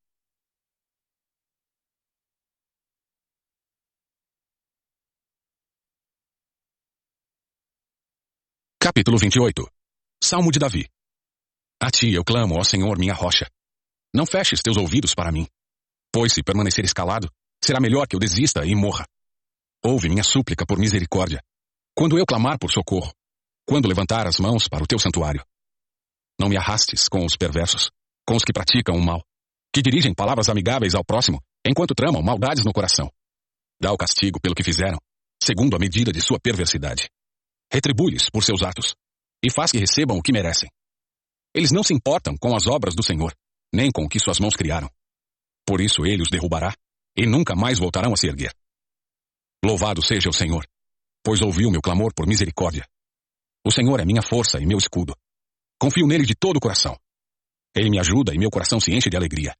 Capítulo 8.81 9.17
28 9.19 9.67
Salmo 10.23 10.51
de 10.51 10.57
Davi 10.57 10.89
A 11.79 11.91
ti 11.91 12.13
eu 12.13 12.23
clamo, 12.23 12.55
ó 12.57 12.63
Senhor, 12.63 12.97
minha 12.97 13.13
rocha. 13.13 13.47
Não 14.11 14.25
feches 14.25 14.61
teus 14.63 14.77
ouvidos 14.77 15.13
para 15.13 15.31
mim. 15.31 15.47
Pois 16.11 16.33
se 16.33 16.41
permanecer 16.41 16.83
escalado, 16.83 17.29
será 17.63 17.79
melhor 17.79 18.07
que 18.07 18.15
eu 18.15 18.19
desista 18.19 18.65
e 18.65 18.73
morra. 18.73 19.05
Ouve 19.83 20.09
minha 20.09 20.23
súplica 20.23 20.65
por 20.65 20.79
misericórdia. 20.79 21.43
Quando 21.95 22.17
eu 22.17 22.25
clamar 22.25 22.57
por 22.57 22.71
socorro, 22.71 23.13
quando 23.69 23.87
levantar 23.87 24.25
as 24.25 24.39
mãos 24.39 24.67
para 24.67 24.83
o 24.83 24.87
teu 24.87 24.97
santuário. 24.97 25.45
Não 26.39 26.49
me 26.49 26.57
arrastes 26.57 27.07
com 27.07 27.23
os 27.23 27.37
perversos, 27.37 27.91
com 28.27 28.35
os 28.35 28.43
que 28.43 28.51
praticam 28.51 28.95
o 28.95 29.01
mal, 29.01 29.23
que 29.71 29.83
dirigem 29.83 30.11
palavras 30.11 30.49
amigáveis 30.49 30.95
ao 30.95 31.05
próximo, 31.05 31.39
enquanto 31.63 31.93
tramam 31.93 32.23
maldades 32.23 32.65
no 32.65 32.73
coração. 32.73 33.11
Dá 33.79 33.93
o 33.93 33.97
castigo 33.97 34.39
pelo 34.41 34.55
que 34.55 34.63
fizeram, 34.63 34.97
segundo 35.43 35.75
a 35.75 35.79
medida 35.79 36.11
de 36.11 36.19
sua 36.19 36.39
perversidade. 36.39 37.11
Retribui-lhes 37.71 38.27
por 38.31 38.43
seus 38.43 38.63
atos, 38.63 38.95
e 39.45 39.51
faz 39.51 39.71
que 39.71 39.77
recebam 39.77 40.17
o 40.17 40.23
que 40.23 40.33
merecem. 40.33 40.67
Eles 41.53 41.71
não 41.71 41.83
se 41.83 41.93
importam 41.93 42.35
com 42.39 42.55
as 42.55 42.65
obras 42.65 42.95
do 42.95 43.03
Senhor, 43.03 43.35
nem 43.71 43.91
com 43.91 44.03
o 44.03 44.09
que 44.09 44.19
suas 44.19 44.39
mãos 44.39 44.55
criaram. 44.55 44.89
Por 45.63 45.79
isso 45.79 46.07
ele 46.07 46.23
os 46.23 46.29
derrubará, 46.31 46.73
e 47.15 47.27
nunca 47.27 47.55
mais 47.55 47.77
voltarão 47.77 48.13
a 48.13 48.17
se 48.17 48.25
erguer. 48.25 48.51
Louvado 49.63 50.01
seja 50.01 50.27
o 50.27 50.33
Senhor, 50.33 50.65
pois 51.23 51.39
ouviu 51.39 51.69
meu 51.69 51.81
clamor 51.81 52.11
por 52.15 52.25
misericórdia. 52.25 52.83
O 53.65 53.71
Senhor 53.71 53.99
é 53.99 54.05
minha 54.05 54.21
força 54.21 54.59
e 54.59 54.65
meu 54.65 54.77
escudo. 54.77 55.15
Confio 55.79 56.07
nele 56.07 56.25
de 56.25 56.35
todo 56.35 56.57
o 56.57 56.59
coração. 56.59 56.97
Ele 57.75 57.89
me 57.89 57.99
ajuda 57.99 58.33
e 58.33 58.37
meu 58.37 58.49
coração 58.49 58.79
se 58.79 58.91
enche 58.91 59.09
de 59.09 59.17
alegria. 59.17 59.53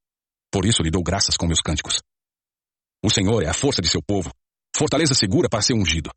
Por 0.52 0.66
isso 0.66 0.82
lhe 0.82 0.90
dou 0.90 1.04
graças 1.04 1.38
com 1.38 1.46
meus 1.46 1.62
cânticos. 1.62 2.02
O 3.04 3.10
Senhor 3.10 3.44
é 3.44 3.48
a 3.48 3.54
força 3.54 3.82
de 3.82 3.88
seu 3.88 4.02
povo, 4.02 4.32
fortaleza 4.76 5.14
segura 5.14 5.48
para 5.50 5.62
ser 5.62 5.74
ungido. 5.74 6.12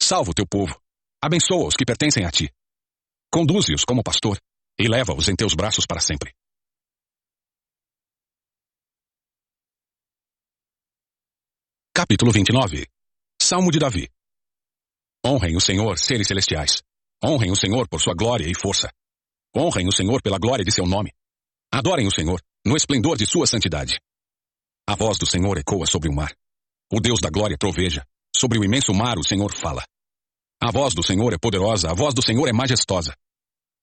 Salva 0.00 0.30
o 0.30 0.34
teu 0.34 0.46
povo, 0.46 0.80
abençoa 1.22 1.66
os 1.66 1.74
que 1.74 1.84
pertencem 1.84 2.24
a 2.24 2.30
ti. 2.30 2.50
Conduze-os 3.32 3.84
como 3.84 4.02
pastor 4.02 4.38
e 4.78 4.88
leva-os 4.88 5.28
em 5.28 5.34
teus 5.34 5.54
braços 5.54 5.86
para 5.86 6.00
sempre. 6.00 6.32
Capítulo 11.92 12.32
29 12.32 12.86
Salmo 13.40 13.70
de 13.70 13.78
Davi 13.78 14.08
Honrem 15.26 15.56
o 15.56 15.60
Senhor, 15.60 15.98
seres 15.98 16.26
celestiais. 16.26 16.82
Honrem 17.24 17.50
o 17.50 17.56
Senhor 17.56 17.88
por 17.88 18.02
sua 18.02 18.12
glória 18.12 18.46
e 18.46 18.52
força. 18.54 18.90
Honrem 19.56 19.88
o 19.88 19.92
Senhor 19.92 20.20
pela 20.20 20.38
glória 20.38 20.62
de 20.62 20.70
seu 20.70 20.84
nome. 20.84 21.10
Adorem 21.72 22.06
o 22.06 22.10
Senhor 22.10 22.38
no 22.66 22.76
esplendor 22.76 23.16
de 23.16 23.24
sua 23.24 23.46
santidade. 23.46 23.98
A 24.86 24.94
voz 24.94 25.16
do 25.16 25.26
Senhor 25.26 25.56
ecoa 25.56 25.86
sobre 25.86 26.10
o 26.10 26.14
mar. 26.14 26.36
O 26.92 27.00
Deus 27.00 27.20
da 27.22 27.30
glória 27.30 27.56
troveja. 27.58 28.04
Sobre 28.36 28.58
o 28.58 28.64
imenso 28.64 28.92
mar 28.92 29.18
o 29.18 29.24
Senhor 29.24 29.54
fala. 29.54 29.82
A 30.62 30.70
voz 30.70 30.92
do 30.92 31.02
Senhor 31.02 31.32
é 31.32 31.38
poderosa, 31.38 31.90
a 31.90 31.94
voz 31.94 32.12
do 32.12 32.22
Senhor 32.22 32.46
é 32.46 32.52
majestosa. 32.52 33.14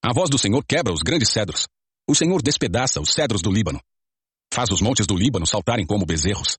A 0.06 0.14
voz 0.14 0.30
do 0.30 0.38
Senhor 0.38 0.64
quebra 0.64 0.94
os 0.94 1.02
grandes 1.02 1.30
cedros. 1.30 1.68
O 2.08 2.14
Senhor 2.14 2.44
despedaça 2.44 3.02
os 3.02 3.12
cedros 3.12 3.42
do 3.42 3.52
Líbano. 3.52 3.82
Faz 4.54 4.70
os 4.70 4.82
montes 4.82 5.08
do 5.08 5.16
Líbano 5.16 5.48
saltarem 5.48 5.88
como 5.88 6.06
bezerros. 6.06 6.58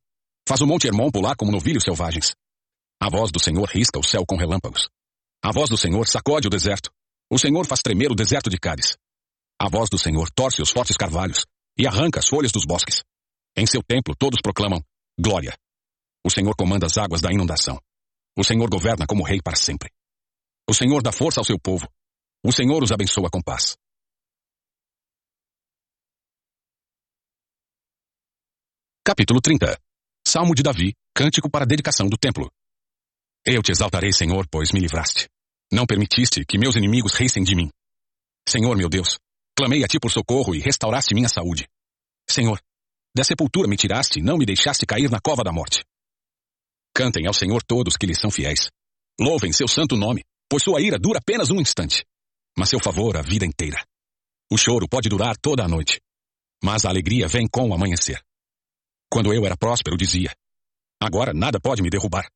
Faz 0.49 0.61
o 0.61 0.67
monte 0.67 0.89
Hermon 0.89 1.13
pular 1.13 1.37
como 1.37 1.53
novilhos 1.53 1.85
selvagens. 1.85 2.35
A 3.01 3.09
voz 3.09 3.31
do 3.31 3.39
Senhor 3.39 3.69
risca 3.69 4.01
o 4.01 4.05
céu 4.05 4.25
com 4.27 4.37
relâmpagos. 4.37 4.89
A 5.45 5.51
voz 5.51 5.69
do 5.69 5.77
Senhor 5.77 6.07
sacode 6.07 6.47
o 6.47 6.51
deserto. 6.51 6.89
O 7.29 7.37
Senhor 7.37 7.67
faz 7.67 7.83
tremer 7.83 8.13
o 8.13 8.15
deserto 8.15 8.49
de 8.49 8.57
Cádiz. 8.59 8.97
A 9.61 9.69
voz 9.69 9.91
do 9.91 9.99
Senhor 9.99 10.31
torce 10.31 10.63
os 10.63 10.71
fortes 10.71 10.97
carvalhos 10.97 11.45
e 11.77 11.85
arranca 11.85 12.21
as 12.21 12.29
folhas 12.29 12.53
dos 12.53 12.65
bosques. 12.65 13.03
Em 13.57 13.67
seu 13.67 13.83
templo 13.83 14.15
todos 14.17 14.41
proclamam 14.41 14.81
glória. 15.19 15.53
O 16.25 16.31
Senhor 16.31 16.55
comanda 16.55 16.87
as 16.87 16.97
águas 16.97 17.21
da 17.21 17.33
inundação. 17.33 17.77
O 18.39 18.45
Senhor 18.45 18.71
governa 18.71 19.05
como 19.05 19.25
rei 19.25 19.41
para 19.43 19.57
sempre. 19.57 19.91
O 20.71 20.73
Senhor 20.73 21.03
dá 21.03 21.11
força 21.11 21.41
ao 21.41 21.45
seu 21.45 21.59
povo. 21.59 21.89
O 22.45 22.53
Senhor 22.53 22.81
os 22.81 22.93
abençoa 22.93 23.29
com 23.29 23.43
paz. 23.43 23.77
Capítulo 29.05 29.41
30 29.41 29.77
Salmo 30.25 30.55
de 30.55 30.63
Davi, 30.63 30.95
cântico 31.13 31.51
para 31.51 31.65
a 31.65 31.67
dedicação 31.67 32.09
do 32.09 32.17
templo. 32.17 32.49
Eu 33.45 33.61
te 33.61 33.73
exaltarei, 33.73 34.13
Senhor, 34.13 34.47
pois 34.49 34.71
me 34.71 34.79
livraste. 34.79 35.29
Não 35.73 35.85
permitiste 35.85 36.45
que 36.45 36.59
meus 36.59 36.77
inimigos 36.77 37.15
rissem 37.15 37.43
de 37.43 37.57
mim. 37.57 37.69
Senhor 38.49 38.77
meu 38.77 38.89
Deus, 38.89 39.19
clamei 39.57 39.83
a 39.83 39.89
ti 39.89 39.99
por 39.99 40.13
socorro 40.13 40.55
e 40.55 40.61
restauraste 40.61 41.13
minha 41.13 41.29
saúde. 41.29 41.67
Senhor, 42.29 42.61
da 43.17 43.25
sepultura 43.25 43.67
me 43.67 43.77
tiraste 43.77 44.21
e 44.21 44.23
não 44.23 44.39
me 44.39 44.47
deixaste 44.47 44.87
cair 44.87 45.11
na 45.11 45.21
cova 45.21 45.43
da 45.43 45.53
morte. 45.53 45.85
Cantem 46.95 47.27
ao 47.27 47.35
Senhor 47.35 47.65
todos 47.65 47.97
que 47.97 48.07
lhe 48.07 48.15
são 48.15 48.31
fiéis. 48.31 48.71
Louvem 49.21 49.53
seu 49.53 49.67
santo 49.67 49.97
nome, 49.97 50.23
pois 50.49 50.63
sua 50.63 50.81
ira 50.81 50.99
dura 50.99 51.19
apenas 51.19 51.51
um 51.51 51.61
instante, 51.61 52.05
mas 52.57 52.69
seu 52.69 52.79
favor 52.79 53.17
a 53.17 53.23
vida 53.23 53.45
inteira. 53.45 53.85
O 54.51 54.57
choro 54.57 54.89
pode 54.89 55.09
durar 55.09 55.37
toda 55.37 55.65
a 55.65 55.69
noite, 55.69 56.01
mas 56.63 56.85
a 56.85 56.91
alegria 56.91 57.27
vem 57.27 57.49
com 57.49 57.69
o 57.69 57.75
amanhecer. 57.75 58.23
Quando 59.11 59.33
eu 59.33 59.45
era 59.45 59.57
próspero, 59.57 59.97
dizia: 59.97 60.33
Agora 61.01 61.33
nada 61.35 61.59
pode 61.59 61.83
me 61.83 61.91
derrubar. 61.91 62.31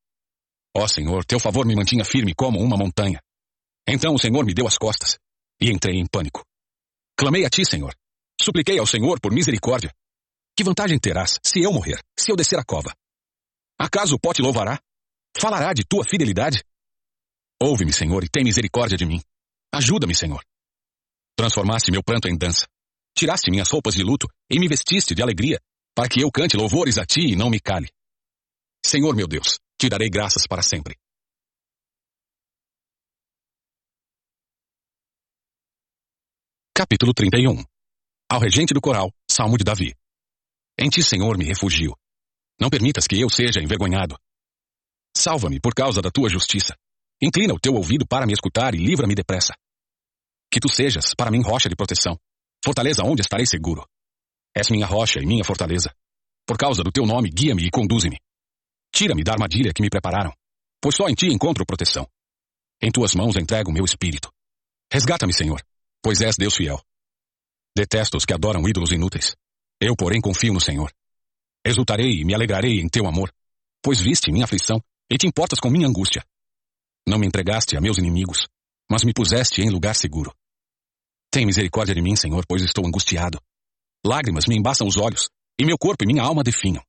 Ó 0.78 0.84
oh, 0.84 0.88
Senhor, 0.88 1.24
teu 1.24 1.40
favor 1.40 1.64
me 1.64 1.74
mantinha 1.74 2.04
firme 2.04 2.34
como 2.34 2.60
uma 2.60 2.76
montanha. 2.76 3.18
Então 3.88 4.14
o 4.14 4.18
Senhor 4.18 4.44
me 4.44 4.52
deu 4.52 4.66
as 4.66 4.76
costas 4.76 5.18
e 5.58 5.70
entrei 5.70 5.98
em 5.98 6.04
pânico. 6.06 6.44
Clamei 7.16 7.46
a 7.46 7.48
ti, 7.48 7.64
Senhor. 7.64 7.96
Supliquei 8.38 8.78
ao 8.78 8.86
Senhor 8.86 9.18
por 9.18 9.32
misericórdia. 9.32 9.90
Que 10.54 10.62
vantagem 10.62 10.98
terás 10.98 11.38
se 11.42 11.62
eu 11.62 11.72
morrer, 11.72 11.98
se 12.18 12.30
eu 12.30 12.36
descer 12.36 12.58
a 12.58 12.64
cova? 12.64 12.94
Acaso 13.78 14.16
o 14.16 14.20
pó 14.20 14.34
te 14.34 14.42
louvará? 14.42 14.78
Falará 15.38 15.72
de 15.72 15.82
tua 15.82 16.04
fidelidade? 16.04 16.62
Ouve-me, 17.58 17.92
Senhor, 17.92 18.22
e 18.22 18.28
tem 18.28 18.44
misericórdia 18.44 18.98
de 18.98 19.06
mim. 19.06 19.22
Ajuda-me, 19.72 20.14
Senhor. 20.14 20.44
Transformaste 21.38 21.90
meu 21.90 22.02
pranto 22.02 22.28
em 22.28 22.36
dança. 22.36 22.66
Tiraste 23.16 23.50
minhas 23.50 23.70
roupas 23.70 23.94
de 23.94 24.02
luto 24.02 24.28
e 24.50 24.58
me 24.58 24.68
vestiste 24.68 25.14
de 25.14 25.22
alegria 25.22 25.58
para 25.94 26.06
que 26.06 26.20
eu 26.20 26.30
cante 26.30 26.54
louvores 26.54 26.98
a 26.98 27.06
ti 27.06 27.32
e 27.32 27.34
não 27.34 27.48
me 27.48 27.60
cale. 27.60 27.88
Senhor 28.84 29.16
meu 29.16 29.26
Deus, 29.26 29.58
te 29.78 29.90
darei 29.90 30.08
graças 30.08 30.46
para 30.48 30.62
sempre. 30.62 30.96
Capítulo 36.74 37.12
31 37.12 37.62
Ao 38.30 38.40
regente 38.40 38.72
do 38.72 38.80
coral, 38.80 39.12
Salmo 39.30 39.58
de 39.58 39.64
Davi. 39.64 39.94
Em 40.78 40.88
ti, 40.88 41.02
Senhor, 41.02 41.36
me 41.36 41.44
refugio. 41.44 41.94
Não 42.60 42.70
permitas 42.70 43.06
que 43.06 43.20
eu 43.20 43.28
seja 43.28 43.60
envergonhado. 43.62 44.16
Salva-me 45.14 45.60
por 45.60 45.74
causa 45.74 46.00
da 46.00 46.10
tua 46.10 46.28
justiça. 46.28 46.74
Inclina 47.20 47.54
o 47.54 47.60
teu 47.60 47.74
ouvido 47.74 48.06
para 48.06 48.26
me 48.26 48.32
escutar 48.32 48.74
e 48.74 48.78
livra-me 48.78 49.14
depressa. 49.14 49.54
Que 50.50 50.60
tu 50.60 50.68
sejas, 50.70 51.14
para 51.14 51.30
mim, 51.30 51.42
rocha 51.42 51.68
de 51.68 51.76
proteção, 51.76 52.18
fortaleza 52.64 53.04
onde 53.04 53.22
estarei 53.22 53.46
seguro. 53.46 53.86
És 54.54 54.70
minha 54.70 54.86
rocha 54.86 55.20
e 55.20 55.26
minha 55.26 55.44
fortaleza. 55.44 55.94
Por 56.46 56.56
causa 56.56 56.82
do 56.82 56.92
teu 56.92 57.04
nome, 57.04 57.30
guia-me 57.30 57.66
e 57.66 57.70
conduze-me. 57.70 58.18
Tira-me 58.92 59.22
da 59.22 59.32
armadilha 59.32 59.72
que 59.74 59.82
me 59.82 59.90
prepararam, 59.90 60.32
pois 60.80 60.96
só 60.96 61.08
em 61.08 61.14
ti 61.14 61.26
encontro 61.26 61.66
proteção. 61.66 62.08
Em 62.80 62.90
tuas 62.90 63.14
mãos 63.14 63.36
entrego 63.36 63.72
meu 63.72 63.84
espírito. 63.84 64.30
Resgata-me, 64.92 65.34
Senhor, 65.34 65.62
pois 66.02 66.20
és 66.20 66.36
Deus 66.36 66.54
fiel. 66.56 66.80
Detesto 67.76 68.16
os 68.16 68.24
que 68.24 68.32
adoram 68.32 68.66
ídolos 68.68 68.92
inúteis. 68.92 69.34
Eu, 69.80 69.94
porém, 69.96 70.20
confio 70.20 70.52
no 70.52 70.60
Senhor. 70.60 70.90
Exultarei 71.64 72.20
e 72.20 72.24
me 72.24 72.34
alegrarei 72.34 72.80
em 72.80 72.88
teu 72.88 73.06
amor, 73.06 73.32
pois 73.82 74.00
viste 74.00 74.32
minha 74.32 74.44
aflição 74.44 74.80
e 75.10 75.18
te 75.18 75.26
importas 75.26 75.60
com 75.60 75.68
minha 75.68 75.86
angústia. 75.86 76.24
Não 77.06 77.18
me 77.18 77.26
entregaste 77.26 77.76
a 77.76 77.80
meus 77.80 77.98
inimigos, 77.98 78.46
mas 78.90 79.04
me 79.04 79.12
puseste 79.12 79.62
em 79.62 79.70
lugar 79.70 79.94
seguro. 79.94 80.34
Tem 81.30 81.44
misericórdia 81.44 81.94
de 81.94 82.00
mim, 82.00 82.16
Senhor, 82.16 82.44
pois 82.48 82.62
estou 82.62 82.86
angustiado. 82.86 83.40
Lágrimas 84.04 84.46
me 84.46 84.56
embaçam 84.56 84.86
os 84.86 84.96
olhos, 84.96 85.28
e 85.60 85.64
meu 85.64 85.76
corpo 85.76 86.04
e 86.04 86.06
minha 86.06 86.22
alma 86.22 86.42
definham. 86.42 86.82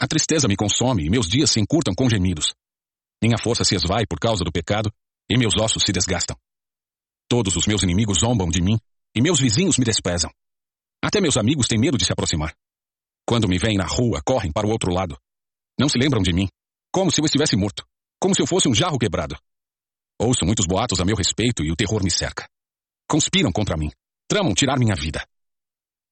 A 0.00 0.06
tristeza 0.06 0.48
me 0.48 0.56
consome 0.56 1.04
e 1.04 1.10
meus 1.10 1.28
dias 1.28 1.50
se 1.50 1.60
encurtam 1.60 1.94
com 1.94 2.08
gemidos. 2.08 2.54
Minha 3.22 3.36
força 3.36 3.64
se 3.64 3.74
esvai 3.74 4.06
por 4.08 4.18
causa 4.18 4.42
do 4.42 4.50
pecado 4.50 4.90
e 5.30 5.36
meus 5.36 5.54
ossos 5.58 5.82
se 5.82 5.92
desgastam. 5.92 6.34
Todos 7.28 7.54
os 7.54 7.66
meus 7.66 7.82
inimigos 7.82 8.20
zombam 8.20 8.48
de 8.48 8.62
mim 8.62 8.78
e 9.14 9.20
meus 9.20 9.38
vizinhos 9.38 9.76
me 9.76 9.84
desprezam. 9.84 10.30
Até 11.04 11.20
meus 11.20 11.36
amigos 11.36 11.68
têm 11.68 11.78
medo 11.78 11.98
de 11.98 12.06
se 12.06 12.12
aproximar. 12.14 12.54
Quando 13.26 13.46
me 13.46 13.58
veem 13.58 13.76
na 13.76 13.84
rua, 13.84 14.22
correm 14.24 14.50
para 14.50 14.66
o 14.66 14.70
outro 14.70 14.90
lado. 14.90 15.18
Não 15.78 15.86
se 15.86 15.98
lembram 15.98 16.22
de 16.22 16.32
mim, 16.32 16.48
como 16.90 17.10
se 17.10 17.20
eu 17.20 17.26
estivesse 17.26 17.54
morto, 17.54 17.84
como 18.18 18.34
se 18.34 18.40
eu 18.40 18.46
fosse 18.46 18.70
um 18.70 18.74
jarro 18.74 18.98
quebrado. 18.98 19.36
Ouço 20.18 20.46
muitos 20.46 20.66
boatos 20.66 20.98
a 21.00 21.04
meu 21.04 21.14
respeito 21.14 21.62
e 21.62 21.70
o 21.70 21.76
terror 21.76 22.02
me 22.02 22.10
cerca. 22.10 22.48
Conspiram 23.06 23.52
contra 23.52 23.76
mim, 23.76 23.90
tramam 24.26 24.54
tirar 24.54 24.78
minha 24.78 24.94
vida. 24.94 25.26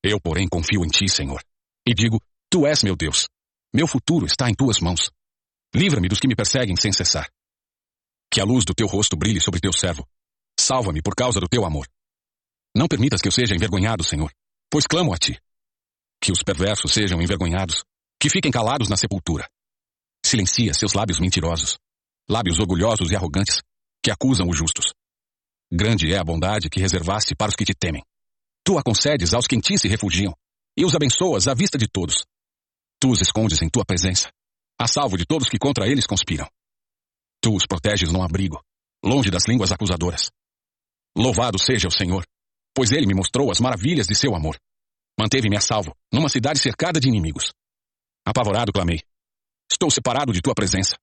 Eu, 0.05 0.21
porém, 0.21 0.47
confio 0.47 0.85
em 0.85 0.89
ti, 0.89 1.09
Senhor, 1.09 1.43
e 1.87 1.95
digo: 1.95 2.21
Tu 2.51 2.67
és 2.67 2.83
meu 2.83 2.95
Deus. 2.95 3.27
Meu 3.73 3.87
futuro 3.87 4.25
está 4.25 4.49
em 4.49 4.55
tuas 4.55 4.81
mãos. 4.81 5.11
Livra-me 5.75 6.09
dos 6.09 6.19
que 6.19 6.27
me 6.27 6.35
perseguem 6.35 6.75
sem 6.75 6.91
cessar. 6.91 7.29
Que 8.31 8.41
a 8.41 8.45
luz 8.45 8.65
do 8.65 8.75
teu 8.75 8.87
rosto 8.87 9.17
brilhe 9.17 9.41
sobre 9.41 9.61
teu 9.61 9.73
servo. 9.73 10.09
Salva-me 10.59 11.03
por 11.03 11.15
causa 11.15 11.39
do 11.39 11.49
teu 11.49 11.65
amor. 11.65 11.87
Não 12.75 12.89
permitas 12.89 13.21
que 13.21 13.29
eu 13.29 13.33
seja 13.33 13.55
envergonhado, 13.55 14.03
Senhor, 14.03 14.33
pois 14.71 14.87
clamo 14.87 15.13
a 15.13 15.19
ti. 15.19 15.39
Que 16.21 16.33
os 16.33 16.43
perversos 16.43 16.93
sejam 16.93 17.21
envergonhados, 17.21 17.85
que 18.19 18.31
fiquem 18.31 18.51
calados 18.51 18.89
na 18.89 18.97
sepultura. 18.97 19.49
Silencia 20.25 20.73
seus 20.73 20.95
lábios 20.95 21.21
mentirosos, 21.21 21.79
lábios 22.29 22.59
orgulhosos 22.59 23.11
e 23.11 23.17
arrogantes, 23.17 23.63
que 24.03 24.11
acusam 24.11 24.49
os 24.49 24.57
justos. 24.57 24.95
Grande 25.71 26.13
é 26.13 26.19
a 26.19 26.25
bondade 26.25 26.71
que 26.71 26.81
reservaste 26.81 27.35
para 27.35 27.51
os 27.51 27.57
que 27.57 27.65
te 27.65 27.75
temem. 27.75 28.03
Tu 28.65 28.79
a 28.79 28.83
concedes 28.83 29.35
aos 29.35 29.47
que 29.47 29.57
em 29.57 29.61
ti 29.61 29.79
se 29.79 29.89
refugiam, 29.89 30.35
e 30.77 30.85
os 30.85 30.95
abençoas 30.95 31.47
à 31.47 31.55
vista 31.55 31.77
de 31.77 31.87
todos. 31.87 32.25
Tu 33.01 33.11
os 33.11 33.21
escondes 33.21 33.63
em 33.63 33.69
tua 33.69 33.85
presença, 33.85 34.29
a 34.79 34.89
salvo 34.89 35.17
de 35.17 35.25
todos 35.25 35.49
que 35.49 35.59
contra 35.59 35.87
eles 35.87 36.07
conspiram. 36.07 36.49
Tu 37.41 37.55
os 37.55 37.67
proteges 37.67 38.11
num 38.11 38.23
abrigo, 38.23 38.61
longe 39.05 39.31
das 39.31 39.47
línguas 39.47 39.71
acusadoras. 39.71 40.31
Louvado 41.17 41.59
seja 41.59 41.87
o 41.87 41.93
Senhor, 41.93 42.25
pois 42.75 42.91
ele 42.91 43.07
me 43.07 43.15
mostrou 43.15 43.51
as 43.51 43.61
maravilhas 43.61 44.07
de 44.07 44.17
seu 44.17 44.35
amor. 44.35 44.59
Manteve-me 45.19 45.57
a 45.57 45.61
salvo, 45.61 45.95
numa 46.13 46.29
cidade 46.29 46.59
cercada 46.59 47.01
de 47.01 47.09
inimigos. 47.09 47.53
Apavorado 48.27 48.73
clamei: 48.73 49.01
Estou 49.71 49.91
separado 49.91 50.33
de 50.33 50.41
tua 50.41 50.55
presença. 50.55 50.97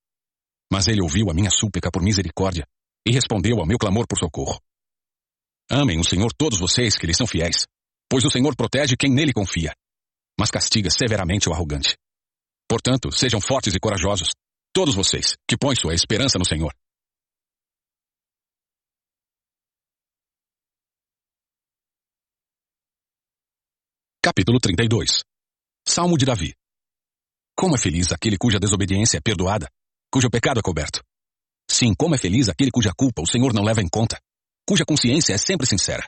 Mas 0.71 0.87
ele 0.87 1.01
ouviu 1.01 1.29
a 1.29 1.33
minha 1.33 1.49
súplica 1.49 1.89
por 1.91 2.01
misericórdia 2.01 2.65
e 3.05 3.11
respondeu 3.11 3.59
ao 3.59 3.65
meu 3.65 3.77
clamor 3.77 4.05
por 4.07 4.17
socorro. 4.17 4.59
Amem 5.69 5.99
o 5.99 6.03
Senhor 6.03 6.33
todos 6.33 6.59
vocês 6.59 6.97
que 6.97 7.07
lhe 7.07 7.13
são 7.13 7.27
fiéis, 7.27 7.65
pois 8.09 8.25
o 8.25 8.31
Senhor 8.31 8.55
protege 8.55 8.95
quem 8.97 9.11
nele 9.11 9.33
confia, 9.33 9.73
mas 10.39 10.51
castiga 10.51 10.89
severamente 10.89 11.49
o 11.49 11.53
arrogante. 11.53 11.97
Portanto, 12.67 13.11
sejam 13.11 13.39
fortes 13.39 13.73
e 13.73 13.79
corajosos, 13.79 14.29
todos 14.73 14.95
vocês 14.95 15.35
que 15.47 15.57
põem 15.57 15.75
sua 15.75 15.93
esperança 15.93 16.37
no 16.37 16.45
Senhor. 16.45 16.73
Capítulo 24.21 24.59
32 24.59 25.21
Salmo 25.87 26.17
de 26.17 26.25
Davi 26.25 26.55
Como 27.55 27.75
é 27.75 27.77
feliz 27.77 28.11
aquele 28.11 28.37
cuja 28.37 28.59
desobediência 28.59 29.19
é 29.19 29.21
perdoada, 29.21 29.69
cujo 30.11 30.31
pecado 30.31 30.59
é 30.59 30.63
coberto. 30.63 31.03
Sim, 31.69 31.93
como 31.93 32.15
é 32.15 32.17
feliz 32.17 32.49
aquele 32.49 32.71
cuja 32.71 32.91
culpa 32.97 33.21
o 33.21 33.27
Senhor 33.27 33.53
não 33.53 33.63
leva 33.63 33.81
em 33.81 33.87
conta, 33.87 34.19
cuja 34.67 34.83
consciência 34.83 35.33
é 35.33 35.37
sempre 35.37 35.67
sincera. 35.67 36.03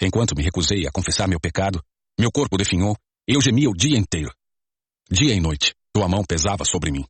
Enquanto 0.00 0.36
me 0.36 0.42
recusei 0.44 0.86
a 0.86 0.92
confessar 0.92 1.26
meu 1.26 1.40
pecado, 1.40 1.82
meu 2.18 2.30
corpo 2.30 2.56
definhou 2.56 2.96
eu 3.26 3.40
gemia 3.40 3.68
o 3.68 3.74
dia 3.74 3.98
inteiro. 3.98 4.32
Dia 5.10 5.34
e 5.34 5.40
noite, 5.40 5.74
tua 5.92 6.08
mão 6.08 6.24
pesava 6.24 6.64
sobre 6.64 6.92
mim. 6.92 7.04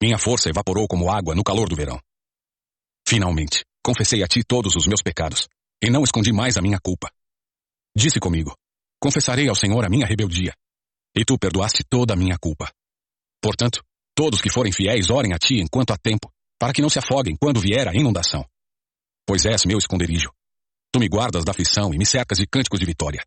Minha 0.00 0.16
força 0.16 0.48
evaporou 0.48 0.86
como 0.86 1.10
água 1.10 1.34
no 1.34 1.42
calor 1.42 1.68
do 1.68 1.74
verão. 1.74 2.00
Finalmente, 3.06 3.64
confessei 3.82 4.22
a 4.22 4.28
ti 4.28 4.42
todos 4.44 4.76
os 4.76 4.86
meus 4.86 5.02
pecados, 5.02 5.48
e 5.82 5.90
não 5.90 6.04
escondi 6.04 6.32
mais 6.32 6.56
a 6.56 6.62
minha 6.62 6.78
culpa. 6.78 7.10
Disse 7.96 8.20
comigo: 8.20 8.56
Confessarei 9.00 9.48
ao 9.48 9.54
Senhor 9.54 9.84
a 9.84 9.88
minha 9.88 10.06
rebeldia. 10.06 10.54
E 11.16 11.24
tu 11.24 11.36
perdoaste 11.36 11.82
toda 11.82 12.14
a 12.14 12.16
minha 12.16 12.38
culpa. 12.38 12.72
Portanto, 13.42 13.82
todos 14.14 14.40
que 14.40 14.50
forem 14.50 14.72
fiéis 14.72 15.10
orem 15.10 15.32
a 15.32 15.38
ti 15.38 15.60
enquanto 15.60 15.92
há 15.92 15.96
tempo, 15.96 16.32
para 16.58 16.72
que 16.72 16.82
não 16.82 16.88
se 16.88 17.00
afoguem 17.00 17.36
quando 17.36 17.60
vier 17.60 17.88
a 17.88 17.94
inundação. 17.94 18.48
Pois 19.26 19.44
és 19.44 19.64
meu 19.64 19.78
esconderijo. 19.78 20.30
Tu 20.92 21.00
me 21.00 21.08
guardas 21.08 21.44
da 21.44 21.50
aflição 21.50 21.92
e 21.92 21.98
me 21.98 22.06
cercas 22.06 22.38
de 22.38 22.46
cânticos 22.46 22.78
de 22.78 22.86
vitória. 22.86 23.24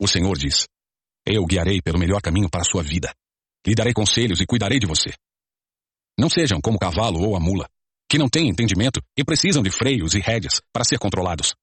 O 0.00 0.08
Senhor 0.08 0.36
diz: 0.36 0.66
Eu 1.30 1.44
guiarei 1.44 1.82
pelo 1.82 1.98
melhor 1.98 2.22
caminho 2.22 2.48
para 2.48 2.62
a 2.62 2.64
sua 2.64 2.82
vida. 2.82 3.14
Lhe 3.66 3.74
darei 3.74 3.92
conselhos 3.92 4.40
e 4.40 4.46
cuidarei 4.46 4.78
de 4.78 4.86
você. 4.86 5.12
Não 6.18 6.30
sejam 6.30 6.58
como 6.58 6.78
o 6.78 6.80
cavalo 6.80 7.20
ou 7.20 7.36
a 7.36 7.40
mula, 7.40 7.68
que 8.08 8.16
não 8.16 8.30
têm 8.30 8.48
entendimento 8.48 8.98
e 9.14 9.22
precisam 9.22 9.62
de 9.62 9.70
freios 9.70 10.14
e 10.14 10.20
rédeas 10.20 10.62
para 10.72 10.84
ser 10.84 10.98
controlados. 10.98 11.54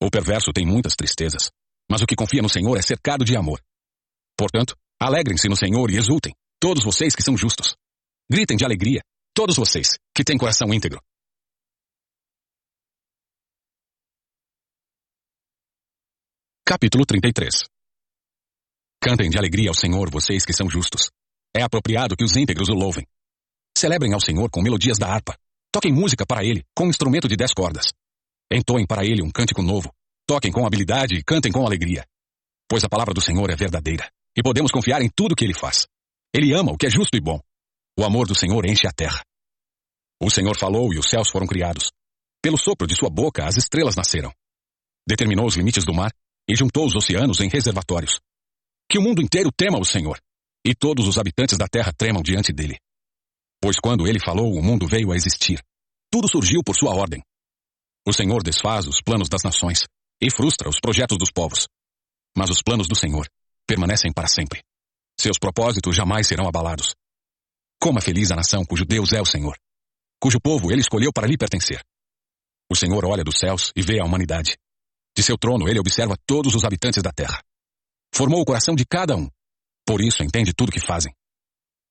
O 0.00 0.08
perverso 0.12 0.52
tem 0.52 0.64
muitas 0.64 0.94
tristezas, 0.94 1.50
mas 1.90 2.02
o 2.02 2.06
que 2.06 2.14
confia 2.14 2.40
no 2.40 2.48
Senhor 2.48 2.76
é 2.76 2.82
cercado 2.82 3.24
de 3.24 3.36
amor. 3.36 3.60
Portanto, 4.38 4.76
alegrem-se 5.02 5.48
no 5.48 5.56
Senhor 5.56 5.90
e 5.90 5.96
exultem, 5.96 6.32
todos 6.60 6.84
vocês 6.84 7.12
que 7.12 7.22
são 7.22 7.36
justos. 7.36 7.74
Gritem 8.30 8.56
de 8.56 8.64
alegria, 8.64 9.00
todos 9.34 9.56
vocês 9.56 9.98
que 10.14 10.22
têm 10.22 10.38
coração 10.38 10.72
íntegro. 10.72 11.02
Capítulo 16.64 17.04
33 17.04 17.64
Cantem 19.02 19.30
de 19.30 19.38
alegria 19.38 19.70
ao 19.70 19.74
Senhor, 19.74 20.10
vocês 20.10 20.44
que 20.44 20.52
são 20.52 20.68
justos. 20.68 21.10
É 21.56 21.62
apropriado 21.62 22.14
que 22.14 22.22
os 22.22 22.36
íntegros 22.36 22.68
o 22.68 22.74
louvem. 22.74 23.06
Celebrem 23.76 24.12
ao 24.12 24.20
Senhor 24.20 24.50
com 24.50 24.60
melodias 24.60 24.98
da 24.98 25.08
harpa. 25.08 25.38
Toquem 25.72 25.90
música 25.90 26.26
para 26.26 26.44
ele 26.44 26.62
com 26.76 26.84
um 26.84 26.90
instrumento 26.90 27.26
de 27.26 27.34
dez 27.34 27.54
cordas. 27.54 27.86
Entoem 28.52 28.86
para 28.86 29.02
ele 29.02 29.22
um 29.22 29.30
cântico 29.30 29.62
novo. 29.62 29.90
Toquem 30.26 30.52
com 30.52 30.66
habilidade 30.66 31.14
e 31.14 31.24
cantem 31.24 31.50
com 31.50 31.64
alegria. 31.64 32.04
Pois 32.68 32.84
a 32.84 32.90
palavra 32.90 33.14
do 33.14 33.22
Senhor 33.22 33.50
é 33.50 33.56
verdadeira, 33.56 34.08
e 34.36 34.42
podemos 34.42 34.70
confiar 34.70 35.00
em 35.00 35.08
tudo 35.08 35.34
que 35.34 35.44
ele 35.44 35.54
faz. 35.54 35.86
Ele 36.34 36.52
ama 36.52 36.70
o 36.70 36.76
que 36.76 36.86
é 36.86 36.90
justo 36.90 37.16
e 37.16 37.20
bom. 37.20 37.40
O 37.98 38.04
amor 38.04 38.28
do 38.28 38.34
Senhor 38.34 38.66
enche 38.66 38.86
a 38.86 38.92
terra. 38.92 39.24
O 40.22 40.30
Senhor 40.30 40.56
falou 40.58 40.92
e 40.92 40.98
os 40.98 41.06
céus 41.06 41.30
foram 41.30 41.46
criados. 41.46 41.90
Pelo 42.42 42.58
sopro 42.58 42.86
de 42.86 42.94
sua 42.94 43.08
boca 43.08 43.46
as 43.46 43.56
estrelas 43.56 43.96
nasceram. 43.96 44.30
Determinou 45.08 45.46
os 45.46 45.56
limites 45.56 45.84
do 45.84 45.94
mar 45.94 46.12
e 46.46 46.54
juntou 46.54 46.86
os 46.86 46.94
oceanos 46.94 47.40
em 47.40 47.48
reservatórios. 47.48 48.20
Que 48.90 48.98
o 48.98 49.02
mundo 49.02 49.22
inteiro 49.22 49.52
tema 49.52 49.78
o 49.78 49.84
Senhor, 49.84 50.20
e 50.66 50.74
todos 50.74 51.06
os 51.06 51.16
habitantes 51.16 51.56
da 51.56 51.68
terra 51.68 51.92
tremam 51.96 52.22
diante 52.22 52.52
dele. 52.52 52.76
Pois 53.62 53.76
quando 53.78 54.08
ele 54.08 54.18
falou, 54.18 54.52
o 54.52 54.60
mundo 54.60 54.84
veio 54.84 55.12
a 55.12 55.16
existir. 55.16 55.62
Tudo 56.10 56.28
surgiu 56.28 56.60
por 56.64 56.74
sua 56.74 56.92
ordem. 56.92 57.22
O 58.04 58.12
Senhor 58.12 58.42
desfaz 58.42 58.88
os 58.88 59.00
planos 59.00 59.28
das 59.28 59.44
nações 59.44 59.84
e 60.20 60.28
frustra 60.28 60.68
os 60.68 60.80
projetos 60.80 61.16
dos 61.18 61.30
povos. 61.30 61.68
Mas 62.36 62.50
os 62.50 62.62
planos 62.62 62.88
do 62.88 62.96
Senhor 62.96 63.28
permanecem 63.64 64.12
para 64.12 64.26
sempre. 64.26 64.60
Seus 65.16 65.38
propósitos 65.38 65.94
jamais 65.94 66.26
serão 66.26 66.48
abalados. 66.48 66.96
Como 67.80 67.98
é 68.00 68.02
feliz 68.02 68.32
a 68.32 68.36
nação 68.36 68.64
cujo 68.64 68.84
Deus 68.84 69.12
é 69.12 69.20
o 69.20 69.26
Senhor, 69.26 69.56
cujo 70.20 70.40
povo 70.40 70.72
ele 70.72 70.80
escolheu 70.80 71.12
para 71.12 71.28
lhe 71.28 71.38
pertencer. 71.38 71.80
O 72.68 72.74
Senhor 72.74 73.04
olha 73.04 73.22
dos 73.22 73.38
céus 73.38 73.70
e 73.76 73.82
vê 73.82 74.00
a 74.00 74.04
humanidade. 74.04 74.56
De 75.16 75.22
seu 75.22 75.38
trono 75.38 75.68
ele 75.68 75.78
observa 75.78 76.16
todos 76.26 76.56
os 76.56 76.64
habitantes 76.64 77.02
da 77.02 77.12
terra. 77.12 77.40
Formou 78.12 78.40
o 78.40 78.44
coração 78.44 78.74
de 78.74 78.84
cada 78.84 79.16
um. 79.16 79.28
Por 79.86 80.00
isso 80.00 80.22
entende 80.22 80.52
tudo 80.52 80.72
que 80.72 80.80
fazem. 80.80 81.14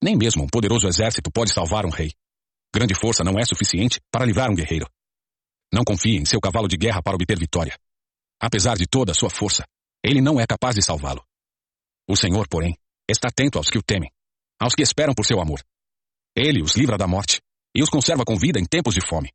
Nem 0.02 0.16
mesmo 0.16 0.44
um 0.44 0.48
poderoso 0.48 0.88
exército 0.88 1.32
pode 1.32 1.52
salvar 1.52 1.86
um 1.86 1.90
rei. 1.90 2.14
Grande 2.74 2.94
força 2.94 3.24
não 3.24 3.38
é 3.40 3.46
suficiente 3.46 4.00
para 4.12 4.26
livrar 4.26 4.50
um 4.50 4.56
guerreiro. 4.56 4.90
Não 5.74 5.84
confie 5.84 6.18
em 6.18 6.26
seu 6.26 6.40
cavalo 6.40 6.68
de 6.68 6.78
guerra 6.78 7.02
para 7.02 7.16
obter 7.16 7.38
vitória. 7.38 7.78
Apesar 8.40 8.78
de 8.78 8.88
toda 8.88 9.12
a 9.12 9.16
sua 9.16 9.30
força, 9.30 9.66
ele 10.04 10.22
não 10.22 10.40
é 10.40 10.46
capaz 10.48 10.76
de 10.76 10.82
salvá-lo. 10.82 11.24
O 12.08 12.16
Senhor, 12.16 12.48
porém, 12.48 12.78
está 13.10 13.28
atento 13.28 13.58
aos 13.58 13.70
que 13.70 13.78
o 13.78 13.84
temem, 13.84 14.10
aos 14.60 14.74
que 14.74 14.82
esperam 14.82 15.14
por 15.14 15.26
seu 15.26 15.42
amor. 15.42 15.62
Ele 16.36 16.62
os 16.62 16.76
livra 16.76 16.98
da 16.98 17.08
morte 17.08 17.42
e 17.76 17.84
os 17.84 17.90
conserva 17.90 18.24
com 18.24 18.38
vida 18.38 18.60
em 18.60 18.66
tempos 18.66 18.94
de 18.96 19.06
fome. 19.06 19.30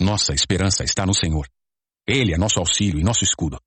Nossa 0.00 0.32
esperança 0.32 0.82
está 0.82 1.04
no 1.04 1.14
Senhor. 1.14 1.48
Ele 2.06 2.32
é 2.34 2.38
nosso 2.38 2.58
auxílio 2.58 2.98
e 2.98 3.04
nosso 3.04 3.24
escudo. 3.24 3.60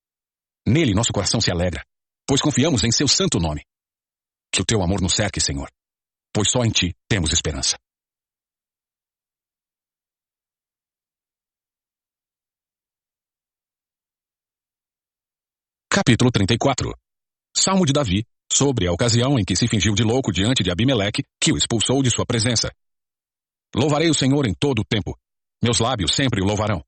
Nele 0.65 0.93
nosso 0.93 1.13
coração 1.13 1.39
se 1.39 1.51
alegra, 1.51 1.85
pois 2.27 2.41
confiamos 2.41 2.83
em 2.83 2.91
seu 2.91 3.07
santo 3.07 3.39
nome. 3.39 3.63
Que 4.51 4.61
o 4.61 4.65
teu 4.65 4.81
amor 4.81 5.01
nos 5.01 5.13
cerque, 5.13 5.39
Senhor, 5.39 5.69
pois 6.33 6.51
só 6.51 6.63
em 6.63 6.69
ti 6.69 6.93
temos 7.07 7.31
esperança. 7.31 7.77
Capítulo 15.89 16.29
34 16.31 16.93
Salmo 17.55 17.85
de 17.85 17.91
Davi, 17.91 18.23
sobre 18.51 18.87
a 18.87 18.91
ocasião 18.91 19.39
em 19.39 19.43
que 19.43 19.55
se 19.55 19.67
fingiu 19.67 19.95
de 19.95 20.03
louco 20.03 20.31
diante 20.31 20.61
de 20.63 20.69
Abimeleque, 20.69 21.23
que 21.41 21.51
o 21.51 21.57
expulsou 21.57 22.03
de 22.03 22.11
sua 22.11 22.25
presença. 22.25 22.71
Louvarei 23.75 24.09
o 24.09 24.13
Senhor 24.13 24.45
em 24.45 24.53
todo 24.53 24.79
o 24.79 24.85
tempo. 24.85 25.17
Meus 25.63 25.79
lábios 25.79 26.13
sempre 26.13 26.41
o 26.41 26.45
louvarão. 26.45 26.83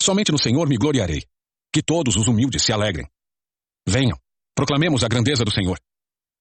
Somente 0.00 0.30
no 0.30 0.38
Senhor 0.38 0.68
me 0.68 0.76
gloriarei. 0.76 1.24
Que 1.72 1.82
todos 1.82 2.16
os 2.16 2.28
humildes 2.28 2.62
se 2.62 2.72
alegrem. 2.72 3.06
Venham, 3.86 4.16
proclamemos 4.54 5.04
a 5.04 5.08
grandeza 5.08 5.44
do 5.44 5.52
Senhor. 5.52 5.78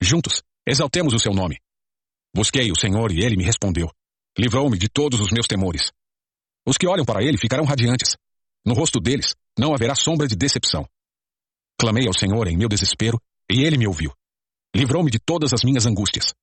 Juntos, 0.02 0.42
exaltemos 0.68 1.14
o 1.14 1.20
seu 1.20 1.34
nome. 1.34 1.58
Busquei 2.34 2.72
o 2.72 2.80
Senhor 2.80 3.12
e 3.12 3.24
ele 3.24 3.36
me 3.36 3.44
respondeu. 3.44 3.90
Livrou-me 4.38 4.78
de 4.78 4.88
todos 4.88 5.20
os 5.20 5.32
meus 5.32 5.48
temores. 5.48 5.92
Os 6.66 6.78
que 6.78 6.88
olham 6.88 7.06
para 7.06 7.24
ele 7.24 7.38
ficarão 7.38 7.66
radiantes. 7.66 8.16
No 8.66 8.74
rosto 8.74 9.00
deles 9.00 9.36
não 9.58 9.74
haverá 9.74 9.96
sombra 9.96 10.28
de 10.28 10.36
decepção. 10.36 10.88
Clamei 11.80 12.08
ao 12.08 12.14
Senhor 12.14 12.48
em 12.48 12.58
meu 12.58 12.70
desespero, 12.70 13.20
e 13.50 13.64
ele 13.64 13.78
me 13.78 13.88
ouviu. 13.88 14.14
Livrou-me 14.76 15.10
de 15.10 15.20
todas 15.20 15.54
as 15.54 15.64
minhas 15.64 15.86
angústias. 15.86 16.34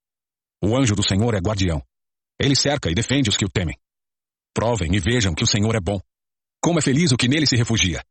O 0.62 0.77
anjo 0.77 0.97
do 0.97 1.07
Senhor 1.07 1.35
é 1.35 1.39
guardião. 1.39 1.83
Ele 2.41 2.57
cerca 2.57 2.91
e 2.91 2.95
defende 2.95 3.31
os 3.31 3.37
que 3.37 3.45
o 3.45 3.51
temem. 3.51 3.79
Provem 4.53 4.95
e 4.95 4.99
vejam 4.99 5.35
que 5.35 5.45
o 5.45 5.47
Senhor 5.47 5.75
é 5.75 5.81
bom. 5.81 6.01
Como 6.61 6.79
é 6.79 6.83
feliz 6.83 7.12
o 7.12 7.17
que 7.17 7.29
nele 7.29 7.47
se 7.47 7.57
refugia. 7.57 8.03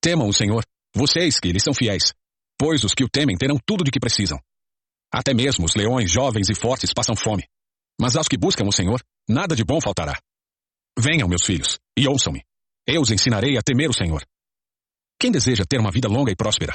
Temam 0.00 0.28
o 0.28 0.32
Senhor, 0.32 0.64
vocês 0.94 1.40
que 1.40 1.50
lhe 1.50 1.60
são 1.60 1.74
fiéis, 1.74 2.12
pois 2.60 2.84
os 2.84 2.92
que 2.92 3.02
o 3.02 3.08
temem 3.08 3.38
terão 3.38 3.58
tudo 3.64 3.82
de 3.82 3.90
que 3.90 3.98
precisam. 3.98 4.38
Até 5.10 5.32
mesmo 5.32 5.64
os 5.64 5.74
leões 5.74 6.12
jovens 6.12 6.50
e 6.50 6.54
fortes 6.54 6.92
passam 6.92 7.16
fome. 7.16 7.48
Mas 7.98 8.16
aos 8.16 8.28
que 8.28 8.36
buscam 8.36 8.66
o 8.66 8.72
Senhor, 8.72 9.02
nada 9.26 9.56
de 9.56 9.64
bom 9.64 9.80
faltará. 9.80 10.20
Venham, 10.98 11.26
meus 11.26 11.42
filhos, 11.42 11.78
e 11.96 12.06
ouçam-me. 12.06 12.44
Eu 12.86 13.00
os 13.00 13.10
ensinarei 13.10 13.56
a 13.56 13.62
temer 13.62 13.88
o 13.88 13.94
Senhor. 13.94 14.22
Quem 15.18 15.32
deseja 15.32 15.64
ter 15.66 15.80
uma 15.80 15.90
vida 15.90 16.06
longa 16.06 16.30
e 16.30 16.36
próspera? 16.36 16.74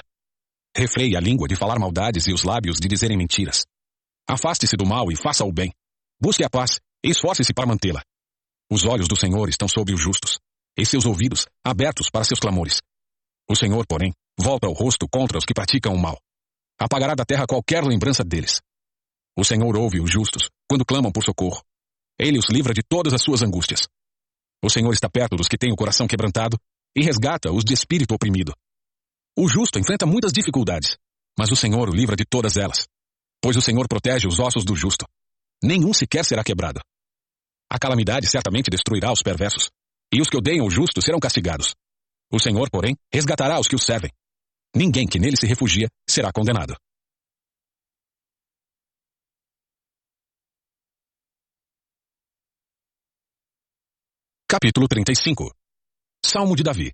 Refreie 0.76 1.16
a 1.16 1.20
língua 1.20 1.48
de 1.48 1.56
falar 1.56 1.78
maldades 1.78 2.26
e 2.26 2.34
os 2.34 2.44
lábios 2.44 2.78
de 2.78 2.88
dizerem 2.88 3.16
mentiras. 3.16 3.64
Afaste-se 4.28 4.76
do 4.76 4.88
mal 4.88 5.12
e 5.12 5.16
faça 5.16 5.46
o 5.46 5.54
bem. 5.54 5.72
Busque 6.20 6.44
a 6.44 6.50
paz 6.50 6.80
e 7.04 7.12
esforce-se 7.12 7.54
para 7.54 7.68
mantê-la. 7.68 8.02
Os 8.72 8.86
olhos 8.86 9.08
do 9.08 9.16
Senhor 9.16 9.50
estão 9.50 9.68
sobre 9.68 9.94
os 9.94 10.02
justos, 10.02 10.40
e 10.76 10.84
seus 10.84 11.06
ouvidos 11.06 11.46
abertos 11.64 12.10
para 12.10 12.24
seus 12.24 12.40
clamores. 12.40 12.82
O 13.48 13.56
Senhor, 13.56 13.86
porém, 13.88 14.12
volta 14.40 14.68
o 14.68 14.74
rosto 14.74 15.08
contra 15.08 15.38
os 15.38 15.46
que 15.46 15.54
praticam 15.54 15.94
o 15.94 16.00
mal. 16.00 16.20
Apagará 16.80 17.16
da 17.16 17.26
terra 17.26 17.46
qualquer 17.48 17.84
lembrança 17.84 18.24
deles. 18.24 18.62
O 19.38 19.44
Senhor 19.44 19.76
ouve 19.78 20.00
os 20.00 20.12
justos 20.12 20.50
quando 20.68 20.86
clamam 20.86 21.12
por 21.12 21.24
socorro. 21.24 21.62
Ele 22.20 22.40
os 22.40 22.50
livra 22.50 22.74
de 22.74 22.82
todas 22.82 23.14
as 23.14 23.22
suas 23.22 23.42
angústias. 23.42 23.88
O 24.64 24.70
Senhor 24.70 24.94
está 24.94 25.10
perto 25.10 25.36
dos 25.36 25.48
que 25.48 25.58
têm 25.58 25.72
o 25.72 25.76
coração 25.76 26.08
quebrantado 26.08 26.58
e 26.96 27.02
resgata 27.02 27.52
os 27.52 27.64
de 27.64 27.74
espírito 27.74 28.14
oprimido. 28.14 28.54
O 29.38 29.48
justo 29.50 29.78
enfrenta 29.78 30.06
muitas 30.06 30.32
dificuldades, 30.32 30.98
mas 31.38 31.52
o 31.52 31.56
Senhor 31.56 31.90
o 31.90 31.94
livra 31.94 32.16
de 32.16 32.26
todas 32.26 32.56
elas. 32.56 32.88
Pois 33.42 33.58
o 33.58 33.62
Senhor 33.62 33.88
protege 33.88 34.28
os 34.28 34.40
ossos 34.40 34.64
do 34.64 34.76
justo. 34.76 35.06
Nenhum 35.62 35.94
sequer 35.94 36.24
será 36.24 36.44
quebrado. 36.44 36.80
A 37.70 37.78
calamidade 37.78 38.28
certamente 38.28 38.70
destruirá 38.70 39.12
os 39.12 39.22
perversos, 39.22 39.70
e 40.14 40.22
os 40.22 40.30
que 40.30 40.38
odeiam 40.38 40.66
o 40.66 40.72
justo 40.72 41.02
serão 41.02 41.20
castigados. 41.20 41.76
O 42.32 42.40
Senhor, 42.40 42.70
porém, 42.70 42.96
resgatará 43.12 43.60
os 43.60 43.68
que 43.68 43.76
o 43.76 43.80
servem. 43.80 44.12
Ninguém 44.76 45.08
que 45.08 45.18
nele 45.18 45.38
se 45.38 45.48
refugia 45.48 45.88
será 46.06 46.34
condenado. 46.34 46.76
Capítulo 54.46 54.86
35 54.90 55.50
Salmo 56.26 56.58
de 56.58 56.64
Davi 56.64 56.94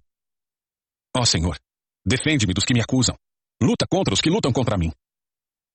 Ó 1.17 1.25
Senhor, 1.25 1.57
defende-me 2.05 2.53
dos 2.53 2.63
que 2.63 2.73
me 2.73 2.81
acusam. 2.81 3.15
Luta 3.59 3.87
contra 3.89 4.13
os 4.13 4.21
que 4.21 4.29
lutam 4.29 4.53
contra 4.53 4.77
mim. 4.77 4.91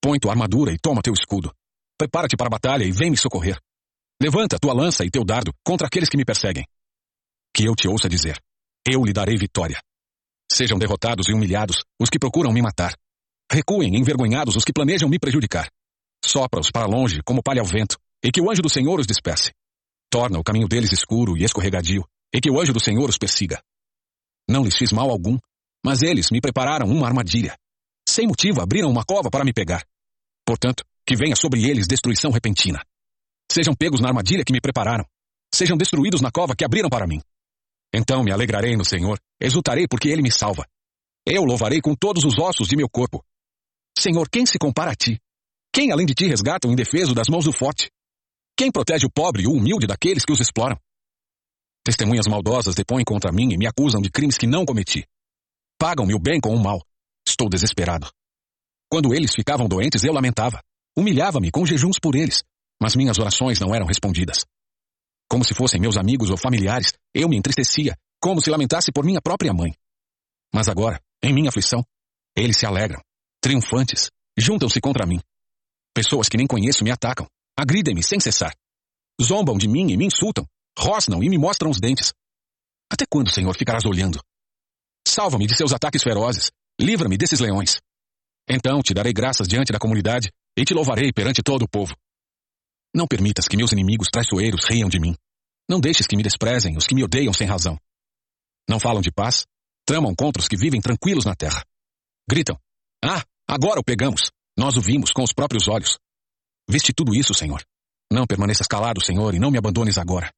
Põe 0.00 0.20
tua 0.20 0.30
armadura 0.30 0.72
e 0.72 0.78
toma 0.78 1.02
teu 1.02 1.12
escudo. 1.12 1.52
Prepara-te 1.98 2.36
para 2.36 2.46
a 2.46 2.50
batalha 2.50 2.84
e 2.84 2.92
vem 2.92 3.10
me 3.10 3.16
socorrer. 3.16 3.60
Levanta 4.22 4.58
tua 4.60 4.72
lança 4.72 5.04
e 5.04 5.10
teu 5.10 5.24
dardo 5.24 5.52
contra 5.64 5.88
aqueles 5.88 6.08
que 6.08 6.16
me 6.16 6.24
perseguem. 6.24 6.64
Que 7.52 7.64
eu 7.64 7.74
te 7.74 7.88
ouça 7.88 8.08
dizer: 8.08 8.40
Eu 8.86 9.02
lhe 9.04 9.12
darei 9.12 9.36
vitória. 9.36 9.80
Sejam 10.50 10.78
derrotados 10.78 11.28
e 11.28 11.32
humilhados 11.32 11.82
os 12.00 12.08
que 12.08 12.18
procuram 12.18 12.52
me 12.52 12.62
matar. 12.62 12.96
Recuem 13.50 13.96
envergonhados 13.96 14.56
os 14.56 14.64
que 14.64 14.72
planejam 14.72 15.08
me 15.08 15.18
prejudicar. 15.18 15.70
Sopra-os 16.24 16.70
para 16.70 16.86
longe 16.86 17.20
como 17.24 17.42
palha 17.42 17.60
ao 17.60 17.66
vento, 17.66 17.98
e 18.22 18.30
que 18.30 18.40
o 18.40 18.50
anjo 18.50 18.62
do 18.62 18.68
Senhor 18.68 18.98
os 18.98 19.06
disperse. 19.06 19.52
Torna 20.10 20.38
o 20.38 20.44
caminho 20.44 20.68
deles 20.68 20.92
escuro 20.92 21.36
e 21.36 21.44
escorregadio, 21.44 22.04
e 22.34 22.40
que 22.40 22.50
o 22.50 22.60
anjo 22.60 22.72
do 22.72 22.80
Senhor 22.80 23.08
os 23.08 23.18
persiga. 23.18 23.60
Não 24.48 24.64
lhes 24.64 24.76
fiz 24.76 24.92
mal 24.92 25.10
algum, 25.10 25.38
mas 25.84 26.02
eles 26.02 26.30
me 26.30 26.40
prepararam 26.40 26.88
uma 26.88 27.06
armadilha. 27.06 27.56
Sem 28.08 28.26
motivo 28.26 28.60
abriram 28.60 28.90
uma 28.90 29.04
cova 29.04 29.30
para 29.30 29.44
me 29.44 29.52
pegar. 29.52 29.84
Portanto, 30.44 30.84
que 31.06 31.16
venha 31.16 31.36
sobre 31.36 31.68
eles 31.68 31.86
destruição 31.86 32.30
repentina. 32.30 32.82
Sejam 33.50 33.74
pegos 33.74 34.00
na 34.00 34.08
armadilha 34.08 34.44
que 34.44 34.52
me 34.52 34.60
prepararam. 34.60 35.04
Sejam 35.54 35.76
destruídos 35.76 36.20
na 36.20 36.30
cova 36.30 36.54
que 36.56 36.64
abriram 36.64 36.88
para 36.88 37.06
mim. 37.06 37.20
Então 37.98 38.22
me 38.22 38.30
alegrarei 38.30 38.76
no 38.76 38.84
Senhor, 38.84 39.18
exultarei 39.40 39.88
porque 39.88 40.10
Ele 40.10 40.20
me 40.20 40.30
salva. 40.30 40.66
Eu 41.26 41.44
louvarei 41.44 41.80
com 41.80 41.94
todos 41.94 42.24
os 42.24 42.38
ossos 42.38 42.68
de 42.68 42.76
meu 42.76 42.90
corpo. 42.90 43.24
Senhor, 43.98 44.28
quem 44.28 44.44
se 44.44 44.58
compara 44.58 44.90
a 44.90 44.94
ti? 44.94 45.18
Quem 45.72 45.90
além 45.90 46.04
de 46.04 46.12
ti 46.12 46.26
resgata 46.26 46.68
o 46.68 46.72
indefeso 46.72 47.14
das 47.14 47.26
mãos 47.26 47.46
do 47.46 47.52
forte? 47.52 47.90
Quem 48.54 48.70
protege 48.70 49.06
o 49.06 49.10
pobre 49.10 49.44
e 49.44 49.46
o 49.46 49.52
humilde 49.52 49.86
daqueles 49.86 50.26
que 50.26 50.32
os 50.32 50.40
exploram? 50.40 50.78
Testemunhas 51.82 52.26
maldosas 52.26 52.74
depõem 52.74 53.02
contra 53.02 53.32
mim 53.32 53.54
e 53.54 53.56
me 53.56 53.66
acusam 53.66 54.02
de 54.02 54.10
crimes 54.10 54.36
que 54.36 54.46
não 54.46 54.66
cometi. 54.66 55.06
Pagam-me 55.78 56.14
o 56.14 56.18
bem 56.18 56.38
com 56.38 56.54
o 56.54 56.62
mal. 56.62 56.82
Estou 57.26 57.48
desesperado. 57.48 58.10
Quando 58.90 59.14
eles 59.14 59.32
ficavam 59.34 59.66
doentes, 59.66 60.04
eu 60.04 60.12
lamentava. 60.12 60.60
Humilhava-me 60.94 61.50
com 61.50 61.64
jejuns 61.64 61.98
por 61.98 62.14
eles, 62.14 62.44
mas 62.80 62.94
minhas 62.94 63.18
orações 63.18 63.58
não 63.58 63.74
eram 63.74 63.86
respondidas. 63.86 64.44
Como 65.28 65.44
se 65.44 65.54
fossem 65.54 65.80
meus 65.80 65.96
amigos 65.96 66.30
ou 66.30 66.36
familiares, 66.36 66.92
eu 67.14 67.28
me 67.28 67.36
entristecia, 67.36 67.96
como 68.20 68.40
se 68.40 68.50
lamentasse 68.50 68.92
por 68.92 69.04
minha 69.04 69.20
própria 69.20 69.52
mãe. 69.52 69.74
Mas 70.54 70.68
agora, 70.68 71.00
em 71.22 71.32
minha 71.32 71.48
aflição, 71.48 71.84
eles 72.36 72.56
se 72.56 72.66
alegram, 72.66 73.00
triunfantes, 73.40 74.10
juntam-se 74.36 74.80
contra 74.80 75.06
mim. 75.06 75.20
Pessoas 75.94 76.28
que 76.28 76.36
nem 76.36 76.46
conheço 76.46 76.84
me 76.84 76.90
atacam, 76.90 77.26
agridem-me 77.58 78.02
sem 78.02 78.20
cessar. 78.20 78.54
Zombam 79.20 79.56
de 79.56 79.66
mim 79.66 79.90
e 79.90 79.96
me 79.96 80.06
insultam, 80.06 80.46
rosnam 80.78 81.22
e 81.22 81.28
me 81.28 81.38
mostram 81.38 81.70
os 81.70 81.80
dentes. 81.80 82.12
Até 82.90 83.04
quando, 83.08 83.30
Senhor, 83.30 83.56
ficarás 83.56 83.84
olhando? 83.84 84.20
Salva-me 85.06 85.46
de 85.46 85.56
seus 85.56 85.72
ataques 85.72 86.02
ferozes, 86.02 86.50
livra-me 86.80 87.16
desses 87.16 87.40
leões. 87.40 87.78
Então 88.48 88.80
te 88.82 88.92
darei 88.92 89.12
graças 89.12 89.48
diante 89.48 89.72
da 89.72 89.78
comunidade 89.78 90.30
e 90.56 90.64
te 90.64 90.74
louvarei 90.74 91.12
perante 91.12 91.42
todo 91.42 91.62
o 91.62 91.68
povo. 91.68 91.96
Não 92.96 93.06
permitas 93.06 93.46
que 93.46 93.58
meus 93.58 93.72
inimigos 93.72 94.08
traiçoeiros 94.10 94.64
riam 94.64 94.88
de 94.88 94.98
mim. 94.98 95.14
Não 95.68 95.78
deixes 95.78 96.06
que 96.06 96.16
me 96.16 96.22
desprezem 96.22 96.78
os 96.78 96.86
que 96.86 96.94
me 96.94 97.04
odeiam 97.04 97.30
sem 97.30 97.46
razão. 97.46 97.76
Não 98.66 98.80
falam 98.80 99.02
de 99.02 99.12
paz, 99.12 99.44
tramam 99.84 100.14
contra 100.14 100.40
os 100.40 100.48
que 100.48 100.56
vivem 100.56 100.80
tranquilos 100.80 101.26
na 101.26 101.34
terra. 101.34 101.62
Gritam: 102.26 102.58
Ah, 103.04 103.22
agora 103.46 103.78
o 103.78 103.84
pegamos. 103.84 104.32
Nós 104.56 104.78
o 104.78 104.80
vimos 104.80 105.12
com 105.12 105.22
os 105.22 105.34
próprios 105.34 105.68
olhos. 105.68 105.98
Viste 106.66 106.94
tudo 106.94 107.14
isso, 107.14 107.34
Senhor. 107.34 107.62
Não 108.10 108.26
permaneças 108.26 108.66
calado, 108.66 109.04
Senhor, 109.04 109.34
e 109.34 109.38
não 109.38 109.50
me 109.50 109.58
abandones 109.58 109.98
agora. 109.98 110.32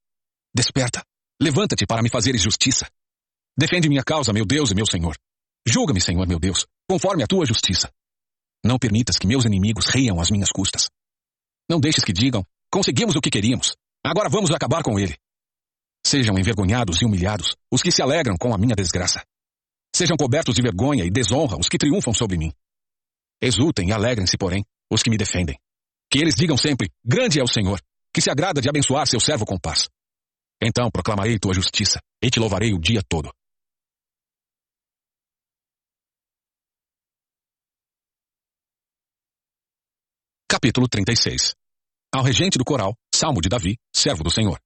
Desperta. 0.53 1.05
Levanta-te 1.41 1.87
para 1.87 2.03
me 2.03 2.11
fazeres 2.11 2.43
justiça. 2.43 2.91
Defende 3.57 3.89
minha 3.89 4.03
causa, 4.03 4.33
meu 4.33 4.45
Deus 4.45 4.73
e 4.73 4.75
meu 4.75 4.85
Senhor. 4.85 5.17
Julga-me, 5.65 6.01
Senhor, 6.01 6.27
meu 6.27 6.41
Deus, 6.41 6.67
conforme 6.91 7.23
a 7.23 7.29
tua 7.29 7.47
justiça. 7.47 7.89
Não 8.65 8.81
permitas 8.81 9.17
que 9.17 9.29
meus 9.29 9.45
inimigos 9.45 9.87
reiam 9.87 10.21
às 10.21 10.29
minhas 10.29 10.51
custas. 10.51 10.89
Não 11.69 11.79
deixes 11.79 12.05
que 12.05 12.13
digam: 12.13 12.45
conseguimos 12.71 13.15
o 13.17 13.21
que 13.21 13.31
queríamos. 13.31 13.77
Agora 14.05 14.29
vamos 14.29 14.51
acabar 14.51 14.83
com 14.83 14.99
ele. 14.99 15.17
Sejam 16.07 16.39
envergonhados 16.39 17.03
e 17.03 17.05
humilhados 17.05 17.55
os 17.71 17.83
que 17.83 17.93
se 17.93 18.01
alegram 18.01 18.37
com 18.39 18.55
a 18.55 18.59
minha 18.59 18.75
desgraça. 18.75 19.23
Sejam 19.95 20.17
cobertos 20.17 20.55
de 20.55 20.63
vergonha 20.63 21.05
e 21.05 21.11
desonra 21.11 21.59
os 21.59 21.69
que 21.69 21.79
triunfam 21.79 22.15
sobre 22.15 22.39
mim. 22.39 22.53
Exultem 23.43 23.89
e 23.89 23.93
alegrem-se, 23.93 24.37
porém, 24.37 24.65
os 24.91 25.03
que 25.03 25.11
me 25.11 25.17
defendem. 25.17 25.59
Que 26.11 26.19
eles 26.19 26.35
digam 26.35 26.57
sempre: 26.57 26.91
Grande 27.05 27.41
é 27.41 27.43
o 27.43 27.49
Senhor, 27.49 27.81
que 28.13 28.21
se 28.21 28.31
agrada 28.31 28.61
de 28.61 28.69
abençoar 28.69 29.07
seu 29.07 29.21
servo 29.21 29.45
com 29.45 29.59
paz. 29.59 29.89
Então 30.63 30.91
proclamarei 30.91 31.39
tua 31.39 31.55
justiça 31.55 32.01
e 32.23 32.31
te 32.31 32.41
louvarei 32.41 32.73
o 32.73 32.81
dia 32.81 33.01
todo. 33.09 33.31
Capítulo 40.51 40.89
36 40.89 41.55
Ao 42.11 42.25
regente 42.25 42.57
do 42.57 42.65
coral, 42.65 42.97
Salmo 43.15 43.39
de 43.43 43.51
Davi, 43.51 43.77
servo 43.95 44.25
do 44.25 44.31
Senhor. 44.31 44.59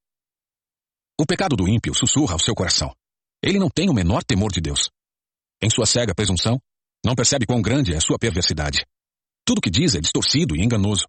O 1.20 1.26
pecado 1.26 1.56
do 1.56 1.68
ímpio 1.68 1.92
sussurra 1.92 2.34
ao 2.34 2.38
seu 2.38 2.54
coração. 2.54 2.94
Ele 3.42 3.58
não 3.58 3.68
tem 3.68 3.90
o 3.90 3.92
menor 3.92 4.22
temor 4.22 4.52
de 4.52 4.60
Deus. 4.60 4.88
Em 5.60 5.68
sua 5.68 5.84
cega 5.84 6.14
presunção, 6.14 6.62
não 7.04 7.16
percebe 7.16 7.46
quão 7.46 7.60
grande 7.60 7.92
é 7.92 7.98
sua 7.98 8.16
perversidade. 8.16 8.86
Tudo 9.44 9.60
que 9.60 9.68
diz 9.68 9.96
é 9.96 10.00
distorcido 10.00 10.54
e 10.54 10.62
enganoso. 10.62 11.04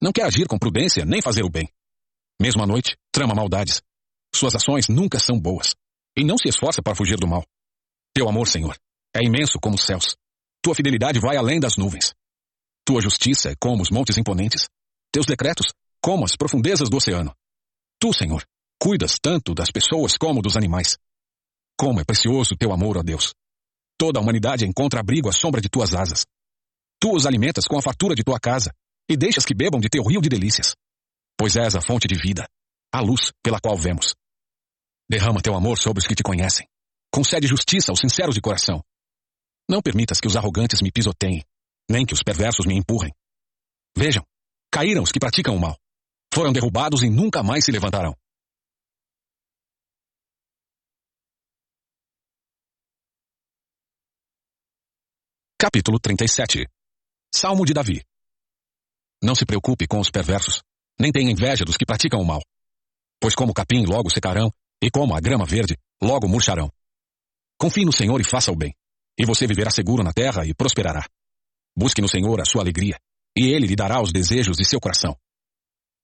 Não 0.00 0.12
quer 0.12 0.26
agir 0.26 0.46
com 0.46 0.60
prudência 0.60 1.04
nem 1.04 1.20
fazer 1.20 1.42
o 1.42 1.50
bem. 1.50 1.68
Mesmo 2.40 2.62
à 2.62 2.66
noite, 2.68 2.96
trama 3.10 3.34
maldades. 3.34 3.82
Suas 4.32 4.54
ações 4.54 4.88
nunca 4.88 5.18
são 5.18 5.40
boas. 5.40 5.74
E 6.16 6.22
não 6.22 6.38
se 6.38 6.48
esforça 6.48 6.80
para 6.80 6.94
fugir 6.94 7.18
do 7.18 7.26
mal. 7.26 7.44
Teu 8.14 8.28
amor, 8.28 8.46
Senhor, 8.46 8.78
é 9.12 9.24
imenso 9.24 9.58
como 9.60 9.74
os 9.74 9.84
céus. 9.84 10.16
Tua 10.62 10.76
fidelidade 10.76 11.18
vai 11.18 11.36
além 11.36 11.58
das 11.58 11.76
nuvens. 11.76 12.14
Tua 12.86 13.00
justiça 13.00 13.48
é 13.48 13.54
como 13.58 13.82
os 13.82 13.90
montes 13.90 14.18
imponentes, 14.18 14.68
teus 15.10 15.24
decretos 15.24 15.72
como 16.02 16.26
as 16.26 16.36
profundezas 16.36 16.90
do 16.90 16.98
oceano. 16.98 17.34
Tu, 17.98 18.12
Senhor, 18.12 18.46
cuidas 18.78 19.18
tanto 19.18 19.54
das 19.54 19.70
pessoas 19.70 20.18
como 20.18 20.42
dos 20.42 20.54
animais. 20.54 20.98
Como 21.78 21.98
é 21.98 22.04
precioso 22.04 22.54
teu 22.58 22.74
amor, 22.74 22.98
ó 22.98 23.02
Deus. 23.02 23.32
Toda 23.98 24.18
a 24.18 24.22
humanidade 24.22 24.66
encontra 24.66 25.00
abrigo 25.00 25.30
à 25.30 25.32
sombra 25.32 25.62
de 25.62 25.70
tuas 25.70 25.94
asas. 25.94 26.26
Tu 27.00 27.10
os 27.10 27.24
alimentas 27.24 27.66
com 27.66 27.78
a 27.78 27.82
fartura 27.82 28.14
de 28.14 28.22
tua 28.22 28.38
casa 28.38 28.70
e 29.08 29.16
deixas 29.16 29.46
que 29.46 29.54
bebam 29.54 29.80
de 29.80 29.88
teu 29.88 30.02
rio 30.04 30.20
de 30.20 30.28
delícias. 30.28 30.76
Pois 31.38 31.56
és 31.56 31.74
a 31.74 31.80
fonte 31.80 32.06
de 32.06 32.16
vida, 32.16 32.46
a 32.92 33.00
luz 33.00 33.32
pela 33.42 33.60
qual 33.60 33.78
vemos. 33.78 34.14
Derrama 35.08 35.40
teu 35.40 35.54
amor 35.54 35.78
sobre 35.78 36.00
os 36.00 36.06
que 36.06 36.14
te 36.14 36.22
conhecem. 36.22 36.68
Concede 37.10 37.46
justiça 37.46 37.90
aos 37.90 38.00
sinceros 38.00 38.34
de 38.34 38.42
coração. 38.42 38.84
Não 39.68 39.80
permitas 39.80 40.20
que 40.20 40.28
os 40.28 40.36
arrogantes 40.36 40.82
me 40.82 40.92
pisoteiem 40.92 41.42
nem 41.88 42.04
que 42.06 42.14
os 42.14 42.22
perversos 42.22 42.66
me 42.66 42.74
empurrem. 42.74 43.12
Vejam, 43.96 44.24
caíram 44.70 45.02
os 45.02 45.12
que 45.12 45.20
praticam 45.20 45.54
o 45.54 45.60
mal. 45.60 45.76
Foram 46.32 46.52
derrubados 46.52 47.02
e 47.02 47.10
nunca 47.10 47.42
mais 47.42 47.64
se 47.64 47.70
levantarão. 47.70 48.14
Capítulo 55.58 55.98
37 55.98 56.66
Salmo 57.32 57.64
de 57.64 57.72
Davi 57.72 58.04
Não 59.22 59.34
se 59.34 59.46
preocupe 59.46 59.86
com 59.86 59.98
os 59.98 60.10
perversos, 60.10 60.62
nem 60.98 61.10
tenha 61.10 61.30
inveja 61.30 61.64
dos 61.64 61.76
que 61.76 61.86
praticam 61.86 62.20
o 62.20 62.24
mal. 62.24 62.42
Pois 63.20 63.34
como 63.34 63.52
o 63.52 63.54
capim 63.54 63.86
logo 63.86 64.10
secarão, 64.10 64.52
e 64.82 64.90
como 64.90 65.14
a 65.14 65.20
grama 65.20 65.46
verde, 65.46 65.78
logo 66.02 66.28
murcharão. 66.28 66.70
Confie 67.58 67.84
no 67.84 67.92
Senhor 67.92 68.20
e 68.20 68.24
faça 68.24 68.52
o 68.52 68.56
bem. 68.56 68.74
e 69.16 69.24
você 69.24 69.46
viverá 69.46 69.70
seguro 69.70 70.02
na 70.02 70.12
terra 70.12 70.44
e 70.44 70.52
prosperará. 70.52 71.06
Busque 71.76 72.00
no 72.00 72.08
Senhor 72.08 72.40
a 72.40 72.44
sua 72.44 72.62
alegria, 72.62 72.98
e 73.36 73.46
ele 73.46 73.66
lhe 73.66 73.76
dará 73.76 74.00
os 74.00 74.12
desejos 74.12 74.56
de 74.56 74.64
seu 74.64 74.80
coração. 74.80 75.16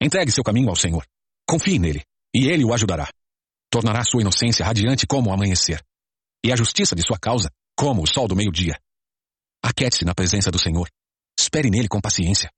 Entregue 0.03 0.33
seu 0.33 0.43
caminho 0.43 0.69
ao 0.69 0.77
Senhor. 0.77 1.07
Confie 1.49 1.79
nele, 1.79 2.03
e 2.35 2.49
ele 2.49 2.65
o 2.65 2.73
ajudará. 2.73 3.09
Tornará 3.71 4.03
sua 4.05 4.23
inocência 4.23 4.65
radiante 4.65 5.07
como 5.07 5.31
o 5.31 5.33
amanhecer, 5.33 5.85
e 6.45 6.53
a 6.53 6.57
justiça 6.57 6.95
de 6.97 7.03
sua 7.07 7.19
causa 7.19 7.51
como 7.77 8.03
o 8.03 8.07
sol 8.07 8.27
do 8.27 8.35
meio-dia. 8.35 8.79
Aquete-se 9.63 10.05
na 10.05 10.15
presença 10.15 10.51
do 10.51 10.59
Senhor. 10.59 10.89
Espere 11.39 11.71
nele 11.71 11.89
com 11.89 12.01
paciência. 12.01 12.51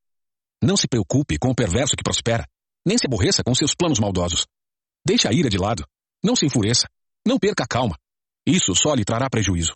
Não 0.62 0.76
se 0.76 0.88
preocupe 0.88 1.38
com 1.38 1.50
o 1.50 1.54
perverso 1.54 1.96
que 1.96 2.02
prospera, 2.02 2.46
nem 2.86 2.96
se 2.96 3.06
aborreça 3.06 3.42
com 3.44 3.54
seus 3.54 3.74
planos 3.74 3.98
maldosos. 3.98 4.46
Deixe 5.04 5.28
a 5.28 5.32
ira 5.32 5.50
de 5.50 5.58
lado. 5.58 5.84
Não 6.24 6.36
se 6.36 6.46
enfureça. 6.46 6.88
Não 7.26 7.38
perca 7.38 7.64
a 7.64 7.66
calma. 7.66 7.96
Isso 8.46 8.74
só 8.74 8.94
lhe 8.94 9.04
trará 9.04 9.28
prejuízo. 9.28 9.72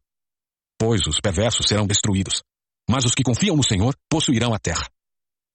Pois 0.79 1.01
os 1.07 1.21
perversos 1.21 1.67
serão 1.67 1.87
destruídos, 1.87 2.43
mas 2.89 3.05
os 3.05 3.15
que 3.15 3.23
confiam 3.23 3.57
no 3.57 3.65
Senhor 3.65 3.97
possuirão 4.09 4.55
a 4.55 4.59
terra. 4.59 4.89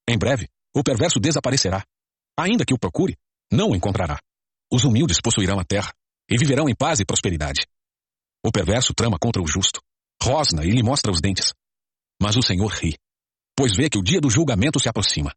Em 0.08 0.18
breve, 0.18 0.48
o 0.74 0.82
perverso 0.82 1.20
desaparecerá. 1.20 1.84
Ainda 2.38 2.64
que 2.64 2.74
o 2.74 2.78
procure, 2.78 3.16
não 3.50 3.70
o 3.70 3.76
encontrará. 3.76 4.18
Os 4.72 4.84
humildes 4.84 5.20
possuirão 5.20 5.58
a 5.58 5.64
terra 5.64 5.92
e 6.28 6.38
viverão 6.38 6.68
em 6.68 6.74
paz 6.74 7.00
e 7.00 7.04
prosperidade. 7.04 7.66
O 8.44 8.50
perverso 8.50 8.92
trama 8.94 9.18
contra 9.18 9.42
o 9.42 9.46
justo, 9.46 9.80
rosna 10.22 10.64
e 10.64 10.70
lhe 10.70 10.82
mostra 10.82 11.12
os 11.12 11.20
dentes. 11.20 11.52
Mas 12.20 12.36
o 12.36 12.42
Senhor 12.42 12.68
ri, 12.68 12.96
pois 13.56 13.76
vê 13.76 13.88
que 13.88 13.98
o 13.98 14.02
dia 14.02 14.20
do 14.20 14.30
julgamento 14.30 14.80
se 14.80 14.88
aproxima. 14.88 15.32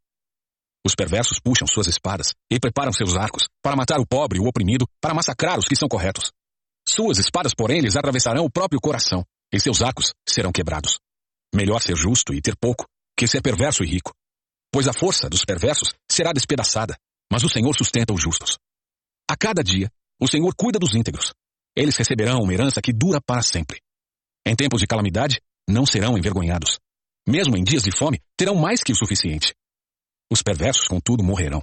Os 0.84 0.94
perversos 0.94 1.40
puxam 1.40 1.66
suas 1.66 1.86
espadas 1.86 2.32
e 2.50 2.60
preparam 2.60 2.92
seus 2.92 3.16
arcos 3.16 3.48
para 3.62 3.76
matar 3.76 3.98
o 3.98 4.06
pobre 4.06 4.38
e 4.38 4.40
o 4.40 4.46
oprimido, 4.46 4.86
para 5.00 5.14
massacrar 5.14 5.58
os 5.58 5.66
que 5.66 5.76
são 5.76 5.88
corretos. 5.88 6.32
Suas 6.88 7.18
espadas, 7.18 7.52
porém, 7.54 7.80
lhes 7.80 7.96
atravessarão 7.96 8.44
o 8.44 8.50
próprio 8.50 8.80
coração, 8.80 9.24
e 9.52 9.60
seus 9.60 9.82
arcos 9.82 10.12
serão 10.28 10.52
quebrados. 10.52 10.98
Melhor 11.54 11.80
ser 11.80 11.96
justo 11.96 12.34
e 12.34 12.40
ter 12.40 12.56
pouco, 12.56 12.86
que 13.16 13.26
ser 13.26 13.40
perverso 13.40 13.82
e 13.82 13.86
rico. 13.86 14.12
Pois 14.72 14.88
a 14.88 14.92
força 14.92 15.28
dos 15.28 15.44
perversos 15.44 15.92
será 16.10 16.32
despedaçada, 16.32 16.96
mas 17.32 17.42
o 17.44 17.48
Senhor 17.48 17.74
sustenta 17.74 18.12
os 18.12 18.22
justos. 18.22 18.58
A 19.28 19.36
cada 19.36 19.62
dia, 19.62 19.90
o 20.20 20.28
Senhor 20.28 20.54
cuida 20.54 20.78
dos 20.78 20.94
íntegros. 20.94 21.32
Eles 21.74 21.96
receberão 21.96 22.40
uma 22.40 22.52
herança 22.52 22.80
que 22.80 22.92
dura 22.92 23.20
para 23.20 23.42
sempre. 23.42 23.80
Em 24.46 24.54
tempos 24.54 24.80
de 24.80 24.86
calamidade, 24.86 25.40
não 25.68 25.84
serão 25.84 26.16
envergonhados. 26.16 26.78
Mesmo 27.28 27.56
em 27.56 27.64
dias 27.64 27.82
de 27.82 27.90
fome, 27.90 28.20
terão 28.36 28.54
mais 28.54 28.82
que 28.82 28.92
o 28.92 28.96
suficiente. 28.96 29.54
Os 30.30 30.42
perversos, 30.42 30.86
contudo, 30.86 31.24
morrerão. 31.24 31.62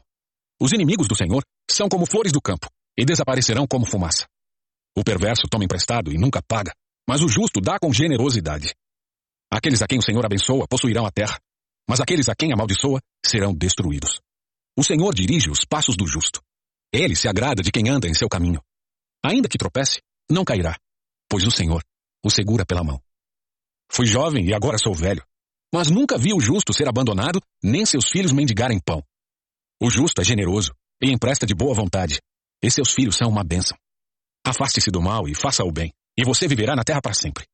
Os 0.60 0.72
inimigos 0.72 1.08
do 1.08 1.16
Senhor 1.16 1.44
são 1.70 1.88
como 1.88 2.06
flores 2.06 2.32
do 2.32 2.42
campo 2.42 2.68
e 2.98 3.06
desaparecerão 3.06 3.66
como 3.66 3.86
fumaça. 3.86 4.26
O 4.96 5.04
perverso 5.04 5.48
toma 5.50 5.64
emprestado 5.64 6.12
e 6.12 6.18
nunca 6.18 6.42
paga, 6.42 6.74
mas 7.08 7.22
o 7.22 7.28
justo 7.28 7.60
dá 7.60 7.80
com 7.80 7.92
generosidade. 7.92 8.74
Aqueles 9.54 9.84
a 9.84 9.88
quem 9.88 10.00
o 10.00 10.02
Senhor 10.02 10.26
abençoa 10.26 10.66
possuirão 10.68 11.06
a 11.06 11.12
terra, 11.12 11.40
mas 11.88 12.00
aqueles 12.00 12.28
a 12.28 12.34
quem 12.34 12.52
amaldiçoa 12.52 13.00
serão 13.24 13.54
destruídos. 13.54 14.20
O 14.76 14.84
Senhor 14.84 15.14
dirige 15.14 15.52
os 15.52 15.64
passos 15.64 15.96
do 15.96 16.08
justo. 16.08 16.42
Ele 16.92 17.16
se 17.16 17.28
agrada 17.28 17.62
de 17.62 17.72
quem 17.72 17.88
anda 17.88 18.08
em 18.08 18.16
seu 18.16 18.28
caminho. 18.28 18.60
Ainda 19.24 19.48
que 19.48 19.60
tropece, 19.60 20.02
não 20.28 20.44
cairá, 20.44 20.76
pois 21.30 21.46
o 21.46 21.52
Senhor 21.52 21.84
o 22.26 22.32
segura 22.32 22.66
pela 22.66 22.84
mão. 22.84 23.00
Fui 23.92 24.08
jovem 24.08 24.44
e 24.48 24.56
agora 24.56 24.80
sou 24.80 24.96
velho, 24.96 25.24
mas 25.72 25.92
nunca 25.92 26.18
vi 26.18 26.34
o 26.34 26.40
justo 26.40 26.74
ser 26.74 26.88
abandonado, 26.88 27.40
nem 27.62 27.86
seus 27.86 28.10
filhos 28.10 28.32
mendigarem 28.32 28.80
pão. 28.80 29.04
O 29.80 29.92
justo 29.92 30.20
é 30.20 30.24
generoso 30.24 30.74
e 31.00 31.12
empresta 31.12 31.46
de 31.46 31.54
boa 31.54 31.76
vontade, 31.76 32.20
e 32.64 32.72
seus 32.72 32.92
filhos 32.92 33.18
são 33.18 33.30
uma 33.30 33.44
bênção. 33.44 33.78
Afaste-se 34.44 34.90
do 34.90 35.02
mal 35.02 35.28
e 35.28 35.36
faça 35.36 35.64
o 35.64 35.72
bem, 35.72 35.94
e 36.18 36.24
você 36.24 36.48
viverá 36.48 36.76
na 36.76 36.84
terra 36.84 37.02
para 37.02 37.14
sempre. 37.14 37.46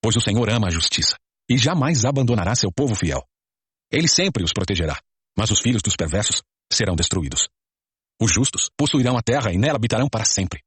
Pois 0.00 0.16
o 0.16 0.20
Senhor 0.20 0.48
ama 0.48 0.68
a 0.68 0.70
justiça, 0.70 1.16
e 1.48 1.58
jamais 1.58 2.04
abandonará 2.04 2.54
seu 2.54 2.72
povo 2.72 2.94
fiel. 2.94 3.22
Ele 3.90 4.08
sempre 4.08 4.42
os 4.42 4.52
protegerá, 4.52 5.00
mas 5.36 5.50
os 5.50 5.60
filhos 5.60 5.82
dos 5.82 5.96
perversos 5.96 6.42
serão 6.72 6.94
destruídos. 6.94 7.48
Os 8.20 8.32
justos 8.32 8.68
possuirão 8.76 9.16
a 9.16 9.22
terra 9.22 9.52
e 9.52 9.58
nela 9.58 9.76
habitarão 9.76 10.08
para 10.08 10.24
sempre. 10.24 10.62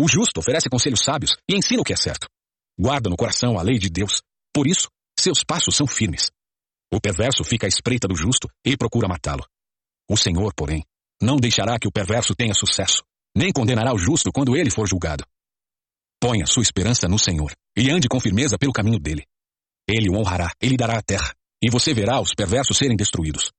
O 0.00 0.08
justo 0.08 0.40
oferece 0.40 0.68
conselhos 0.68 1.00
sábios 1.00 1.36
e 1.48 1.56
ensina 1.56 1.80
o 1.80 1.84
que 1.84 1.92
é 1.92 1.96
certo. 1.96 2.28
Guarda 2.78 3.10
no 3.10 3.16
coração 3.16 3.58
a 3.58 3.62
lei 3.62 3.78
de 3.78 3.88
Deus. 3.88 4.22
Por 4.52 4.66
isso, 4.66 4.88
seus 5.18 5.44
passos 5.44 5.76
são 5.76 5.86
firmes. 5.86 6.30
O 6.92 7.00
perverso 7.00 7.44
fica 7.44 7.66
à 7.66 7.68
espreita 7.68 8.06
do 8.06 8.16
justo 8.16 8.48
e 8.64 8.76
procura 8.76 9.08
matá-lo. 9.08 9.46
O 10.10 10.16
Senhor, 10.16 10.52
porém, 10.54 10.84
não 11.20 11.36
deixará 11.36 11.78
que 11.78 11.88
o 11.88 11.92
perverso 11.92 12.34
tenha 12.34 12.54
sucesso, 12.54 13.02
nem 13.36 13.52
condenará 13.52 13.94
o 13.94 13.98
justo 13.98 14.30
quando 14.32 14.56
ele 14.56 14.70
for 14.70 14.86
julgado. 14.88 15.24
Ponha 16.20 16.46
sua 16.46 16.62
esperança 16.62 17.08
no 17.08 17.18
Senhor 17.18 17.52
e 17.76 17.90
ande 17.90 18.08
com 18.08 18.20
firmeza 18.20 18.58
pelo 18.58 18.72
caminho 18.72 18.98
dele. 18.98 19.24
Ele 19.92 20.08
o 20.08 20.18
honrará, 20.18 20.50
ele 20.58 20.74
dará 20.74 20.98
a 20.98 21.02
terra, 21.02 21.34
e 21.62 21.68
você 21.68 21.92
verá 21.92 22.18
os 22.18 22.32
perversos 22.34 22.78
serem 22.78 22.96
destruídos. 22.96 23.52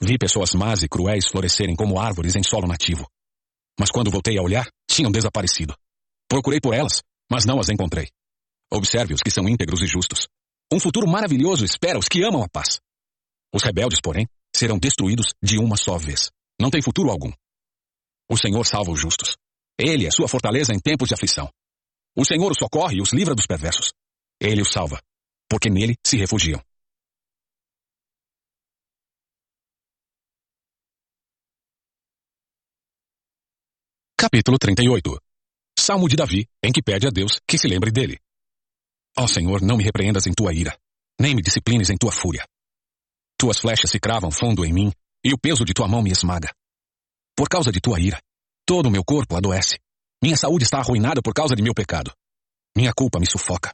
Vi 0.00 0.16
pessoas 0.16 0.54
más 0.54 0.82
e 0.82 0.88
cruéis 0.88 1.26
florescerem 1.28 1.76
como 1.76 2.00
árvores 2.00 2.34
em 2.36 2.42
solo 2.42 2.66
nativo. 2.66 3.06
Mas 3.78 3.90
quando 3.90 4.10
voltei 4.10 4.38
a 4.38 4.42
olhar, 4.42 4.66
tinham 4.90 5.12
desaparecido. 5.12 5.74
Procurei 6.26 6.58
por 6.58 6.72
elas, 6.72 7.02
mas 7.30 7.44
não 7.44 7.60
as 7.60 7.68
encontrei. 7.68 8.08
Observe 8.72 9.12
os 9.12 9.20
que 9.20 9.30
são 9.30 9.46
íntegros 9.46 9.82
e 9.82 9.86
justos. 9.86 10.26
Um 10.72 10.80
futuro 10.80 11.06
maravilhoso 11.06 11.66
espera 11.66 11.98
os 11.98 12.08
que 12.08 12.22
amam 12.22 12.42
a 12.42 12.48
paz. 12.48 12.80
Os 13.52 13.62
rebeldes, 13.62 14.00
porém, 14.00 14.26
serão 14.56 14.78
destruídos 14.78 15.26
de 15.42 15.58
uma 15.58 15.76
só 15.76 15.98
vez. 15.98 16.30
Não 16.58 16.70
tem 16.70 16.80
futuro 16.80 17.10
algum. 17.10 17.32
O 18.30 18.38
Senhor 18.38 18.64
salva 18.64 18.90
os 18.90 19.00
justos. 19.00 19.36
Ele 19.78 20.06
é 20.06 20.10
sua 20.10 20.28
fortaleza 20.28 20.72
em 20.72 20.80
tempos 20.80 21.08
de 21.08 21.14
aflição. 21.14 21.50
O 22.16 22.24
Senhor 22.24 22.50
os 22.50 22.58
socorre 22.58 22.96
e 22.96 23.02
os 23.02 23.12
livra 23.12 23.34
dos 23.34 23.46
perversos. 23.46 23.92
Ele 24.40 24.62
os 24.62 24.70
salva, 24.70 25.00
porque 25.48 25.70
nele 25.70 25.96
se 26.04 26.16
refugiam. 26.16 26.62
Capítulo 34.16 34.58
38 34.58 35.18
Salmo 35.78 36.08
de 36.08 36.16
Davi, 36.16 36.46
em 36.62 36.72
que 36.72 36.82
pede 36.82 37.06
a 37.06 37.10
Deus 37.10 37.40
que 37.46 37.56
se 37.56 37.68
lembre 37.68 37.90
dele. 37.90 38.18
Ó 39.16 39.24
oh, 39.24 39.28
Senhor, 39.28 39.62
não 39.62 39.76
me 39.76 39.84
repreendas 39.84 40.26
em 40.26 40.32
tua 40.32 40.52
ira, 40.52 40.76
nem 41.20 41.34
me 41.34 41.40
disciplines 41.40 41.88
em 41.88 41.96
tua 41.96 42.12
fúria. 42.12 42.44
Tuas 43.38 43.58
flechas 43.58 43.90
se 43.90 43.98
cravam 44.00 44.30
fundo 44.30 44.64
em 44.64 44.72
mim, 44.72 44.92
e 45.24 45.32
o 45.32 45.38
peso 45.38 45.64
de 45.64 45.72
tua 45.72 45.88
mão 45.88 46.02
me 46.02 46.10
esmaga. 46.10 46.52
Por 47.36 47.48
causa 47.48 47.70
de 47.70 47.80
tua 47.80 48.00
ira, 48.00 48.20
todo 48.66 48.86
o 48.86 48.90
meu 48.90 49.04
corpo 49.04 49.36
adoece. 49.36 49.78
Minha 50.22 50.36
saúde 50.36 50.64
está 50.64 50.78
arruinada 50.78 51.22
por 51.22 51.32
causa 51.32 51.54
de 51.54 51.62
meu 51.62 51.72
pecado. 51.72 52.12
Minha 52.76 52.92
culpa 52.92 53.20
me 53.20 53.26
sufoca. 53.26 53.72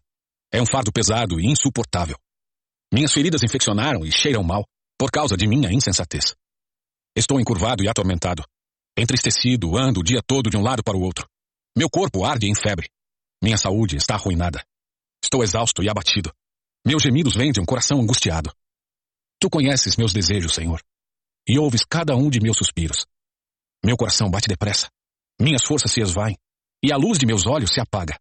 É 0.55 0.63
um 0.63 0.67
fardo 0.67 0.93
pesado 0.93 1.41
e 1.41 1.47
insuportável. 1.47 2.17
Minhas 2.93 3.13
feridas 3.13 3.43
infeccionaram 3.43 4.07
e 4.07 4.13
cheiram 4.13 4.45
mal 4.45 4.65
por 4.97 5.11
causa 5.11 5.37
de 5.37 5.49
minha 5.49 5.69
insensatez. 5.69 6.33
Estou 7.17 7.41
encurvado 7.41 7.83
e 7.83 7.89
atormentado. 7.89 8.45
Entristecido, 8.97 9.77
ando 9.77 9.99
o 9.99 10.03
dia 10.05 10.21
todo 10.25 10.49
de 10.49 10.57
um 10.57 10.63
lado 10.63 10.81
para 10.85 10.97
o 10.97 11.01
outro. 11.01 11.29
Meu 11.77 11.91
corpo 11.91 12.25
arde 12.25 12.47
em 12.47 12.55
febre. 12.55 12.89
Minha 13.43 13.59
saúde 13.59 13.97
está 13.97 14.15
arruinada. 14.15 14.65
Estou 15.25 15.43
exausto 15.43 15.83
e 15.83 15.91
abatido. 15.91 16.33
Meus 16.87 17.03
gemidos 17.03 17.35
vêm 17.35 17.51
de 17.51 17.61
um 17.61 17.65
coração 17.65 18.01
angustiado. 18.01 18.55
Tu 19.41 19.51
conheces 19.51 19.97
meus 19.97 20.13
desejos, 20.13 20.55
Senhor, 20.55 20.81
e 21.49 21.59
ouves 21.59 21.85
cada 21.85 22.15
um 22.15 22.31
de 22.31 22.39
meus 22.39 22.57
suspiros. 22.57 23.07
Meu 23.85 23.97
coração 23.97 24.31
bate 24.31 24.47
depressa. 24.47 24.89
Minhas 25.41 25.65
forças 25.65 25.91
se 25.91 26.01
esvaem, 26.01 26.39
e 26.81 26.93
a 26.93 26.97
luz 26.97 27.19
de 27.19 27.27
meus 27.27 27.45
olhos 27.45 27.73
se 27.73 27.81
apaga. 27.81 28.17